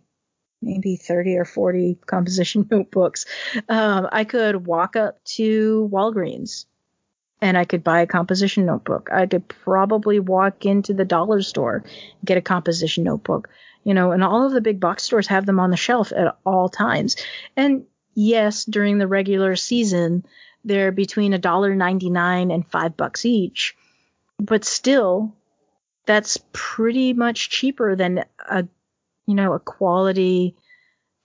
maybe 0.61 0.95
30 0.95 1.37
or 1.37 1.45
40 1.45 1.99
composition 2.05 2.67
notebooks, 2.71 3.25
um, 3.69 4.07
I 4.11 4.23
could 4.23 4.65
walk 4.65 4.95
up 4.95 5.23
to 5.25 5.89
Walgreens 5.91 6.65
and 7.41 7.57
I 7.57 7.65
could 7.65 7.83
buy 7.83 8.01
a 8.01 8.07
composition 8.07 8.65
notebook. 8.65 9.09
I 9.11 9.25
could 9.27 9.47
probably 9.47 10.19
walk 10.19 10.65
into 10.65 10.93
the 10.93 11.05
dollar 11.05 11.41
store, 11.41 11.83
get 12.25 12.37
a 12.37 12.41
composition 12.41 13.03
notebook, 13.03 13.49
you 13.83 13.93
know, 13.93 14.11
and 14.11 14.23
all 14.23 14.45
of 14.45 14.53
the 14.53 14.61
big 14.61 14.79
box 14.79 15.03
stores 15.03 15.27
have 15.27 15.45
them 15.45 15.59
on 15.59 15.69
the 15.69 15.77
shelf 15.77 16.11
at 16.11 16.37
all 16.45 16.69
times. 16.69 17.15
And 17.55 17.85
yes, 18.17 18.65
during 18.65 18.97
the 18.97 19.07
regular 19.07 19.55
season, 19.55 20.25
they're 20.65 20.91
between 20.91 21.33
a 21.33 21.37
dollar 21.37 21.75
ninety 21.75 22.09
nine 22.09 22.51
and 22.51 22.67
five 22.67 22.97
bucks 22.97 23.25
each, 23.25 23.77
but 24.39 24.65
still, 24.65 25.33
that's 26.05 26.39
pretty 26.51 27.13
much 27.13 27.49
cheaper 27.49 27.95
than 27.95 28.25
a, 28.49 28.67
you 29.27 29.35
know, 29.35 29.53
a 29.53 29.59
quality 29.59 30.55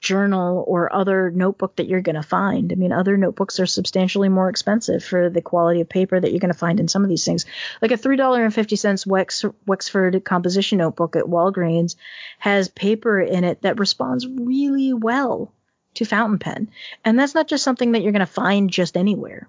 journal 0.00 0.64
or 0.66 0.92
other 0.92 1.30
notebook 1.30 1.76
that 1.76 1.86
you're 1.86 2.02
going 2.02 2.16
to 2.16 2.22
find. 2.22 2.72
I 2.72 2.74
mean, 2.74 2.92
other 2.92 3.16
notebooks 3.16 3.60
are 3.60 3.66
substantially 3.66 4.28
more 4.28 4.50
expensive 4.50 5.02
for 5.02 5.30
the 5.30 5.40
quality 5.40 5.80
of 5.80 5.88
paper 5.88 6.18
that 6.20 6.30
you're 6.30 6.40
going 6.40 6.52
to 6.52 6.58
find 6.58 6.80
in 6.80 6.88
some 6.88 7.04
of 7.04 7.08
these 7.08 7.24
things. 7.24 7.46
Like 7.80 7.92
a 7.92 7.96
$3.50 7.96 9.06
Wex, 9.06 9.54
Wexford 9.64 10.24
composition 10.24 10.78
notebook 10.78 11.14
at 11.14 11.24
Walgreens 11.24 11.94
has 12.40 12.68
paper 12.68 13.20
in 13.20 13.44
it 13.44 13.62
that 13.62 13.78
responds 13.78 14.26
really 14.26 14.92
well 14.92 15.52
to 15.94 16.04
fountain 16.04 16.38
pen. 16.38 16.70
And 17.04 17.18
that's 17.18 17.34
not 17.34 17.48
just 17.48 17.64
something 17.64 17.92
that 17.92 18.02
you're 18.02 18.12
going 18.12 18.20
to 18.20 18.26
find 18.26 18.70
just 18.70 18.96
anywhere. 18.96 19.48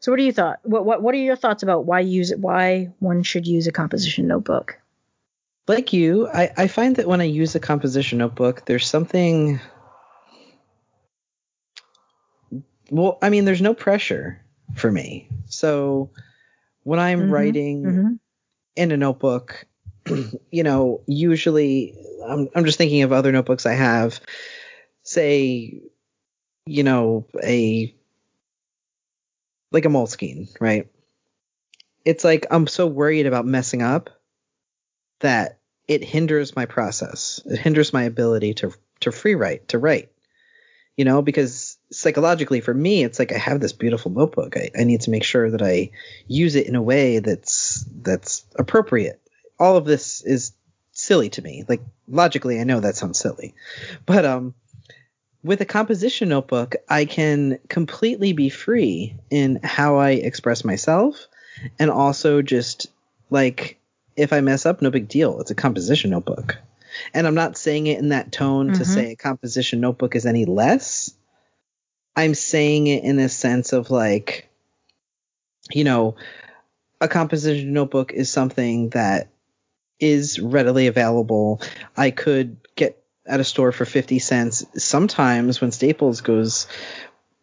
So 0.00 0.12
what 0.12 0.18
do 0.18 0.24
you 0.24 0.32
thought? 0.32 0.60
What, 0.62 0.84
what 0.84 1.02
what 1.02 1.14
are 1.14 1.18
your 1.18 1.36
thoughts 1.36 1.62
about 1.62 1.84
why 1.84 2.00
use 2.00 2.30
it? 2.30 2.38
Why 2.38 2.90
one 3.00 3.24
should 3.24 3.46
use 3.46 3.66
a 3.66 3.72
composition 3.72 4.28
notebook? 4.28 4.78
like 5.68 5.92
you, 5.92 6.28
I, 6.28 6.50
I 6.56 6.66
find 6.66 6.96
that 6.96 7.06
when 7.06 7.20
I 7.20 7.24
use 7.24 7.54
a 7.54 7.60
composition 7.60 8.18
notebook, 8.18 8.64
there's 8.64 8.86
something. 8.86 9.60
Well, 12.90 13.18
I 13.20 13.28
mean, 13.28 13.44
there's 13.44 13.60
no 13.60 13.74
pressure 13.74 14.40
for 14.74 14.90
me. 14.90 15.28
So 15.46 16.10
when 16.84 16.98
I'm 16.98 17.20
mm-hmm, 17.20 17.30
writing 17.30 17.82
mm-hmm. 17.82 18.12
in 18.76 18.92
a 18.92 18.96
notebook, 18.96 19.66
you 20.50 20.62
know, 20.62 21.02
usually 21.06 21.94
I'm, 22.26 22.48
I'm 22.54 22.64
just 22.64 22.78
thinking 22.78 23.02
of 23.02 23.12
other 23.12 23.32
notebooks 23.32 23.66
I 23.66 23.74
have, 23.74 24.20
say, 25.02 25.80
you 26.66 26.82
know, 26.82 27.26
a 27.42 27.94
like 29.70 29.84
a 29.84 29.88
Moleskine, 29.88 30.48
right? 30.60 30.88
It's 32.04 32.24
like 32.24 32.46
I'm 32.50 32.66
so 32.66 32.86
worried 32.86 33.26
about 33.26 33.46
messing 33.46 33.82
up 33.82 34.10
that 35.20 35.58
it 35.86 36.04
hinders 36.04 36.54
my 36.54 36.66
process. 36.66 37.40
It 37.46 37.58
hinders 37.58 37.92
my 37.92 38.04
ability 38.04 38.54
to 38.54 38.72
to 39.00 39.12
free 39.12 39.34
write, 39.34 39.68
to 39.68 39.78
write. 39.78 40.10
You 40.96 41.04
know, 41.04 41.22
because 41.22 41.78
psychologically 41.92 42.60
for 42.60 42.74
me, 42.74 43.04
it's 43.04 43.20
like 43.20 43.32
I 43.32 43.38
have 43.38 43.60
this 43.60 43.72
beautiful 43.72 44.10
notebook. 44.10 44.56
I, 44.56 44.70
I 44.76 44.84
need 44.84 45.02
to 45.02 45.10
make 45.10 45.22
sure 45.22 45.48
that 45.50 45.62
I 45.62 45.92
use 46.26 46.56
it 46.56 46.66
in 46.66 46.74
a 46.74 46.82
way 46.82 47.20
that's 47.20 47.84
that's 48.02 48.44
appropriate. 48.56 49.20
All 49.58 49.76
of 49.76 49.84
this 49.84 50.22
is 50.22 50.52
silly 50.92 51.30
to 51.30 51.42
me. 51.42 51.64
Like 51.68 51.80
logically, 52.08 52.60
I 52.60 52.64
know 52.64 52.80
that 52.80 52.96
sounds 52.96 53.18
silly, 53.18 53.54
but 54.06 54.24
um, 54.24 54.54
with 55.42 55.60
a 55.60 55.66
composition 55.66 56.28
notebook, 56.30 56.76
I 56.88 57.04
can 57.04 57.58
completely 57.68 58.32
be 58.32 58.48
free 58.48 59.16
in 59.30 59.60
how 59.62 59.96
I 59.96 60.10
express 60.10 60.64
myself, 60.64 61.26
and 61.78 61.90
also 61.90 62.42
just 62.42 62.88
like 63.30 63.78
if 64.16 64.32
I 64.32 64.40
mess 64.40 64.66
up, 64.66 64.82
no 64.82 64.90
big 64.90 65.08
deal. 65.08 65.40
It's 65.40 65.52
a 65.52 65.54
composition 65.54 66.10
notebook. 66.10 66.58
And 67.14 67.26
I'm 67.26 67.36
not 67.36 67.56
saying 67.56 67.86
it 67.86 67.98
in 67.98 68.08
that 68.08 68.32
tone 68.32 68.68
mm-hmm. 68.68 68.78
to 68.78 68.84
say 68.84 69.12
a 69.12 69.16
composition 69.16 69.80
notebook 69.80 70.16
is 70.16 70.26
any 70.26 70.44
less. 70.44 71.14
I'm 72.16 72.34
saying 72.34 72.88
it 72.88 73.04
in 73.04 73.20
a 73.20 73.28
sense 73.28 73.72
of 73.72 73.90
like, 73.90 74.48
you 75.70 75.84
know, 75.84 76.16
a 77.00 77.06
composition 77.06 77.72
notebook 77.72 78.12
is 78.12 78.28
something 78.28 78.88
that 78.90 79.28
is 80.00 80.38
readily 80.38 80.86
available. 80.86 81.60
I 81.96 82.10
could 82.10 82.58
get 82.76 83.02
at 83.26 83.40
a 83.40 83.44
store 83.44 83.72
for 83.72 83.84
50 83.84 84.18
cents. 84.18 84.64
Sometimes 84.76 85.60
when 85.60 85.72
Staples 85.72 86.20
goes, 86.20 86.66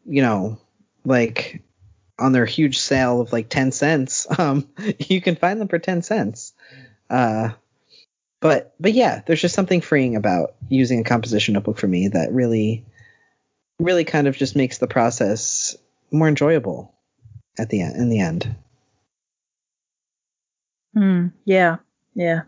you 0.06 0.22
know, 0.22 0.58
like 1.03 1.62
on 2.18 2.32
their 2.32 2.45
huge 2.45 2.80
sale 2.80 3.22
of 3.22 3.34
like 3.34 3.49
10 3.49 3.72
cents. 3.72 4.28
Um, 4.38 4.68
you 4.99 5.22
can 5.22 5.36
find 5.36 5.60
them 5.60 5.68
for 5.68 5.80
10 5.80 6.01
cents. 6.01 6.53
Uh, 7.10 7.49
but 8.41 8.76
but 8.80 8.93
yeah, 8.93 9.22
there's 9.26 9.41
just 9.41 9.56
something 9.56 9.82
freeing 9.82 10.16
about 10.16 10.56
using 10.70 10.99
a 10.99 11.03
composition 11.03 11.53
notebook 11.53 11.78
for 11.78 11.88
me 11.88 12.10
that 12.10 12.32
really 12.32 12.86
really 13.80 14.03
kind 14.03 14.28
of 14.28 14.38
just 14.38 14.56
makes 14.56 14.78
the 14.78 14.88
process 14.88 15.76
more 16.12 16.28
enjoyable 16.28 16.93
at 17.58 17.70
the 17.70 17.82
end 17.82 17.95
in 17.95 18.10
the 18.10 18.20
end. 18.20 18.56
Hmm. 20.93 21.28
yeah. 21.43 21.78
Yeah. 22.16 22.43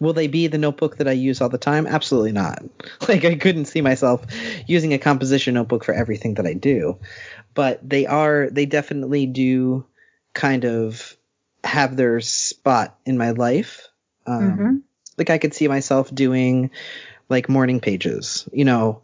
Will 0.00 0.12
they 0.12 0.28
be 0.28 0.46
the 0.46 0.58
notebook 0.58 0.96
that 0.96 1.08
I 1.08 1.12
use 1.12 1.40
all 1.40 1.48
the 1.48 1.58
time? 1.58 1.86
Absolutely 1.86 2.32
not. 2.32 2.62
Like 3.08 3.24
I 3.24 3.34
couldn't 3.34 3.66
see 3.66 3.82
myself 3.82 4.24
using 4.66 4.94
a 4.94 4.98
composition 4.98 5.54
notebook 5.54 5.84
for 5.84 5.92
everything 5.92 6.34
that 6.34 6.46
I 6.46 6.54
do. 6.54 6.98
But 7.52 7.86
they 7.86 8.06
are 8.06 8.48
they 8.50 8.64
definitely 8.64 9.26
do 9.26 9.84
kind 10.32 10.64
of 10.64 11.16
have 11.64 11.96
their 11.96 12.20
spot 12.20 12.98
in 13.04 13.18
my 13.18 13.30
life. 13.32 13.88
Um, 14.26 14.42
mm-hmm. 14.42 14.76
like 15.18 15.28
I 15.28 15.38
could 15.38 15.52
see 15.52 15.68
myself 15.68 16.14
doing 16.14 16.70
like 17.28 17.48
morning 17.48 17.80
pages, 17.80 18.48
you 18.52 18.64
know, 18.64 19.02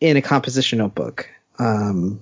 in 0.00 0.16
a 0.16 0.22
composition 0.22 0.78
notebook. 0.78 1.28
Um, 1.58 2.20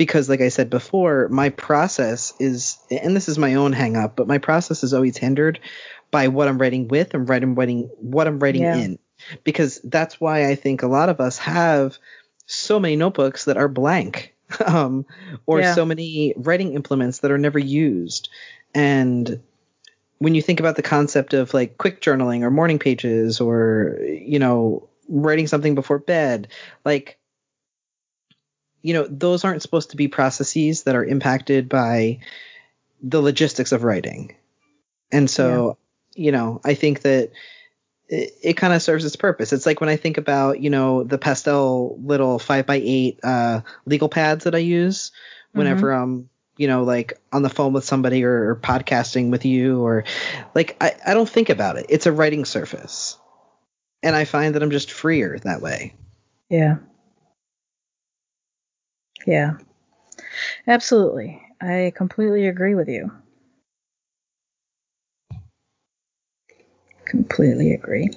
because 0.00 0.30
like 0.30 0.40
I 0.40 0.48
said 0.48 0.70
before, 0.70 1.28
my 1.28 1.50
process 1.50 2.32
is, 2.40 2.78
and 2.90 3.14
this 3.14 3.28
is 3.28 3.36
my 3.36 3.56
own 3.56 3.74
hang 3.74 3.98
up, 3.98 4.16
but 4.16 4.26
my 4.26 4.38
process 4.38 4.82
is 4.82 4.94
always 4.94 5.18
hindered 5.18 5.60
by 6.10 6.28
what 6.28 6.48
I'm 6.48 6.56
writing 6.56 6.88
with 6.88 7.12
and 7.12 7.28
writing, 7.28 7.54
writing 7.54 7.90
what 7.98 8.26
I'm 8.26 8.38
writing 8.38 8.62
yeah. 8.62 8.76
in. 8.76 8.98
Because 9.44 9.78
that's 9.84 10.18
why 10.18 10.48
I 10.48 10.54
think 10.54 10.82
a 10.82 10.86
lot 10.86 11.10
of 11.10 11.20
us 11.20 11.36
have 11.36 11.98
so 12.46 12.80
many 12.80 12.96
notebooks 12.96 13.44
that 13.44 13.58
are 13.58 13.68
blank, 13.68 14.34
um, 14.64 15.04
or 15.44 15.60
yeah. 15.60 15.74
so 15.74 15.84
many 15.84 16.32
writing 16.34 16.72
implements 16.72 17.18
that 17.18 17.30
are 17.30 17.36
never 17.36 17.58
used. 17.58 18.30
And 18.74 19.42
when 20.16 20.34
you 20.34 20.40
think 20.40 20.60
about 20.60 20.76
the 20.76 20.82
concept 20.82 21.34
of 21.34 21.52
like 21.52 21.76
quick 21.76 22.00
journaling 22.00 22.40
or 22.40 22.50
morning 22.50 22.78
pages 22.78 23.38
or, 23.38 23.98
you 24.02 24.38
know, 24.38 24.88
writing 25.10 25.46
something 25.46 25.74
before 25.74 25.98
bed, 25.98 26.48
like, 26.86 27.18
you 28.82 28.94
know, 28.94 29.06
those 29.08 29.44
aren't 29.44 29.62
supposed 29.62 29.90
to 29.90 29.96
be 29.96 30.08
processes 30.08 30.84
that 30.84 30.96
are 30.96 31.04
impacted 31.04 31.68
by 31.68 32.20
the 33.02 33.20
logistics 33.20 33.72
of 33.72 33.84
writing. 33.84 34.34
And 35.12 35.28
so 35.28 35.76
you 36.14 36.32
know, 36.32 36.60
I 36.64 36.74
think 36.74 37.02
that 37.02 37.30
it, 38.08 38.34
it 38.42 38.56
kind 38.56 38.72
of 38.72 38.82
serves 38.82 39.04
its 39.04 39.16
purpose. 39.16 39.52
It's 39.52 39.66
like 39.66 39.80
when 39.80 39.88
I 39.88 39.96
think 39.96 40.18
about, 40.18 40.60
you 40.60 40.70
know, 40.70 41.04
the 41.04 41.18
pastel 41.18 41.98
little 42.02 42.38
five 42.38 42.66
by 42.66 42.80
eight 42.82 43.20
uh, 43.22 43.60
legal 43.86 44.08
pads 44.08 44.44
that 44.44 44.54
I 44.54 44.58
use 44.58 45.12
whenever 45.52 45.88
mm-hmm. 45.88 46.02
I'm, 46.02 46.30
you 46.56 46.68
know, 46.68 46.82
like 46.82 47.18
on 47.32 47.42
the 47.42 47.48
phone 47.48 47.72
with 47.72 47.84
somebody 47.84 48.24
or, 48.24 48.50
or 48.50 48.56
podcasting 48.56 49.30
with 49.30 49.44
you 49.44 49.80
or 49.80 50.04
like 50.54 50.76
I, 50.80 50.94
I 51.06 51.14
don't 51.14 51.28
think 51.28 51.48
about 51.48 51.76
it. 51.76 51.86
It's 51.88 52.06
a 52.06 52.12
writing 52.12 52.44
surface. 52.44 53.16
And 54.02 54.16
I 54.16 54.24
find 54.24 54.54
that 54.54 54.62
I'm 54.62 54.70
just 54.70 54.90
freer 54.90 55.38
that 55.44 55.60
way. 55.60 55.94
Yeah. 56.48 56.76
Yeah. 59.26 59.58
Absolutely. 60.66 61.42
I 61.60 61.92
completely 61.94 62.46
agree 62.46 62.74
with 62.74 62.88
you. 62.88 63.10
completely 67.10 67.72
agree. 67.72 68.08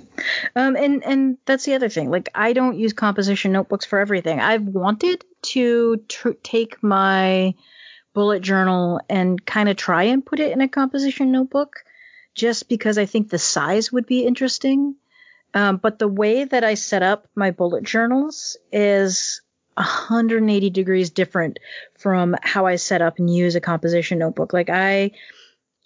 Um, 0.55 0.75
and 0.75 1.03
and 1.03 1.37
that's 1.45 1.65
the 1.65 1.73
other 1.73 1.89
thing. 1.89 2.11
Like 2.11 2.29
I 2.35 2.53
don't 2.53 2.77
use 2.77 2.93
composition 2.93 3.51
notebooks 3.51 3.85
for 3.85 3.99
everything. 3.99 4.39
I've 4.39 4.63
wanted 4.63 5.25
to 5.53 5.97
tr- 6.07 6.39
take 6.43 6.81
my 6.83 7.55
bullet 8.13 8.41
journal 8.41 9.01
and 9.09 9.43
kind 9.43 9.67
of 9.67 9.75
try 9.75 10.03
and 10.03 10.23
put 10.23 10.39
it 10.39 10.51
in 10.51 10.61
a 10.61 10.67
composition 10.67 11.31
notebook, 11.31 11.83
just 12.35 12.69
because 12.69 12.99
I 12.99 13.05
think 13.05 13.29
the 13.29 13.39
size 13.39 13.91
would 13.91 14.05
be 14.05 14.25
interesting. 14.25 14.95
Um, 15.55 15.77
but 15.77 15.97
the 15.99 16.07
way 16.07 16.43
that 16.45 16.63
I 16.63 16.75
set 16.75 17.01
up 17.03 17.27
my 17.35 17.51
bullet 17.51 17.83
journals 17.83 18.57
is 18.71 19.41
180 19.75 20.69
degrees 20.69 21.09
different 21.09 21.59
from 21.97 22.35
how 22.41 22.65
I 22.65 22.75
set 22.75 23.01
up 23.01 23.19
and 23.19 23.33
use 23.33 23.55
a 23.55 23.61
composition 23.61 24.19
notebook. 24.19 24.53
Like 24.53 24.69
I 24.69 25.11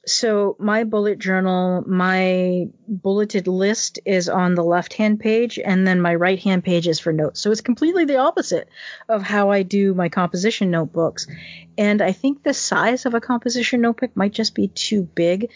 so 0.07 0.55
my 0.57 0.85
bullet 0.85 1.19
journal, 1.19 1.83
my 1.85 2.69
bulleted 2.87 3.47
list 3.47 3.99
is 4.05 4.29
on 4.29 4.55
the 4.55 4.63
left 4.63 4.93
hand 4.93 5.19
page, 5.19 5.59
and 5.59 5.85
then 5.85 5.99
my 5.99 6.15
right 6.15 6.39
hand 6.39 6.63
page 6.63 6.87
is 6.87 6.97
for 6.97 7.11
notes. 7.11 7.41
So 7.41 7.51
it's 7.51 7.59
completely 7.59 8.05
the 8.05 8.17
opposite 8.17 8.69
of 9.09 9.21
how 9.21 9.51
I 9.51 9.63
do 9.63 9.93
my 9.93 10.07
composition 10.07 10.71
notebooks. 10.71 11.27
And 11.77 12.01
I 12.01 12.13
think 12.13 12.41
the 12.41 12.53
size 12.53 13.05
of 13.05 13.15
a 13.15 13.21
composition 13.21 13.81
notebook 13.81 14.15
might 14.15 14.31
just 14.31 14.55
be 14.55 14.69
too 14.69 15.03
big. 15.03 15.49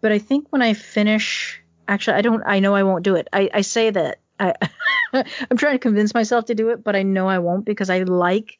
But 0.00 0.12
I 0.12 0.20
think 0.20 0.46
when 0.50 0.62
I 0.62 0.74
finish, 0.74 1.60
actually, 1.88 2.18
I 2.18 2.22
don't, 2.22 2.44
I 2.46 2.60
know 2.60 2.76
I 2.76 2.84
won't 2.84 3.02
do 3.02 3.16
it. 3.16 3.26
I, 3.32 3.50
I 3.52 3.60
say 3.62 3.90
that 3.90 4.20
I, 4.38 4.54
I'm 5.12 5.56
trying 5.56 5.74
to 5.74 5.78
convince 5.78 6.14
myself 6.14 6.46
to 6.46 6.54
do 6.54 6.70
it, 6.70 6.82
but 6.82 6.96
I 6.96 7.02
know 7.02 7.28
I 7.28 7.38
won't 7.38 7.64
because 7.64 7.90
I 7.90 8.02
like 8.02 8.58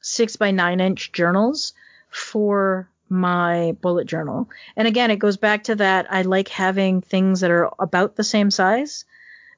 six 0.00 0.36
by 0.36 0.50
nine 0.50 0.80
inch 0.80 1.12
journals 1.12 1.72
for 2.10 2.88
my 3.08 3.76
bullet 3.80 4.06
journal. 4.06 4.48
And 4.76 4.86
again, 4.86 5.10
it 5.10 5.18
goes 5.18 5.36
back 5.36 5.64
to 5.64 5.76
that 5.76 6.12
I 6.12 6.22
like 6.22 6.48
having 6.48 7.00
things 7.00 7.40
that 7.40 7.50
are 7.50 7.70
about 7.78 8.16
the 8.16 8.24
same 8.24 8.50
size 8.50 9.04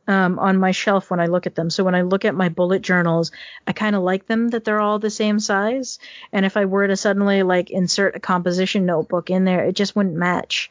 um, 0.07 0.39
on 0.39 0.59
my 0.59 0.71
shelf 0.71 1.11
when 1.11 1.21
I 1.21 1.27
look 1.27 1.47
at 1.47 1.55
them. 1.55 1.71
So 1.71 1.85
when 1.85 1.95
I 1.95 2.03
look 2.03 2.25
at 2.25 2.35
my 2.35 2.49
bullet 2.49 2.83
journals, 2.83 3.33
I 3.67 3.73
kind 3.73 3.95
of 3.95 4.03
like 4.03 4.27
them 4.27 4.49
that 4.49 4.65
they're 4.65 4.81
all 4.81 4.99
the 4.99 5.11
same 5.11 5.39
size. 5.41 5.99
And 6.33 6.45
if 6.47 6.57
I 6.57 6.65
were 6.65 6.87
to 6.87 6.97
suddenly 6.97 7.43
like 7.43 7.71
insert 7.71 8.17
a 8.17 8.21
composition 8.21 8.87
notebook 8.87 9.31
in 9.31 9.45
there, 9.45 9.65
it 9.65 9.75
just 9.75 9.95
wouldn't 9.95 10.17
match. 10.17 10.71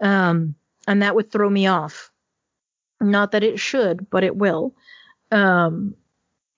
Um, 0.00 0.54
and 0.86 1.02
that 1.02 1.14
would 1.14 1.30
throw 1.30 1.48
me 1.48 1.66
off. 1.66 2.10
Not 3.00 3.32
that 3.32 3.44
it 3.44 3.60
should, 3.60 4.10
but 4.10 4.24
it 4.24 4.36
will. 4.36 4.74
Um, 5.30 5.94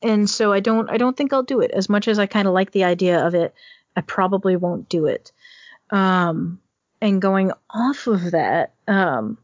and 0.03 0.29
so 0.29 0.53
I 0.53 0.61
don't 0.61 0.89
I 0.89 0.97
don't 0.97 1.17
think 1.17 1.33
I'll 1.33 1.43
do 1.43 1.61
it 1.61 1.71
as 1.73 1.89
much 1.89 2.09
as 2.09 2.19
I 2.19 2.27
kind 2.27 2.49
of 2.49 2.55
like 2.55 2.71
the 2.71 2.85
idea 2.85 3.27
of 3.27 3.35
it. 3.35 3.55
I 3.97 4.01
probably 4.01 4.57
won't 4.57 4.89
do 4.89 5.07
it. 5.07 5.33
Um, 5.91 6.61
and 7.01 7.21
going 7.21 7.53
off 7.69 8.07
of 8.07 8.31
that, 8.33 8.75
um, 8.87 9.39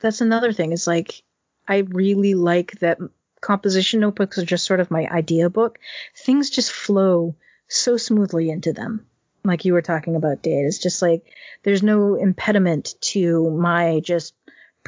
that's 0.00 0.20
another 0.20 0.52
thing. 0.52 0.72
Is 0.72 0.86
like 0.86 1.22
I 1.66 1.78
really 1.78 2.34
like 2.34 2.72
that 2.80 2.98
composition 3.40 4.00
notebooks 4.00 4.38
are 4.38 4.44
just 4.44 4.66
sort 4.66 4.80
of 4.80 4.90
my 4.90 5.06
idea 5.06 5.50
book. 5.50 5.78
Things 6.16 6.50
just 6.50 6.72
flow 6.72 7.36
so 7.68 7.96
smoothly 7.96 8.50
into 8.50 8.72
them. 8.72 9.06
Like 9.44 9.64
you 9.64 9.72
were 9.72 9.82
talking 9.82 10.16
about, 10.16 10.42
Dade. 10.42 10.66
It's 10.66 10.78
just 10.78 11.00
like 11.02 11.24
there's 11.62 11.82
no 11.82 12.14
impediment 12.14 12.94
to 13.00 13.50
my 13.50 14.00
just 14.00 14.34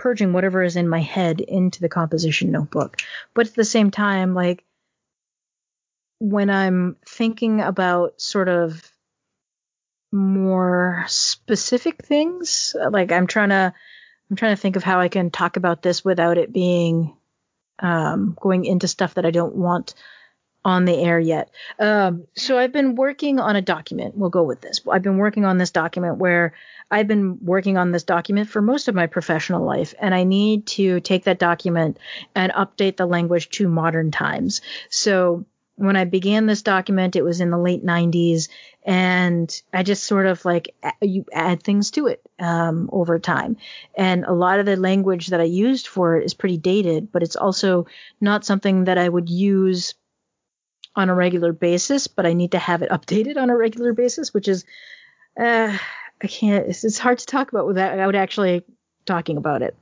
purging 0.01 0.33
whatever 0.33 0.63
is 0.63 0.77
in 0.77 0.89
my 0.89 1.01
head 1.01 1.41
into 1.41 1.81
the 1.81 1.89
composition 1.89 2.51
notebook. 2.51 2.97
But 3.35 3.49
at 3.49 3.55
the 3.55 3.65
same 3.65 3.91
time, 3.91 4.35
like 4.35 4.65
when 6.19 6.51
I'm 6.51 6.97
thinking 7.07 7.61
about 7.61 8.21
sort 8.21 8.49
of 8.49 8.91
more 10.13 11.05
specific 11.09 12.05
things. 12.05 12.75
Like 12.91 13.13
I'm 13.13 13.27
trying 13.27 13.51
to 13.51 13.73
I'm 14.31 14.37
trying 14.37 14.55
to 14.55 14.61
think 14.61 14.77
of 14.77 14.85
how 14.85 15.01
I 15.01 15.09
can 15.09 15.31
talk 15.31 15.57
about 15.57 15.83
this 15.83 16.05
without 16.05 16.39
it 16.39 16.53
being 16.53 17.17
um, 17.81 18.37
going 18.41 18.65
into 18.65 18.89
stuff 18.89 19.15
that 19.15 19.27
I 19.27 19.31
don't 19.31 19.57
want 19.57 19.95
on 20.65 20.85
the 20.85 20.95
air 20.95 21.19
yet. 21.19 21.51
Um, 21.79 22.27
so 22.37 22.59
I've 22.59 22.73
been 22.73 22.95
working 22.95 23.41
on 23.41 23.57
a 23.57 23.63
document. 23.63 24.17
We'll 24.17 24.31
go 24.31 24.43
with 24.43 24.61
this. 24.61 24.81
I've 24.91 25.03
been 25.03 25.17
working 25.17 25.45
on 25.45 25.59
this 25.59 25.71
document 25.71 26.19
where 26.19 26.55
I've 26.91 27.09
been 27.09 27.39
working 27.43 27.79
on 27.79 27.93
this 27.93 28.03
document 28.03 28.49
for 28.49 28.61
most 28.61 28.89
of 28.89 28.95
my 28.95 29.07
professional 29.07 29.65
life, 29.65 29.95
and 29.99 30.15
I 30.15 30.25
need 30.25 30.67
to 30.69 31.01
take 31.01 31.25
that 31.25 31.39
document 31.39 31.99
and 32.35 32.53
update 32.53 32.97
the 32.97 33.07
language 33.07 33.49
to 33.51 33.69
modern 33.69 34.11
times. 34.11 34.61
So 34.91 35.47
when 35.77 35.97
I 35.97 36.05
began 36.05 36.45
this 36.45 36.61
document, 36.61 37.17
it 37.17 37.23
was 37.23 37.41
in 37.41 37.51
the 37.51 37.57
late 37.57 37.83
90s, 37.83 38.49
and 38.85 39.63
I 39.73 39.83
just 39.83 40.05
sort 40.05 40.27
of 40.27 40.45
like 40.45 40.75
you 41.01 41.25
add 41.33 41.63
things 41.63 41.91
to 41.93 42.09
it 42.09 42.21
um, 42.39 42.91
over 42.93 43.19
time. 43.19 43.57
And 43.95 44.27
a 44.27 44.33
lot 44.33 44.59
of 44.59 44.67
the 44.67 44.77
language 44.77 45.29
that 45.29 45.41
I 45.41 45.45
used 45.45 45.87
for 45.87 46.19
it 46.19 46.25
is 46.25 46.35
pretty 46.35 46.59
dated, 46.59 47.11
but 47.11 47.23
it's 47.23 47.37
also 47.37 47.87
not 48.21 48.45
something 48.45 48.85
that 48.85 48.99
I 48.99 49.09
would 49.09 49.31
use 49.31 49.95
on 50.97 51.09
a 51.09 51.15
regular 51.15 51.53
basis. 51.53 52.07
But 52.07 52.27
I 52.27 52.33
need 52.33 52.53
to 52.53 52.59
have 52.59 52.83
it 52.83 52.91
updated 52.91 53.37
on 53.37 53.51
a 53.51 53.57
regular 53.57 53.93
basis, 53.93 54.33
which 54.35 54.49
is 54.49 54.65
uh, 55.39 55.77
I 56.23 56.27
can't. 56.27 56.69
It's, 56.69 56.85
it's 56.85 56.99
hard 56.99 57.19
to 57.19 57.27
talk 57.27 57.53
about 57.53 57.67
without 57.67 58.15
actually 58.15 58.65
talking 59.07 59.37
about 59.37 59.63
it. 59.63 59.77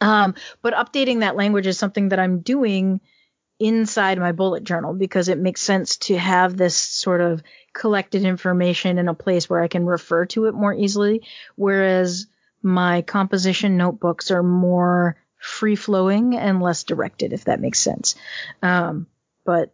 Um, 0.00 0.34
but 0.60 0.74
updating 0.74 1.20
that 1.20 1.36
language 1.36 1.66
is 1.66 1.78
something 1.78 2.10
that 2.10 2.18
I'm 2.18 2.40
doing 2.40 3.00
inside 3.58 4.18
my 4.18 4.32
bullet 4.32 4.64
journal 4.64 4.92
because 4.92 5.28
it 5.28 5.38
makes 5.38 5.62
sense 5.62 5.96
to 5.96 6.18
have 6.18 6.56
this 6.56 6.76
sort 6.76 7.22
of 7.22 7.42
collected 7.72 8.24
information 8.24 8.98
in 8.98 9.08
a 9.08 9.14
place 9.14 9.48
where 9.48 9.62
I 9.62 9.68
can 9.68 9.86
refer 9.86 10.26
to 10.26 10.46
it 10.46 10.54
more 10.54 10.74
easily. 10.74 11.22
Whereas 11.54 12.26
my 12.62 13.02
composition 13.02 13.76
notebooks 13.76 14.30
are 14.30 14.42
more 14.42 15.16
free 15.38 15.76
flowing 15.76 16.36
and 16.36 16.60
less 16.60 16.84
directed, 16.84 17.32
if 17.32 17.44
that 17.44 17.60
makes 17.60 17.78
sense. 17.78 18.16
Um, 18.62 19.06
but 19.44 19.72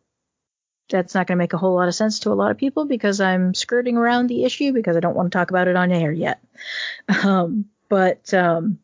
that's 0.89 1.15
not 1.15 1.27
going 1.27 1.37
to 1.37 1.43
make 1.43 1.53
a 1.53 1.59
whole 1.59 1.75
lot 1.75 1.89
of 1.89 1.95
sense 1.95 2.21
to 2.21 2.31
a 2.31 2.35
lot 2.35 2.51
of 2.51 2.59
people 2.59 2.85
because 2.85 3.21
I'm 3.21 3.55
skirting 3.55 3.97
around 3.97 4.27
the 4.27 4.45
issue 4.45 4.73
because 4.73 4.97
I 4.97 5.01
don't 5.01 5.17
want 5.17 5.33
to 5.33 5.39
talk 5.39 5.51
about 5.51 5.69
it 5.69 5.77
on 5.77 5.93
air 5.93 6.13
yet. 6.13 6.43
Um, 7.25 7.67
but 7.89 8.33
um, 8.33 8.79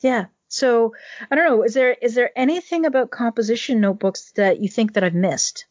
yeah, 0.00 0.26
so 0.48 0.94
I 1.30 1.34
don't 1.34 1.46
know. 1.46 1.62
Is 1.64 1.74
there 1.74 1.92
is 1.92 2.14
there 2.14 2.30
anything 2.36 2.84
about 2.84 3.10
composition 3.10 3.80
notebooks 3.80 4.32
that 4.32 4.60
you 4.60 4.68
think 4.68 4.92
that 4.92 5.02
I've 5.02 5.14
missed? 5.14 5.66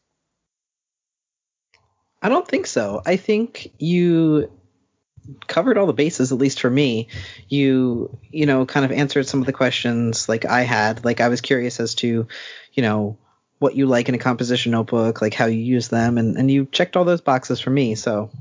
I 2.22 2.30
don't 2.30 2.48
think 2.48 2.68
so. 2.68 3.02
I 3.06 3.16
think 3.16 3.72
you 3.78 4.52
covered 5.48 5.78
all 5.78 5.88
the 5.88 5.94
bases, 5.94 6.32
at 6.32 6.38
least 6.38 6.62
for 6.62 6.70
me. 6.70 7.08
You, 7.48 8.18
you 8.32 8.46
know, 8.46 8.66
kind 8.66 8.86
of 8.86 8.92
answered 8.92 9.28
some 9.28 9.40
of 9.40 9.46
the 9.46 9.54
questions 9.54 10.28
like 10.28 10.46
I 10.46 10.62
had. 10.62 11.06
Like 11.06 11.22
I 11.22 11.30
was 11.30 11.42
curious 11.42 11.80
as 11.80 11.96
to, 11.96 12.28
you 12.74 12.84
know, 12.84 13.18
what 13.62 13.76
you 13.76 13.86
like 13.86 14.10
in 14.10 14.16
a 14.16 14.18
composition 14.18 14.72
notebook, 14.72 15.22
like 15.22 15.36
how 15.36 15.46
you 15.46 15.60
use 15.60 15.90
them, 15.90 16.18
and, 16.18 16.36
and 16.36 16.50
you 16.50 16.66
checked 16.66 16.98
all 16.98 17.06
those 17.06 17.22
boxes 17.22 17.60
for 17.60 17.70
me. 17.70 17.94
So 17.94 18.32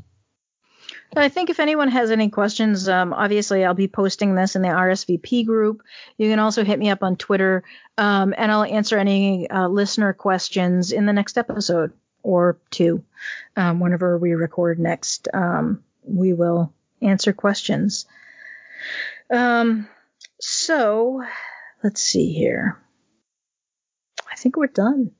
I 1.14 1.28
think 1.28 1.50
if 1.50 1.60
anyone 1.60 1.88
has 1.88 2.10
any 2.10 2.30
questions, 2.30 2.88
um, 2.88 3.12
obviously 3.12 3.62
I'll 3.62 3.74
be 3.74 3.86
posting 3.86 4.34
this 4.34 4.56
in 4.56 4.62
the 4.62 4.68
RSVP 4.68 5.44
group. 5.44 5.82
You 6.16 6.30
can 6.30 6.38
also 6.38 6.64
hit 6.64 6.78
me 6.78 6.88
up 6.88 7.02
on 7.02 7.16
Twitter, 7.16 7.64
um, 7.98 8.32
and 8.34 8.50
I'll 8.50 8.64
answer 8.64 8.96
any 8.96 9.50
uh, 9.50 9.68
listener 9.68 10.14
questions 10.14 10.90
in 10.90 11.04
the 11.04 11.12
next 11.12 11.36
episode 11.36 11.92
or 12.22 12.56
two. 12.70 13.04
Um, 13.56 13.78
whenever 13.78 14.16
we 14.16 14.32
record 14.32 14.78
next, 14.78 15.28
um, 15.34 15.84
we 16.02 16.32
will 16.32 16.72
answer 17.02 17.34
questions. 17.34 18.06
Um, 19.30 19.86
so 20.38 21.22
let's 21.82 22.00
see 22.00 22.32
here. 22.32 22.78
I 24.40 24.42
think 24.42 24.56
we're 24.56 24.68
done. 24.68 25.10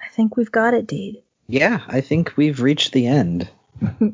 I 0.00 0.06
think 0.10 0.36
we've 0.36 0.52
got 0.52 0.72
it, 0.72 0.86
Dade. 0.86 1.24
Yeah, 1.48 1.80
I 1.88 2.00
think 2.00 2.36
we've 2.36 2.60
reached 2.60 2.92
the 2.92 3.08
end. 3.08 3.50
All 4.00 4.12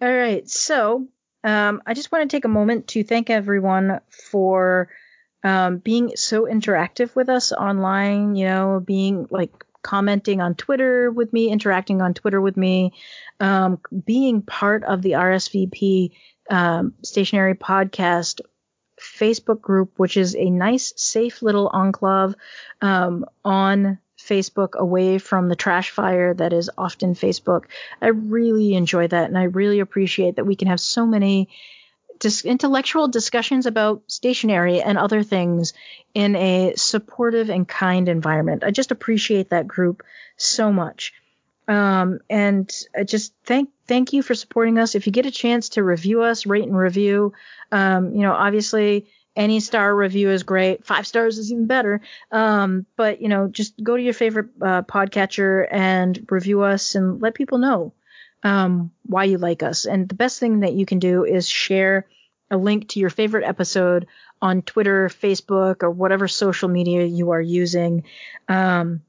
right. 0.00 0.48
So 0.48 1.06
um, 1.44 1.82
I 1.84 1.92
just 1.92 2.10
want 2.10 2.22
to 2.30 2.34
take 2.34 2.46
a 2.46 2.48
moment 2.48 2.88
to 2.88 3.04
thank 3.04 3.28
everyone 3.28 4.00
for 4.08 4.88
um, 5.44 5.76
being 5.76 6.16
so 6.16 6.46
interactive 6.46 7.14
with 7.14 7.28
us 7.28 7.52
online, 7.52 8.36
you 8.36 8.46
know, 8.46 8.82
being 8.82 9.26
like 9.30 9.52
commenting 9.82 10.40
on 10.40 10.54
Twitter 10.54 11.10
with 11.10 11.30
me, 11.34 11.50
interacting 11.50 12.00
on 12.00 12.14
Twitter 12.14 12.40
with 12.40 12.56
me, 12.56 12.94
um, 13.38 13.78
being 14.06 14.40
part 14.40 14.82
of 14.82 15.02
the 15.02 15.10
RSVP 15.12 16.12
um, 16.48 16.94
stationary 17.02 17.54
podcast 17.54 18.40
Facebook 19.20 19.60
group, 19.60 19.92
which 19.96 20.16
is 20.16 20.34
a 20.34 20.50
nice, 20.50 20.92
safe 20.96 21.42
little 21.42 21.68
enclave 21.68 22.34
um, 22.80 23.24
on 23.44 23.98
Facebook 24.18 24.74
away 24.74 25.18
from 25.18 25.48
the 25.48 25.56
trash 25.56 25.90
fire 25.90 26.34
that 26.34 26.52
is 26.52 26.70
often 26.76 27.14
Facebook. 27.14 27.64
I 28.00 28.08
really 28.08 28.74
enjoy 28.74 29.08
that 29.08 29.28
and 29.28 29.38
I 29.38 29.44
really 29.44 29.80
appreciate 29.80 30.36
that 30.36 30.46
we 30.46 30.56
can 30.56 30.68
have 30.68 30.80
so 30.80 31.06
many 31.06 31.48
dis- 32.18 32.44
intellectual 32.44 33.08
discussions 33.08 33.66
about 33.66 34.02
stationery 34.06 34.80
and 34.80 34.98
other 34.98 35.22
things 35.22 35.72
in 36.14 36.36
a 36.36 36.74
supportive 36.76 37.50
and 37.50 37.66
kind 37.66 38.08
environment. 38.08 38.62
I 38.62 38.70
just 38.70 38.92
appreciate 38.92 39.50
that 39.50 39.66
group 39.66 40.02
so 40.36 40.72
much. 40.72 41.12
Um, 41.70 42.18
and 42.28 42.68
I 42.98 43.04
just 43.04 43.32
thank 43.44 43.70
thank 43.86 44.12
you 44.12 44.22
for 44.22 44.34
supporting 44.34 44.76
us. 44.76 44.96
If 44.96 45.06
you 45.06 45.12
get 45.12 45.24
a 45.24 45.30
chance 45.30 45.70
to 45.70 45.84
review 45.84 46.22
us, 46.22 46.44
rate 46.44 46.64
and 46.64 46.76
review, 46.76 47.32
um, 47.70 48.12
you 48.12 48.22
know, 48.22 48.32
obviously 48.32 49.06
any 49.36 49.60
star 49.60 49.94
review 49.94 50.30
is 50.30 50.42
great. 50.42 50.84
Five 50.84 51.06
stars 51.06 51.38
is 51.38 51.52
even 51.52 51.66
better. 51.66 52.00
Um, 52.32 52.86
but 52.96 53.22
you 53.22 53.28
know, 53.28 53.46
just 53.46 53.80
go 53.80 53.96
to 53.96 54.02
your 54.02 54.14
favorite 54.14 54.48
uh, 54.60 54.82
podcatcher 54.82 55.64
and 55.70 56.26
review 56.28 56.62
us 56.62 56.96
and 56.96 57.22
let 57.22 57.34
people 57.34 57.58
know 57.58 57.92
um, 58.42 58.90
why 59.06 59.24
you 59.24 59.38
like 59.38 59.62
us. 59.62 59.84
And 59.84 60.08
the 60.08 60.16
best 60.16 60.40
thing 60.40 60.60
that 60.60 60.72
you 60.72 60.86
can 60.86 60.98
do 60.98 61.24
is 61.24 61.48
share 61.48 62.08
a 62.50 62.56
link 62.56 62.88
to 62.88 63.00
your 63.00 63.10
favorite 63.10 63.44
episode 63.44 64.08
on 64.42 64.62
Twitter, 64.62 65.08
Facebook, 65.08 65.84
or 65.84 65.90
whatever 65.92 66.26
social 66.26 66.68
media 66.68 67.04
you 67.04 67.30
are 67.30 67.40
using. 67.40 68.02
Um, 68.48 69.02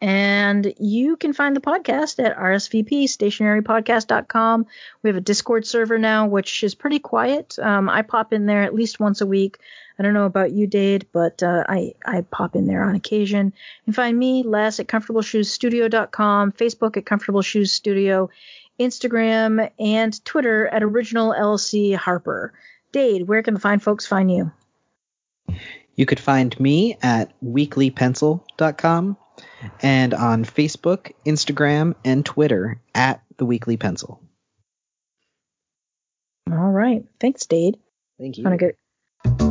and 0.00 0.72
you 0.78 1.16
can 1.16 1.32
find 1.32 1.56
the 1.56 1.60
podcast 1.60 2.24
at 2.24 2.36
RSVP, 2.36 3.04
stationarypodcast.com. 3.04 4.66
We 5.02 5.10
have 5.10 5.16
a 5.16 5.20
Discord 5.20 5.66
server 5.66 5.98
now, 5.98 6.26
which 6.26 6.62
is 6.62 6.74
pretty 6.74 7.00
quiet. 7.00 7.58
Um, 7.58 7.88
I 7.88 8.02
pop 8.02 8.32
in 8.32 8.46
there 8.46 8.62
at 8.62 8.74
least 8.74 9.00
once 9.00 9.20
a 9.20 9.26
week. 9.26 9.58
I 9.98 10.04
don't 10.04 10.14
know 10.14 10.26
about 10.26 10.52
you, 10.52 10.68
Dade, 10.68 11.06
but 11.12 11.42
uh, 11.42 11.64
I, 11.68 11.94
I 12.06 12.20
pop 12.20 12.54
in 12.54 12.68
there 12.68 12.84
on 12.84 12.94
occasion. 12.94 13.52
You 13.86 13.92
find 13.92 14.16
me, 14.16 14.44
Les, 14.44 14.78
at 14.78 14.86
ComfortableShoesStudio.com, 14.86 16.52
Facebook 16.52 16.96
at 16.96 17.04
Comfortable 17.04 17.42
Shoes 17.42 17.72
Studio, 17.72 18.30
Instagram, 18.78 19.68
and 19.80 20.24
Twitter 20.24 20.68
at 20.68 20.84
Original 20.84 21.34
LC 21.36 21.96
Harper. 21.96 22.52
Dade, 22.92 23.26
where 23.26 23.42
can 23.42 23.54
the 23.54 23.60
fine 23.60 23.80
folks 23.80 24.06
find 24.06 24.30
you? 24.30 24.52
You 25.96 26.06
could 26.06 26.20
find 26.20 26.58
me 26.60 26.96
at 27.02 27.32
weeklypencil.com 27.42 29.16
and 29.80 30.14
on 30.14 30.44
Facebook, 30.44 31.12
Instagram, 31.26 31.94
and 32.04 32.24
Twitter 32.24 32.80
at 32.94 33.22
The 33.36 33.44
Weekly 33.44 33.76
Pencil. 33.76 34.22
All 36.50 36.70
right. 36.70 37.04
Thanks, 37.20 37.46
Dade. 37.46 37.78
Thank 38.18 38.38
you. 38.38 38.44
Want 38.44 38.58
to 38.58 38.66
get 38.66 39.47